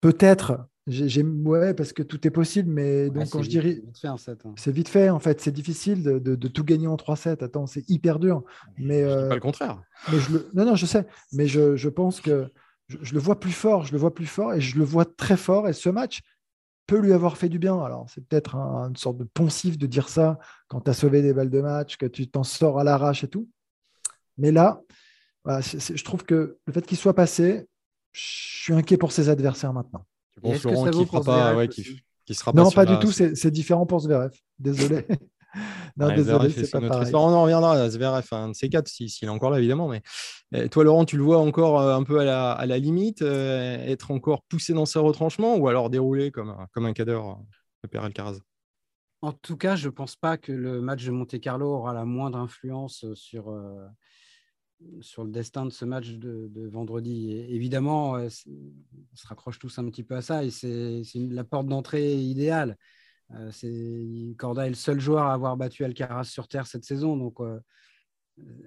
Peut-être. 0.00 0.68
Ouais, 0.86 1.74
parce 1.74 1.92
que 1.92 2.02
tout 2.02 2.26
est 2.26 2.30
possible. 2.30 2.70
Mais 2.70 3.10
donc, 3.10 3.30
quand 3.30 3.42
je 3.42 3.48
dirais. 3.48 3.82
Hein. 4.04 4.16
C'est 4.56 4.72
vite 4.72 4.88
fait, 4.88 5.10
en 5.10 5.18
fait. 5.18 5.40
C'est 5.40 5.52
difficile 5.52 6.02
de, 6.02 6.18
de, 6.18 6.48
tout 6.48 6.64
gagner 6.64 6.86
en 6.86 6.96
3 6.96 7.16
sets. 7.16 7.42
Attends, 7.42 7.66
c'est 7.66 7.88
hyper 7.88 8.20
dur. 8.20 8.44
Mais, 8.78 9.02
euh, 9.02 9.28
pas 9.28 9.34
le 9.34 9.40
contraire. 9.40 9.82
Mais 10.12 10.18
je 10.18 10.32
le... 10.32 10.50
Non, 10.54 10.64
non, 10.64 10.76
je 10.76 10.86
sais. 10.86 11.06
Mais 11.32 11.46
je, 11.48 11.76
je 11.76 11.88
pense 11.88 12.20
que 12.20 12.48
je, 12.88 12.98
je, 13.02 13.14
le 13.14 13.20
vois 13.20 13.38
plus 13.40 13.52
fort. 13.52 13.84
Je 13.84 13.92
le 13.92 13.98
vois 13.98 14.14
plus 14.14 14.26
fort 14.26 14.54
et 14.54 14.60
je 14.60 14.76
le 14.78 14.84
vois 14.84 15.04
très 15.04 15.36
fort. 15.36 15.68
Et 15.68 15.72
ce 15.72 15.88
match, 15.88 16.22
peut 16.92 16.98
lui 16.98 17.14
avoir 17.14 17.38
fait 17.38 17.48
du 17.48 17.58
bien. 17.58 17.82
Alors, 17.82 18.06
c'est 18.10 18.20
peut-être 18.20 18.54
une 18.54 18.96
sorte 18.96 19.16
de 19.16 19.24
poncif 19.24 19.78
de 19.78 19.86
dire 19.86 20.10
ça 20.10 20.38
quand 20.68 20.82
tu 20.82 20.90
as 20.90 20.92
sauvé 20.92 21.22
des 21.22 21.32
balles 21.32 21.48
de 21.48 21.60
match, 21.62 21.96
que 21.96 22.04
tu 22.04 22.28
t'en 22.28 22.44
sors 22.44 22.78
à 22.78 22.84
l'arrache 22.84 23.24
et 23.24 23.28
tout. 23.28 23.48
Mais 24.36 24.52
là, 24.52 24.82
je 25.46 26.04
trouve 26.04 26.24
que 26.24 26.58
le 26.66 26.72
fait 26.72 26.84
qu'il 26.84 26.98
soit 26.98 27.14
passé, 27.14 27.66
je 28.12 28.20
suis 28.20 28.74
inquiet 28.74 28.98
pour 28.98 29.10
ses 29.10 29.30
adversaires 29.30 29.72
maintenant. 29.72 30.04
Que 30.42 30.58
ça 30.58 30.68
vaut 30.90 31.06
pour 31.06 31.24
pas, 31.24 31.54
sera 32.30 32.52
Non, 32.52 32.70
pas 32.70 32.84
du 32.84 32.98
tout, 32.98 33.10
c'est 33.10 33.50
différent 33.50 33.86
pour 33.86 34.00
Zverev. 34.00 34.32
Désolé. 34.58 35.06
non, 35.96 36.14
désolé, 36.14 36.50
c'est 36.50 36.70
pas 36.70 36.80
pareil. 36.80 37.14
On 37.14 37.18
en 37.18 37.42
reviendra 37.42 37.74
à 37.74 37.88
Zverev, 37.88 38.26
un 38.32 38.48
de 38.48 38.54
ces 38.54 38.68
quatre, 38.68 38.88
s'il 38.88 39.08
est 39.22 39.28
encore 39.28 39.50
là, 39.50 39.58
évidemment. 39.58 39.88
Mais 39.88 40.02
euh, 40.54 40.68
toi, 40.68 40.84
Laurent, 40.84 41.04
tu 41.04 41.16
le 41.16 41.22
vois 41.22 41.38
encore 41.38 41.80
euh, 41.80 41.94
un 41.94 42.02
peu 42.02 42.20
à 42.20 42.24
la, 42.24 42.52
à 42.52 42.66
la 42.66 42.78
limite, 42.78 43.22
euh, 43.22 43.76
être 43.84 44.10
encore 44.10 44.42
poussé 44.44 44.72
dans 44.72 44.86
ses 44.86 44.98
retranchements 44.98 45.56
ou 45.56 45.68
alors 45.68 45.90
dérouler 45.90 46.30
comme, 46.30 46.54
comme 46.72 46.86
un 46.86 46.92
cadre 46.92 47.38
de 47.82 47.88
Père 47.88 48.04
Alcaraz? 48.04 48.38
En 49.20 49.32
tout 49.32 49.56
cas, 49.56 49.76
je 49.76 49.86
ne 49.86 49.92
pense 49.92 50.16
pas 50.16 50.36
que 50.36 50.52
le 50.52 50.80
match 50.80 51.04
de 51.04 51.12
Monte-Carlo 51.12 51.66
aura 51.66 51.92
la 51.92 52.04
moindre 52.04 52.38
influence 52.38 53.06
sur, 53.14 53.56
sur 55.00 55.22
le 55.22 55.30
destin 55.30 55.64
de 55.64 55.70
ce 55.70 55.84
match 55.84 56.10
de, 56.14 56.48
de 56.50 56.66
vendredi. 56.66 57.30
évidemment, 57.30 58.14
on 58.14 58.28
se 58.28 59.26
raccroche 59.28 59.60
tous 59.60 59.78
un 59.78 59.84
petit 59.84 60.02
peu 60.02 60.16
à 60.16 60.22
ça 60.22 60.42
et 60.42 60.50
c'est 60.50 61.04
la 61.14 61.44
porte 61.44 61.68
d'entrée 61.68 62.14
idéale. 62.14 62.76
Euh, 63.34 64.34
Corda 64.36 64.66
est 64.66 64.70
le 64.70 64.74
seul 64.74 65.00
joueur 65.00 65.24
à 65.24 65.34
avoir 65.34 65.56
battu 65.56 65.84
Alcaraz 65.84 66.24
sur 66.24 66.48
terre 66.48 66.66
cette 66.66 66.84
saison. 66.84 67.16
Donc, 67.16 67.40
euh, 67.40 67.60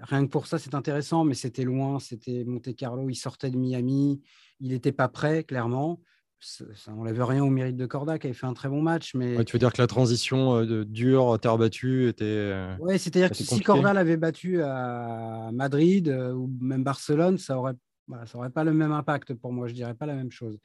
rien 0.01 0.25
que 0.25 0.31
pour 0.31 0.47
ça, 0.47 0.59
c'est 0.59 0.75
intéressant, 0.75 1.23
mais 1.23 1.33
c'était 1.33 1.63
loin, 1.63 1.99
c'était 1.99 2.43
Monte 2.45 2.75
Carlo, 2.75 3.09
il 3.09 3.15
sortait 3.15 3.49
de 3.49 3.57
Miami, 3.57 4.21
il 4.59 4.69
n'était 4.69 4.91
pas 4.91 5.07
prêt, 5.07 5.43
clairement. 5.43 6.01
Ça 6.39 6.91
n'enlève 6.91 7.23
rien 7.23 7.43
au 7.43 7.49
mérite 7.49 7.77
de 7.77 7.85
Corda, 7.85 8.19
qui 8.19 8.27
avait 8.27 8.33
fait 8.35 8.45
un 8.45 8.53
très 8.53 8.69
bon 8.69 8.81
match. 8.81 9.15
Mais... 9.15 9.43
tu 9.45 9.53
veux 9.53 9.59
dire 9.59 9.73
que 9.73 9.81
la 9.81 9.87
transition 9.87 10.57
euh, 10.57 10.65
de 10.65 10.83
dure, 10.83 11.39
terre 11.39 11.57
battue, 11.57 12.09
était. 12.09 12.75
Oui, 12.79 12.99
c'est-à-dire 12.99 13.29
que 13.29 13.35
si 13.35 13.61
Corda 13.61 13.93
l'avait 13.93 14.17
battu 14.17 14.61
à 14.61 15.49
Madrid 15.53 16.09
euh, 16.09 16.33
ou 16.33 16.51
même 16.61 16.83
Barcelone, 16.83 17.37
ça 17.37 17.55
n'aurait 17.55 17.73
ça 18.25 18.37
aurait 18.37 18.51
pas 18.51 18.63
le 18.63 18.73
même 18.73 18.91
impact 18.91 19.33
pour 19.33 19.51
moi, 19.51 19.67
je 19.67 19.73
dirais 19.73 19.95
pas 19.95 20.05
la 20.05 20.13
même 20.13 20.31
chose. 20.31 20.59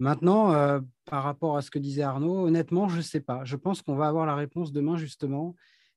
Maintenant, 0.00 0.80
par 1.04 1.22
rapport 1.22 1.56
à 1.56 1.62
ce 1.62 1.70
que 1.70 1.78
disait 1.78 2.02
Arnaud, 2.02 2.46
honnêtement, 2.46 2.88
je 2.88 2.96
ne 2.96 3.02
sais 3.02 3.20
pas. 3.20 3.44
Je 3.44 3.56
pense 3.56 3.82
qu'on 3.82 3.94
va 3.94 4.08
avoir 4.08 4.26
la 4.26 4.34
réponse 4.34 4.72
demain, 4.72 4.96
justement. 4.96 5.54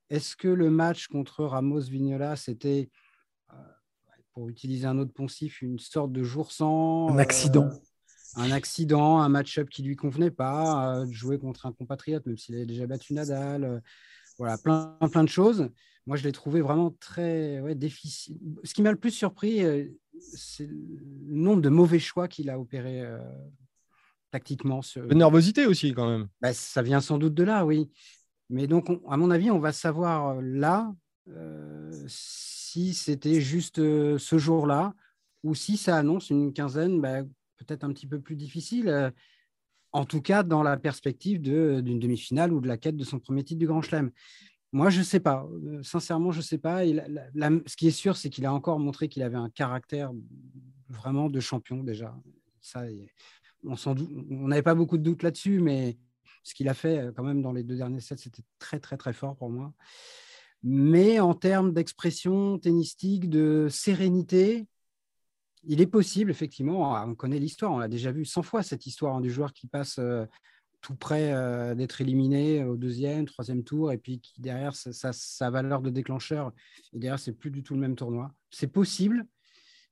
Est-ce 0.09 0.35
que 0.35 0.47
le 0.47 0.69
match 0.69 1.07
contre 1.07 1.43
Ramos 1.43 1.81
Vignola, 1.81 2.35
c'était, 2.35 2.89
euh, 3.51 3.57
pour 4.33 4.49
utiliser 4.49 4.85
un 4.85 4.97
autre 4.97 5.13
poncif, 5.13 5.61
une 5.61 5.79
sorte 5.79 6.11
de 6.11 6.23
jour 6.23 6.51
sans 6.51 7.09
Un 7.09 7.17
accident. 7.17 7.65
Euh, 7.65 8.41
un 8.41 8.51
accident, 8.51 9.19
un 9.19 9.29
match-up 9.29 9.69
qui 9.69 9.81
ne 9.81 9.87
lui 9.87 9.95
convenait 9.95 10.31
pas, 10.31 11.03
de 11.05 11.11
jouer 11.11 11.39
contre 11.39 11.65
un 11.65 11.71
compatriote, 11.71 12.25
même 12.25 12.37
s'il 12.37 12.55
avait 12.55 12.65
déjà 12.65 12.85
battu 12.85 13.13
Nadal. 13.13 13.63
Euh, 13.63 13.79
voilà, 14.37 14.57
plein, 14.57 14.95
plein 15.11 15.23
de 15.23 15.29
choses. 15.29 15.69
Moi, 16.05 16.15
je 16.15 16.23
l'ai 16.23 16.31
trouvé 16.31 16.61
vraiment 16.61 16.91
très 16.99 17.59
ouais, 17.59 17.75
difficile. 17.75 18.37
Ce 18.63 18.73
qui 18.73 18.81
m'a 18.81 18.91
le 18.91 18.97
plus 18.97 19.11
surpris, 19.11 19.61
c'est 20.19 20.67
le 20.67 21.01
nombre 21.27 21.61
de 21.61 21.69
mauvais 21.69 21.99
choix 21.99 22.27
qu'il 22.27 22.49
a 22.49 22.59
opéré 22.59 23.03
tactiquement. 24.31 24.81
De 24.95 25.13
nervosité 25.13 25.65
aussi, 25.65 25.93
quand 25.93 26.09
même. 26.09 26.27
Bah, 26.41 26.53
ça 26.53 26.81
vient 26.81 27.01
sans 27.01 27.17
doute 27.17 27.33
de 27.33 27.43
là, 27.43 27.65
oui. 27.65 27.89
Mais 28.49 28.67
donc, 28.67 28.89
à 29.09 29.17
mon 29.17 29.31
avis, 29.31 29.51
on 29.51 29.59
va 29.59 29.71
savoir 29.71 30.37
euh, 30.37 30.41
là 30.41 30.93
euh, 31.29 31.91
si 32.07 32.93
c'était 32.93 33.41
juste 33.41 33.79
euh, 33.79 34.17
ce 34.17 34.37
jour-là 34.37 34.93
ou 35.43 35.53
si 35.53 35.77
ça 35.77 35.97
annonce 35.97 36.29
une 36.29 36.53
quinzaine 36.53 37.01
bah, 37.01 37.23
peut-être 37.57 37.83
un 37.83 37.91
petit 37.91 38.07
peu 38.07 38.19
plus 38.19 38.35
difficile. 38.35 39.11
en 39.91 40.05
tout 40.05 40.21
cas, 40.21 40.43
dans 40.43 40.63
la 40.63 40.77
perspective 40.77 41.41
d'une 41.41 41.99
demi-finale 41.99 42.53
ou 42.53 42.61
de 42.61 42.67
la 42.67 42.77
quête 42.77 42.95
de 42.95 43.03
son 43.03 43.19
premier 43.19 43.43
titre 43.43 43.59
du 43.59 43.67
Grand 43.67 43.81
Chelem. 43.81 44.11
Moi, 44.71 44.89
je 44.89 44.99
ne 44.99 45.03
sais 45.03 45.19
pas. 45.19 45.47
Sincèrement, 45.81 46.31
je 46.31 46.39
ne 46.39 46.43
sais 46.43 46.57
pas. 46.57 46.85
ce 46.85 47.75
qui 47.75 47.87
est 47.87 47.91
sûr, 47.91 48.15
c'est 48.15 48.29
qu'il 48.29 48.45
a 48.45 48.53
encore 48.53 48.79
montré 48.79 49.07
qu'il 49.09 49.23
avait 49.23 49.37
un 49.37 49.49
caractère 49.49 50.11
vraiment 50.89 51.29
de 51.29 51.39
champion 51.39 51.83
déjà. 51.83 52.15
Ça, 52.61 52.83
on 53.67 54.47
n'avait 54.47 54.61
pas 54.61 54.75
beaucoup 54.75 54.97
de 54.97 55.03
doutes 55.03 55.23
là-dessus, 55.23 55.59
mais 55.59 55.97
ce 56.43 56.53
qu'il 56.53 56.69
a 56.69 56.73
fait 56.73 56.99
euh, 56.99 57.11
quand 57.11 57.23
même 57.23 57.41
dans 57.41 57.51
les 57.51 57.63
deux 57.63 57.75
derniers 57.75 57.99
sets, 57.99 58.17
c'était 58.17 58.43
très, 58.59 58.79
très, 58.79 58.97
très 58.97 59.13
fort 59.13 59.35
pour 59.35 59.49
moi. 59.49 59.73
Mais 60.63 61.19
en 61.19 61.33
termes 61.33 61.73
d'expression 61.73 62.57
tennistique, 62.57 63.29
de 63.29 63.67
sérénité, 63.69 64.67
il 65.63 65.81
est 65.81 65.87
possible, 65.87 66.31
effectivement, 66.31 66.95
ah, 66.95 67.05
on 67.07 67.15
connaît 67.15 67.39
l'histoire, 67.39 67.71
on 67.71 67.79
l'a 67.79 67.87
déjà 67.87 68.11
vu 68.11 68.25
100 68.25 68.41
fois, 68.41 68.63
cette 68.63 68.85
histoire 68.85 69.15
hein, 69.15 69.21
du 69.21 69.29
joueur 69.29 69.53
qui 69.53 69.67
passe 69.67 69.97
euh, 69.99 70.25
tout 70.81 70.95
près 70.95 71.33
euh, 71.33 71.75
d'être 71.75 71.99
éliminé 72.01 72.63
au 72.63 72.77
deuxième, 72.77 73.25
troisième 73.25 73.63
tour, 73.63 73.91
et 73.91 73.97
puis 73.97 74.21
derrière, 74.37 74.75
sa, 74.75 75.49
valeur 75.49 75.81
de 75.81 75.89
déclencheur, 75.89 76.53
et 76.93 76.99
derrière, 76.99 77.19
c'est 77.19 77.33
plus 77.33 77.51
du 77.51 77.63
tout 77.63 77.73
le 77.73 77.81
même 77.81 77.95
tournoi. 77.95 78.31
C'est 78.49 78.67
possible, 78.67 79.27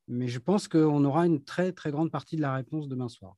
mais 0.08 0.28
je 0.28 0.40
pense 0.40 0.68
qu'on 0.68 1.04
aura 1.04 1.26
une 1.26 1.44
très, 1.44 1.74
très 1.74 1.92
grande 1.92 2.12
partie 2.12 2.38
de 2.38 2.42
la 2.42 2.54
réponse 2.54 2.88
demain 2.88 3.10
soir. 3.10 3.36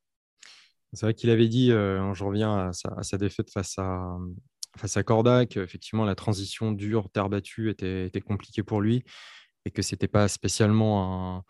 C'est 0.93 1.06
vrai 1.06 1.13
qu'il 1.13 1.30
avait 1.30 1.47
dit, 1.47 1.71
euh, 1.71 2.13
je 2.13 2.23
reviens 2.23 2.69
à 2.69 3.04
sa, 3.04 3.17
défaite 3.17 3.52
face 3.52 3.78
à, 3.78 4.17
face 4.78 4.95
à 4.95 5.04
Corda, 5.04 5.45
qu'effectivement 5.45 6.06
la 6.06 6.15
transition 6.15 6.71
dure, 6.71 7.10
terre 7.12 7.30
battue 7.30 7.69
était, 7.69 8.21
compliquée 8.26 8.63
pour 8.63 8.82
lui 8.82 9.04
et 9.65 9.71
que 9.71 9.82
ce 9.82 9.95
n'était 9.95 10.08
pas 10.08 10.30
spécialement 10.30 11.43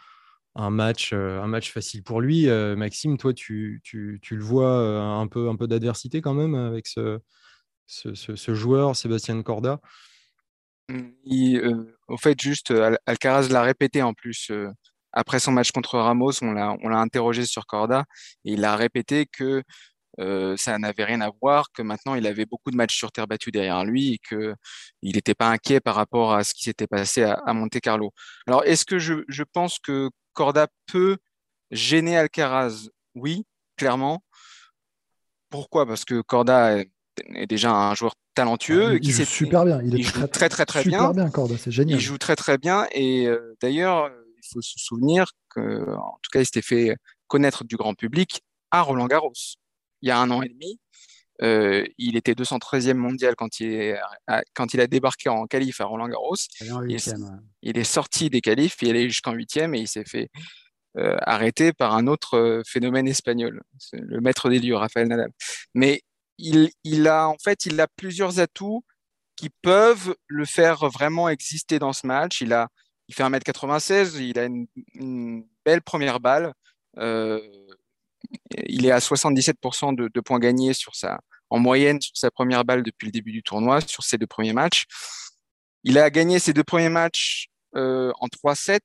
un, 0.56 0.70
match, 0.72 1.12
euh, 1.14 1.40
un 1.42 1.48
match 1.48 1.72
facile 1.72 2.04
pour 2.04 2.20
lui. 2.20 2.50
Euh, 2.50 2.76
Maxime, 2.76 3.18
toi, 3.18 3.32
tu, 3.34 3.80
tu, 3.84 4.20
tu, 4.24 4.36
le 4.36 4.44
vois 4.44 5.00
un 5.00 5.28
peu, 5.28 5.50
un 5.50 5.56
peu 5.56 5.68
d'adversité 5.68 6.20
quand 6.20 6.34
même 6.34 6.56
avec 6.56 6.88
ce, 6.88 7.20
ce, 7.86 8.54
joueur, 8.56 8.96
Sébastien 8.96 9.40
Corda? 9.44 9.80
Mmh, 10.90 11.86
Au 12.08 12.18
fait, 12.18 12.42
juste, 12.42 12.74
Alcaraz 13.06 13.50
l'a 13.50 13.62
répété 13.62 14.02
en 14.02 14.16
plus 14.16 14.52
après 15.14 15.40
son 15.40 15.52
match 15.52 15.72
contre 15.72 15.98
Ramos, 16.00 16.34
on 16.42 16.52
l'a 16.52 17.00
interrogé 17.00 17.46
sur 17.46 17.66
Corda 17.66 18.06
et 18.46 18.54
il 18.54 18.66
a 18.66 18.76
répété 18.76 19.26
que 19.26 19.64
euh, 20.20 20.56
ça 20.58 20.78
n'avait 20.80 21.04
rien 21.04 21.22
à 21.22 21.30
voir, 21.42 21.72
que 21.72 21.82
maintenant 21.82 22.16
il 22.16 22.26
avait 22.26 22.46
beaucoup 22.46 22.72
de 22.72 22.76
matchs 22.76 22.98
sur 22.98 23.12
terre 23.12 23.28
battue 23.28 23.52
derrière 23.52 23.86
lui 23.86 24.14
et 24.14 24.18
qu'il 24.18 24.56
n'était 25.04 25.36
pas 25.36 25.50
inquiet 25.50 25.80
par 25.80 25.96
rapport 25.96 26.34
à 26.34 26.44
ce 26.44 26.54
qui 26.54 26.64
s'était 26.64 26.88
passé 26.88 27.24
à, 27.24 27.54
Monte 27.54 27.80
Carlo. 27.80 28.12
Alors, 28.48 28.64
est-ce 28.66 28.84
que 28.84 28.98
je, 28.98 29.44
pense 29.54 29.78
que 29.80 30.10
Corda 30.34 30.68
peut 30.88 31.18
gêner 31.72 32.18
Alcaraz? 32.18 32.90
Oui, 33.14 33.46
clairement. 33.76 34.24
Pourquoi? 35.50 35.86
Parce 35.86 36.04
que 36.04 36.22
Corda 36.22 36.80
est 36.80 37.48
déjà 37.48 37.72
un 37.72 37.94
joueur 37.94 38.16
talentueux. 38.34 38.88
Ah, 38.88 38.98
il, 39.00 39.12
joue 39.12 39.26
super 39.26 39.66
bien. 39.66 39.82
Il, 39.84 40.04
joue 40.04 40.28
très 40.28 40.50
très 40.50 40.66
très, 40.66 40.84
bien. 40.84 41.12
bien 41.12 41.30
Corda, 41.30 41.58
c'est 41.58 41.72
génial. 41.72 42.00
Il 42.00 42.02
joue 42.02 42.18
très 42.18 42.36
très 42.36 42.58
bien 42.58 42.88
et 42.92 43.28
euh, 43.28 43.56
d'ailleurs 43.62 44.12
il 44.27 44.27
faut 44.52 44.62
se 44.62 44.78
souvenir 44.78 45.32
que, 45.50 45.96
en 45.96 46.20
tout 46.22 46.30
cas, 46.32 46.42
il 46.42 46.46
s'était 46.46 46.62
fait 46.62 46.96
connaître 47.28 47.64
du 47.64 47.76
grand 47.76 47.94
public 47.94 48.42
à 48.72 48.82
Roland 48.82 49.08
Garros. 49.08 49.34
Il 50.02 50.10
y 50.10 50.12
a 50.12 50.20
un 50.20 50.30
an 50.32 50.42
et 50.42 50.50
demi, 50.50 50.80
euh, 51.44 51.86
il 51.98 52.16
était 52.16 52.34
213e 52.34 52.96
mondial 52.96 53.36
quand 53.36 53.60
il, 53.60 54.00
quand 54.54 54.74
il 54.74 54.82
a 54.82 54.88
débarqué 54.88 55.30
en 55.30 55.46
qualif 55.46 55.82
à 55.82 55.86
Roland 55.86 56.08
Garros. 56.08 56.36
Il, 57.62 57.78
est 57.78 57.84
sorti 57.84 58.30
des 58.30 58.42
qualifs, 58.42 58.78
il 58.82 58.88
est 58.88 58.92
allé 58.92 59.10
jusqu'en 59.10 59.34
huitième 59.34 59.76
et 59.76 59.80
il 59.80 59.88
s'est 59.88 60.06
fait 60.06 60.30
euh, 60.98 61.16
arrêter 61.22 61.74
par 61.74 61.96
un 61.96 62.08
autre 62.08 62.38
euh, 62.38 62.62
phénomène 62.66 63.08
espagnol, 63.08 63.62
le 63.94 64.20
maître 64.20 64.50
des 64.50 64.60
lieux, 64.60 64.76
Rafael 64.76 65.08
Nadal. 65.08 65.32
Mais 65.76 66.02
il, 66.40 66.72
il, 66.84 67.08
a 67.08 67.28
en 67.28 67.38
fait, 67.44 67.66
il 67.66 67.80
a 67.80 67.88
plusieurs 67.88 68.40
atouts 68.40 68.84
qui 69.36 69.50
peuvent 69.62 70.16
le 70.28 70.46
faire 70.46 70.88
vraiment 70.90 71.30
exister 71.30 71.78
dans 71.78 71.94
ce 71.94 72.08
match. 72.08 72.42
Il 72.42 72.54
a 72.54 72.70
il 73.08 73.16
fait 73.16 73.24
1m96, 73.24 74.18
il 74.20 74.38
a 74.40 74.46
une, 74.46 75.48
belle 75.66 75.82
première 75.82 76.20
balle. 76.20 76.54
Euh, 76.98 77.42
il 78.68 78.86
est 78.86 78.92
à 78.92 79.00
77% 79.00 79.96
de, 79.96 80.22
points 80.22 80.40
gagnés 80.40 80.74
sur 80.74 80.96
sa, 80.96 81.20
en 81.50 81.60
moyenne 81.60 82.02
sur 82.02 82.16
sa 82.18 82.32
première 82.32 82.66
balle 82.66 82.84
depuis 82.84 83.06
le 83.06 83.12
début 83.12 83.32
du 83.32 83.44
tournoi, 83.44 83.82
sur 83.82 84.04
ses 84.04 84.18
deux 84.18 84.28
premiers 84.28 84.54
matchs. 84.54 84.86
Il 85.84 85.98
a 85.98 86.10
gagné 86.10 86.40
ses 86.40 86.54
deux 86.54 86.64
premiers 86.64 86.90
matchs 86.90 87.48
euh, 87.76 88.12
en 88.20 88.28
3-7, 88.28 88.80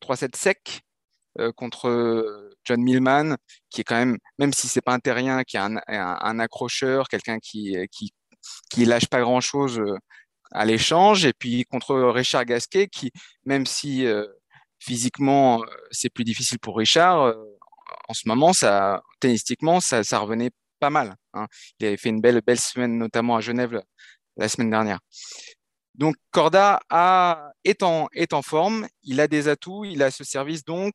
3-7 0.00 0.36
secs 0.36 0.80
euh, 1.38 1.52
contre 1.52 2.50
John 2.64 2.82
Millman, 2.82 3.36
qui 3.70 3.82
est 3.82 3.84
quand 3.84 3.96
même, 3.96 4.18
même 4.38 4.52
si 4.52 4.68
c'est 4.68 4.80
pas 4.80 4.94
un 4.94 5.00
terrien, 5.00 5.42
qui 5.44 5.56
est 5.56 5.60
un, 5.60 6.38
accrocheur, 6.38 7.08
quelqu'un 7.08 7.38
qui, 7.38 7.76
qui, 7.90 8.12
qui 8.70 8.84
lâche 8.84 9.08
pas 9.08 9.20
grand 9.20 9.40
chose 9.40 9.82
à 10.50 10.64
l'échange. 10.64 11.24
Et 11.24 11.32
puis 11.32 11.64
contre 11.64 11.94
Richard 11.94 12.44
Gasquet, 12.44 12.88
qui, 12.88 13.12
même 13.44 13.66
si 13.66 14.06
euh, 14.06 14.26
physiquement 14.78 15.62
euh, 15.62 15.66
c'est 15.90 16.10
plus 16.10 16.24
difficile 16.24 16.58
pour 16.58 16.76
Richard, 16.76 17.22
euh, 17.22 17.34
en 18.08 18.14
ce 18.14 18.28
moment, 18.28 18.52
ça, 18.52 19.02
tennistiquement, 19.20 19.80
ça, 19.80 20.02
revenait 20.18 20.50
pas 20.80 20.90
mal. 20.90 21.14
Hein. 21.34 21.46
Il 21.80 21.86
avait 21.86 21.96
fait 21.96 22.10
une 22.10 22.20
belle, 22.20 22.40
belle 22.46 22.60
semaine, 22.60 22.98
notamment 22.98 23.36
à 23.36 23.40
Genève 23.40 23.80
la, 24.36 24.48
semaine 24.48 24.70
dernière. 24.70 25.00
Donc 25.94 26.16
Corda 26.30 26.80
est, 27.64 27.82
en, 27.82 28.08
est 28.12 28.32
en 28.32 28.42
forme, 28.42 28.86
il 29.02 29.20
a 29.20 29.26
des 29.26 29.48
atouts, 29.48 29.84
il 29.84 30.02
a 30.02 30.10
ce 30.10 30.24
service 30.24 30.64
donc. 30.64 30.94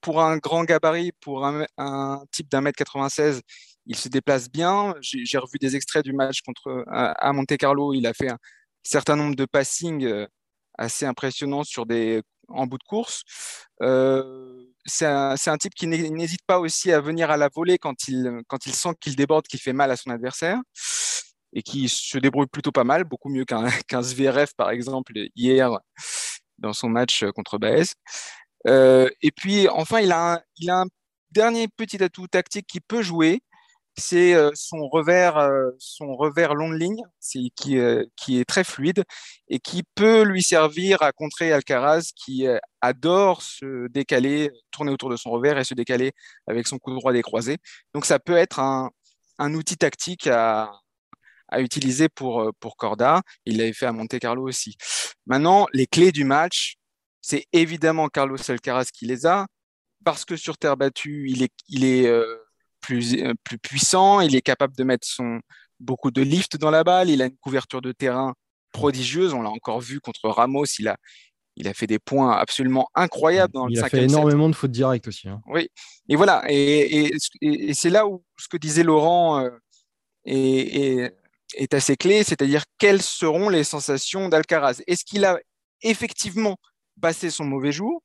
Pour 0.00 0.22
un 0.22 0.36
grand 0.36 0.62
gabarit, 0.62 1.10
pour 1.20 1.44
un, 1.44 2.22
type 2.30 2.48
d'un 2.48 2.60
mètre 2.60 2.76
96, 2.76 3.40
il 3.86 3.96
se 3.96 4.08
déplace 4.08 4.48
bien. 4.48 4.94
J'ai 5.00 5.38
revu 5.38 5.58
des 5.58 5.74
extraits 5.74 6.04
du 6.04 6.12
match 6.12 6.42
contre 6.42 6.84
à 6.86 7.32
Monte 7.32 7.56
Carlo. 7.56 7.92
Il 7.92 8.06
a 8.06 8.14
fait 8.14 8.28
certain 8.82 9.16
nombre 9.16 9.36
de 9.36 9.44
passings 9.44 10.04
euh, 10.04 10.26
assez 10.76 11.06
impressionnants 11.06 11.64
sur 11.64 11.86
des, 11.86 12.22
en 12.48 12.66
bout 12.66 12.78
de 12.78 12.84
course. 12.84 13.22
Euh, 13.82 14.64
c'est 14.86 15.06
un, 15.06 15.34
un, 15.34 15.56
type 15.58 15.74
qui 15.74 15.86
n'hésite 15.86 16.42
pas 16.46 16.58
aussi 16.58 16.92
à 16.92 17.00
venir 17.00 17.30
à 17.30 17.36
la 17.36 17.48
volée 17.48 17.78
quand 17.78 18.08
il, 18.08 18.40
quand 18.48 18.66
il 18.66 18.74
sent 18.74 18.90
qu'il 19.00 19.16
déborde, 19.16 19.46
qu'il 19.46 19.60
fait 19.60 19.72
mal 19.72 19.90
à 19.90 19.96
son 19.96 20.10
adversaire 20.10 20.58
et 21.52 21.62
qui 21.62 21.88
se 21.88 22.18
débrouille 22.18 22.46
plutôt 22.46 22.72
pas 22.72 22.84
mal, 22.84 23.04
beaucoup 23.04 23.28
mieux 23.28 23.44
qu'un 23.44 23.66
qu 23.88 24.02
Zverev 24.02 24.50
par 24.56 24.70
exemple 24.70 25.12
hier 25.34 25.78
dans 26.58 26.72
son 26.72 26.88
match 26.88 27.24
contre 27.34 27.58
Baez. 27.58 27.92
Euh, 28.66 29.08
et 29.22 29.30
puis 29.30 29.68
enfin, 29.68 30.00
il 30.00 30.12
a, 30.12 30.34
un, 30.34 30.40
il 30.56 30.70
a 30.70 30.80
un 30.80 30.86
dernier 31.30 31.68
petit 31.68 32.02
atout 32.02 32.26
tactique 32.26 32.66
qui 32.66 32.80
peut 32.80 33.02
jouer, 33.02 33.40
c'est 33.98 34.34
euh, 34.34 34.50
son 34.54 34.88
revers, 34.88 35.36
euh, 35.36 35.70
son 35.78 36.16
revers 36.16 36.54
long 36.54 36.70
de 36.70 36.76
ligne, 36.76 37.02
qui, 37.56 37.78
euh, 37.78 38.04
qui, 38.16 38.40
est 38.40 38.44
très 38.44 38.64
fluide 38.64 39.04
et 39.48 39.58
qui 39.58 39.82
peut 39.94 40.22
lui 40.22 40.42
servir 40.42 41.02
à 41.02 41.12
contrer 41.12 41.52
Alcaraz, 41.52 42.12
qui 42.14 42.46
adore 42.80 43.42
se 43.42 43.88
décaler, 43.88 44.50
tourner 44.70 44.92
autour 44.92 45.10
de 45.10 45.16
son 45.16 45.30
revers 45.30 45.58
et 45.58 45.64
se 45.64 45.74
décaler 45.74 46.12
avec 46.46 46.66
son 46.66 46.78
coup 46.78 46.94
droit 46.94 47.12
décroisé. 47.12 47.58
Donc 47.94 48.06
ça 48.06 48.18
peut 48.18 48.36
être 48.36 48.60
un, 48.60 48.90
outil 49.54 49.76
tactique 49.76 50.26
à, 50.26 50.70
utiliser 51.58 52.08
pour, 52.08 52.52
Corda. 52.76 53.22
Il 53.46 53.58
l'avait 53.58 53.72
fait 53.72 53.86
à 53.86 53.92
Monte 53.92 54.18
Carlo 54.18 54.46
aussi. 54.48 54.76
Maintenant, 55.26 55.66
les 55.72 55.86
clés 55.86 56.12
du 56.12 56.24
match, 56.24 56.76
c'est 57.20 57.46
évidemment 57.52 58.08
Carlos 58.08 58.38
Alcaraz 58.48 58.86
qui 58.92 59.06
les 59.06 59.26
a, 59.26 59.46
parce 60.04 60.24
que 60.24 60.36
sur 60.36 60.58
terre 60.58 60.76
battue, 60.76 61.30
il 61.68 61.84
est, 61.84 62.12
plus, 62.88 63.14
euh, 63.22 63.34
plus 63.44 63.58
puissant, 63.58 64.20
il 64.20 64.34
est 64.34 64.40
capable 64.40 64.74
de 64.74 64.82
mettre 64.84 65.06
son, 65.06 65.40
beaucoup 65.78 66.10
de 66.10 66.22
lift 66.22 66.56
dans 66.56 66.70
la 66.70 66.84
balle, 66.84 67.10
il 67.10 67.20
a 67.22 67.26
une 67.26 67.36
couverture 67.36 67.82
de 67.82 67.92
terrain 67.92 68.34
prodigieuse. 68.72 69.34
On 69.34 69.42
l'a 69.42 69.50
encore 69.50 69.80
vu 69.80 70.00
contre 70.00 70.28
Ramos, 70.30 70.64
il 70.78 70.88
a, 70.88 70.96
il 71.56 71.68
a 71.68 71.74
fait 71.74 71.86
des 71.86 71.98
points 71.98 72.32
absolument 72.36 72.88
incroyables 72.94 73.52
dans 73.52 73.68
il 73.68 73.74
le 73.76 73.80
a 73.84 73.88
fait 73.90 73.98
5 73.98 74.02
énormément 74.04 74.48
de 74.48 74.54
fautes 74.54 74.70
directes 74.70 75.06
aussi. 75.08 75.28
hein. 75.28 75.40
oui, 75.46 75.68
et 76.08 76.16
voilà, 76.16 76.42
et, 76.48 76.54
et, 77.06 77.16
et- 77.42 77.70
et 77.70 77.74
c'est 77.74 77.90
là 77.90 78.06
où 78.06 78.24
ce 78.38 78.48
que 78.48 78.56
disait 78.56 78.82
Laurent 78.84 79.40
euh, 79.44 79.50
est, 80.24 81.12
est- 81.54 81.74
assez 81.74 81.96
clé, 81.96 82.24
c'est-à-dire 82.24 82.64
quelles 82.78 83.02
seront 83.02 83.48
les 83.50 83.64
sensations 83.64 84.28
d'Alcaraz? 84.30 84.80
Est-ce 84.86 85.04
qu'il 85.04 85.24
a 85.26 85.38
effectivement 85.82 86.56
passé 87.00 87.30
son 87.30 87.44
mauvais 87.44 87.72
jour? 87.72 88.02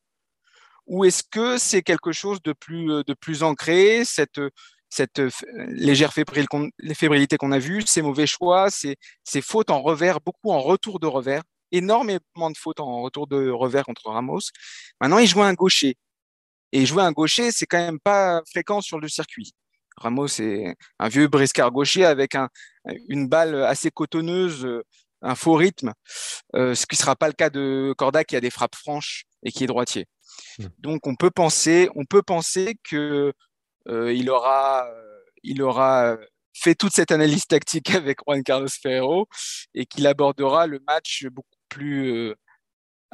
Ou 0.86 1.06
est-ce 1.06 1.24
que 1.24 1.58
c'est 1.58 1.82
quelque 1.82 2.12
chose 2.12 2.42
de 2.44 2.54
plus, 2.54 2.88
de 3.06 3.14
plus 3.14 3.42
ancré, 3.44 4.04
cette, 4.06 4.42
cette 4.94 5.20
euh, 5.20 5.30
légère 5.70 6.14
fébrile 6.14 6.48
fébrilité 6.94 7.38
qu'on 7.38 7.52
a 7.52 7.60
vue, 7.60 7.84
ces 7.86 8.02
mauvais 8.02 8.28
choix, 8.28 8.70
ces, 8.70 8.96
ces 9.24 9.42
fautes 9.42 9.72
en 9.72 9.82
revers, 9.82 10.22
beaucoup 10.22 10.52
en 10.52 10.60
retour 10.60 11.00
de 11.00 11.08
revers, 11.08 11.42
énormément 11.72 12.52
de 12.52 12.58
fautes 12.58 12.80
en 12.80 13.02
retour 13.02 13.26
de 13.28 13.50
revers 13.50 13.86
contre 13.86 14.10
Ramos. 14.10 14.42
Maintenant, 15.02 15.18
il 15.18 15.28
jouait 15.28 15.46
un 15.46 15.54
gaucher. 15.54 15.98
Et 16.72 16.86
jouer 16.86 17.04
un 17.04 17.12
gaucher, 17.12 17.52
c'est 17.52 17.66
quand 17.66 17.80
même 17.80 18.00
pas 18.00 18.42
fréquent 18.50 18.82
sur 18.82 19.00
le 19.00 19.08
circuit. 19.08 19.54
Ramos 19.98 20.40
est 20.40 20.76
un 21.00 21.08
vieux 21.08 21.28
briscard 21.28 21.72
gaucher 21.72 22.06
avec 22.06 22.36
un, 22.36 22.50
une 23.10 23.28
balle 23.28 23.64
assez 23.64 23.92
cotonneuse, 23.92 24.66
euh, 24.66 24.84
un 25.22 25.36
faux 25.36 25.54
rythme, 25.54 25.94
euh, 26.56 26.76
ce 26.76 26.86
qui 26.86 26.96
sera 26.96 27.16
pas 27.16 27.28
le 27.28 27.34
cas 27.34 27.50
de 27.50 27.94
Corda 27.98 28.24
qui 28.24 28.36
a 28.36 28.42
des 28.42 28.50
frappes 28.50 28.76
franches 28.76 29.26
et 29.44 29.52
qui 29.52 29.64
est 29.64 29.68
droitier. 29.68 30.06
Mm. 30.60 30.66
Donc 30.80 31.08
on 31.08 31.16
peut 31.16 31.32
penser, 31.32 31.90
on 31.96 32.06
peut 32.06 32.24
penser 32.24 32.76
que 32.84 33.34
il 33.88 34.30
aura, 34.30 34.88
euh, 34.88 35.20
il 35.44 35.62
aura 35.62 36.18
fait 36.56 36.76
toute 36.76 36.94
cette 36.94 37.12
analyse 37.12 37.46
tactique 37.48 37.90
avec 37.96 38.20
Juan 38.26 38.44
Carlos 38.44 38.68
Ferrero 38.70 39.28
et 39.74 39.86
qu'il 39.86 40.06
abordera 40.08 40.68
le 40.68 40.80
match 40.88 41.26
beaucoup 41.32 41.50
plus 41.70 42.12
euh, 42.12 42.36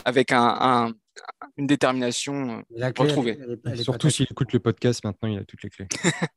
avec 0.06 0.32
un, 0.32 0.58
un- 0.60 0.94
une 1.58 1.68
détermination. 1.68 2.64
La 2.70 2.94
clé, 2.94 3.04
elle 3.06 3.10
est- 3.10 3.12
Retrouver. 3.12 3.32
elle 3.32 3.52
est- 3.52 3.60
elle 3.66 3.74
est 3.74 3.76
pas 3.78 3.84
Surtout 3.84 4.10
s'il 4.10 4.28
écoute 4.30 4.54
le 4.54 4.60
podcast, 4.60 5.04
maintenant 5.04 5.28
il 5.30 5.38
a 5.40 5.44
toutes 5.44 5.64
les 5.64 5.70
clés. 5.70 5.88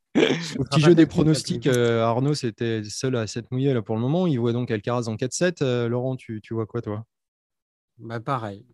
Au 0.58 0.64
petit 0.64 0.80
pas 0.80 0.86
jeu 0.86 0.94
des 0.94 1.02
technique, 1.02 1.08
pronostics, 1.08 1.66
euh, 1.68 2.02
Arnaud 2.02 2.34
c'était 2.34 2.82
seul 2.84 3.16
à 3.16 3.26
7 3.26 3.50
mouillé 3.50 3.72
là 3.74 3.82
pour 3.82 3.94
le 3.94 4.00
moment. 4.00 4.26
Il 4.26 4.38
voit 4.40 4.52
donc 4.52 4.70
Alcaraz 4.70 5.08
en 5.08 5.14
4-7. 5.16 5.62
Euh, 5.62 5.88
Laurent, 5.88 6.16
tu, 6.16 6.40
tu 6.42 6.54
vois 6.54 6.66
quoi 6.66 6.82
toi? 6.82 7.06
Bah, 7.98 8.18
pareil. 8.20 8.66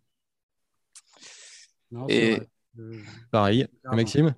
Non, 1.91 2.07
Et-. 2.09 2.39
Euh, 2.79 3.01
Pareil. 3.31 3.67
Maxime? 3.91 4.33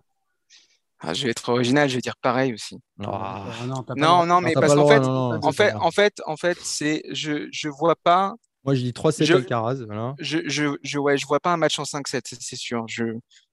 Ah, 1.04 1.14
je 1.16 1.24
vais 1.26 1.32
être 1.32 1.50
original, 1.50 1.90
je 1.90 1.96
vais 1.96 2.02
dire 2.02 2.16
pareil 2.22 2.54
aussi. 2.54 2.78
Ah. 3.04 3.44
non, 3.66 3.82
pas 3.84 3.96
le 3.96 4.02
Non, 4.02 4.40
mais 4.40 4.54
parce 4.54 4.76
qu'en 4.76 4.88
fait, 4.88 5.00
en 5.00 5.52
fait, 5.52 5.72
pas 5.74 5.80
en 5.80 5.92
fait, 5.92 6.22
en 6.28 6.38
fait, 6.38 6.58
c'est, 6.62 7.02
je, 7.12 7.48
je 7.52 7.70
vois 7.70 7.96
pas, 7.96 8.36
Moi 8.64 8.76
je 8.76 8.82
dis 8.82 8.92
3-7 8.94 9.26
Je- 9.26 9.34
Alcaraz. 9.34 9.84
Voilà. 9.88 10.14
je, 10.20 10.40
je, 10.46 10.76
je, 10.84 11.00
ouais, 11.00 11.18
je 11.18 11.26
vois 11.26 11.40
pas 11.40 11.52
un 11.54 11.58
match 11.58 11.80
en 11.80 11.84
5-7, 11.86 12.22
c'est- 12.28 12.38
c'est 12.42 12.56
sûr. 12.56 12.86
Je, 12.88 13.04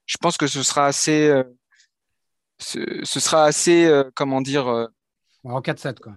je 0.04 0.16
pense 0.20 0.36
que 0.36 0.46
ce 0.46 0.62
sera 0.62 0.84
assez, 0.86 1.28
euh, 1.30 1.42
ce, 2.58 2.78
ce 3.04 3.18
sera 3.20 3.44
assez, 3.44 3.86
euh, 3.86 4.04
comment 4.14 4.42
dire, 4.42 4.68
euh, 4.68 4.86
En 5.44 5.60
4-7, 5.62 6.00
quoi. 6.00 6.12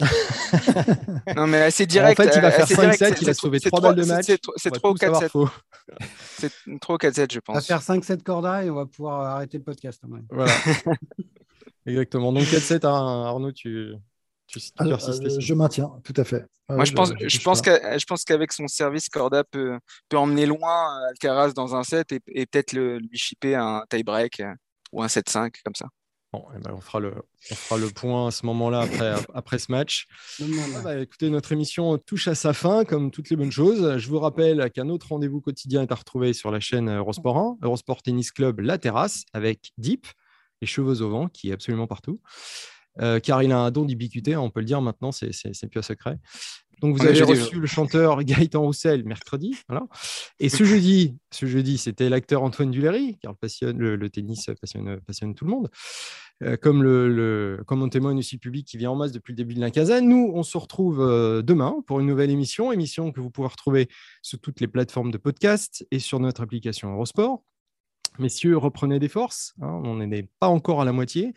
non, 1.36 1.46
mais 1.46 1.62
assez 1.62 1.86
direct. 1.86 2.18
en 2.18 2.22
fait, 2.24 2.30
il 2.36 2.40
va 2.40 2.48
euh, 2.48 2.50
faire 2.50 2.64
assez 2.64 2.74
5-7. 2.74 2.96
direct. 2.98 3.18
Il 3.20 3.24
C'est- 3.24 3.30
a 3.30 3.34
sauvé 3.34 3.58
c'est 3.58 3.68
3 3.70 3.80
trop- 3.80 3.88
balles 3.88 3.96
de 4.04 4.04
match. 4.04 4.26
C'est 4.26 4.38
trop- 4.38 4.52
c'est 4.56 4.68
On 4.70 4.72
va 4.72 4.78
trop 4.78 4.94
tous 4.94 5.04
avoir 5.04 5.22
4-7. 5.22 5.28
faux. 5.30 5.48
C'est 6.38 6.52
trop 6.80 6.96
4-7, 6.98 7.32
je 7.32 7.38
On 7.48 7.52
va 7.52 7.58
pense. 7.60 7.66
faire 7.66 7.82
5-7 7.82 8.22
corda 8.22 8.64
et 8.64 8.70
on 8.70 8.74
va 8.74 8.86
pouvoir 8.86 9.36
arrêter 9.36 9.58
le 9.58 9.64
podcast. 9.64 10.00
hein, 10.04 10.08
ouais. 10.12 10.20
Voilà. 10.30 10.52
Exactement. 11.86 12.32
Donc 12.32 12.44
4-7, 12.44 12.84
hein, 12.86 13.24
Arnaud, 13.26 13.52
tu, 13.52 13.94
tu, 14.46 14.60
tu 14.60 14.68
Ah, 14.78 14.84
persistes. 14.84 15.22
euh, 15.24 15.28
ici. 15.28 15.40
je 15.40 15.54
maintiens, 15.54 15.90
tout 16.04 16.14
à 16.16 16.24
fait. 16.24 16.44
Euh, 16.70 16.76
Moi, 16.76 16.84
je 16.84 16.92
pense, 16.92 17.08
je 17.08 17.14
bouge 17.24 17.42
pense 17.42 17.62
je 17.64 18.04
pense 18.04 18.24
qu'avec 18.24 18.52
son 18.52 18.68
service, 18.68 19.08
Corda 19.08 19.42
peut, 19.44 19.78
peut 20.08 20.16
emmener 20.18 20.46
loin 20.46 21.00
euh, 21.02 21.08
Alcaraz 21.08 21.52
dans 21.52 21.74
un 21.74 21.82
set 21.82 22.12
et, 22.12 22.20
et 22.28 22.46
peut-être 22.46 22.72
le- 22.72 22.98
lui 22.98 23.16
chipper 23.18 23.54
un 23.56 23.82
tie-break 23.90 24.40
euh, 24.40 24.52
ou 24.92 25.02
un 25.02 25.06
7-5 25.08 25.50
comme 25.64 25.74
ça. 25.74 25.86
Bon, 26.32 26.44
eh 26.54 26.60
ben, 26.60 26.72
on, 26.72 26.80
fera 26.80 27.00
le, 27.00 27.12
on 27.50 27.54
fera 27.54 27.80
le 27.80 27.88
point 27.88 28.28
à 28.28 28.30
ce 28.30 28.46
moment-là 28.46 28.82
après, 28.82 29.14
après 29.34 29.58
ce 29.58 29.72
match. 29.72 30.06
Ah 30.40 30.80
bah, 30.84 30.98
écoutez, 30.98 31.28
notre 31.28 31.50
émission 31.50 31.98
touche 31.98 32.28
à 32.28 32.36
sa 32.36 32.52
fin, 32.52 32.84
comme 32.84 33.10
toutes 33.10 33.30
les 33.30 33.36
bonnes 33.36 33.50
choses. 33.50 33.98
Je 33.98 34.08
vous 34.08 34.20
rappelle 34.20 34.70
qu'un 34.70 34.88
autre 34.90 35.08
rendez-vous 35.08 35.40
quotidien 35.40 35.82
est 35.82 35.90
à 35.90 35.96
retrouver 35.96 36.32
sur 36.32 36.52
la 36.52 36.60
chaîne 36.60 36.88
Eurosport 36.88 37.36
1, 37.36 37.58
Eurosport 37.62 38.02
Tennis 38.02 38.30
Club 38.30 38.60
La 38.60 38.78
Terrasse, 38.78 39.24
avec 39.32 39.72
Deep, 39.76 40.06
les 40.60 40.68
cheveux 40.68 41.02
au 41.02 41.10
vent, 41.10 41.26
qui 41.26 41.50
est 41.50 41.52
absolument 41.52 41.88
partout. 41.88 42.20
Euh, 43.00 43.18
car 43.18 43.42
il 43.42 43.50
a 43.50 43.58
un 43.58 43.70
don 43.70 43.84
d'ubiquité, 43.84 44.36
on 44.36 44.50
peut 44.50 44.60
le 44.60 44.66
dire 44.66 44.80
maintenant, 44.80 45.10
c'est 45.12 45.30
plus 45.68 45.78
un 45.78 45.82
secret. 45.82 46.18
Donc 46.80 46.96
vous 46.96 47.02
On 47.04 47.06
avez 47.08 47.22
reçu 47.22 47.60
le 47.60 47.66
chanteur 47.66 48.22
Gaëtan 48.24 48.62
Roussel 48.62 49.04
mercredi. 49.04 49.56
Voilà. 49.68 49.86
Et 50.38 50.48
ce 50.48 50.64
jeudi, 50.64 51.16
ce 51.30 51.46
jeudi, 51.46 51.78
c'était 51.78 52.08
l'acteur 52.08 52.42
Antoine 52.42 52.70
Duléry, 52.70 53.18
car 53.22 53.32
le, 53.32 53.36
passionne, 53.36 53.78
le, 53.78 53.96
le 53.96 54.10
tennis 54.10 54.50
passionne, 54.60 54.98
passionne 55.06 55.34
tout 55.34 55.44
le 55.44 55.50
monde. 55.50 55.68
Euh, 56.42 56.56
comme, 56.56 56.82
le, 56.82 57.08
le- 57.14 57.62
comme 57.66 57.82
on 57.82 57.88
témoigne 57.90 58.18
aussi 58.18 58.36
le 58.36 58.40
public 58.40 58.66
qui 58.66 58.78
vient 58.78 58.90
en 58.90 58.96
masse 58.96 59.12
depuis 59.12 59.32
le 59.32 59.36
début 59.36 59.52
de 59.54 59.60
la 59.60 59.70
quinzaine. 59.70 60.08
Nous, 60.08 60.32
on 60.34 60.42
se 60.42 60.56
retrouve 60.56 61.02
euh, 61.02 61.42
demain 61.42 61.76
pour 61.86 62.00
une 62.00 62.06
nouvelle 62.06 62.30
émission, 62.30 62.72
émission 62.72 63.12
que 63.12 63.20
vous 63.20 63.28
pouvez 63.28 63.48
retrouver 63.48 63.88
sur 64.22 64.40
toutes 64.40 64.60
les 64.60 64.66
plateformes 64.66 65.10
de 65.10 65.18
podcast 65.18 65.86
et 65.90 65.98
sur 65.98 66.18
notre 66.18 66.40
application 66.40 66.90
Eurosport. 66.94 67.42
Messieurs, 68.20 68.56
reprenez 68.56 68.98
des 68.98 69.08
forces, 69.08 69.54
hein, 69.62 69.80
on 69.84 69.96
n'est 69.96 70.28
pas 70.38 70.48
encore 70.48 70.80
à 70.80 70.84
la 70.84 70.92
moitié. 70.92 71.32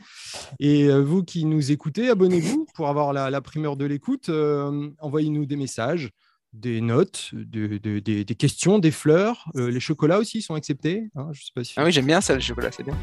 Et 0.59 0.83
euh, 0.85 0.99
vous 1.01 1.23
qui 1.23 1.45
nous 1.45 1.71
écoutez, 1.71 2.09
abonnez-vous 2.09 2.67
pour 2.75 2.89
avoir 2.89 3.13
la, 3.13 3.29
la 3.29 3.41
primeur 3.41 3.77
de 3.77 3.85
l'écoute. 3.85 4.29
euh, 4.29 4.89
Envoyez-nous 4.99 5.45
des 5.45 5.55
messages, 5.55 6.09
des 6.53 6.81
notes, 6.81 7.31
de- 7.33 7.77
de- 7.79 7.97
des, 7.99 8.23
des 8.25 8.35
questions, 8.35 8.77
des 8.77 8.91
fleurs. 8.91 9.49
Euh, 9.55 9.71
les 9.71 9.79
chocolats 9.79 10.19
aussi 10.19 10.41
sont 10.41 10.53
acceptés. 10.55 11.09
hein, 11.15 11.29
je 11.31 11.41
sais 11.45 11.51
pas 11.55 11.63
si... 11.63 11.73
Ah 11.77 11.83
oui, 11.85 11.91
j'aime 11.91 12.05
bien 12.05 12.21
ça, 12.21 12.35
le 12.35 12.41
chocolat, 12.41 12.69
c'est 12.71 12.83
bien. 12.83 12.95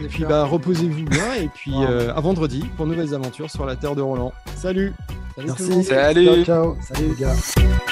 Et 0.00 0.08
puis 0.08 0.24
bah, 0.24 0.44
reposez-vous 0.44 1.04
bien 1.04 1.34
et 1.34 1.48
puis 1.48 1.70
Wow. 1.72 1.82
euh, 1.84 2.14
à 2.14 2.20
vendredi 2.20 2.64
pour 2.76 2.86
de 2.86 2.90
nouvelles 2.92 3.14
aventures 3.14 3.50
sur 3.50 3.66
la 3.66 3.76
terre 3.76 3.94
de 3.94 4.00
Roland. 4.02 4.32
Salut 4.56 4.92
Salut 5.36 5.48
Merci. 5.48 5.84
Salut. 5.84 6.24
Ciao, 6.26 6.44
ciao. 6.44 6.76
Salut 6.82 7.08
les 7.10 7.14
gars. 7.20 7.91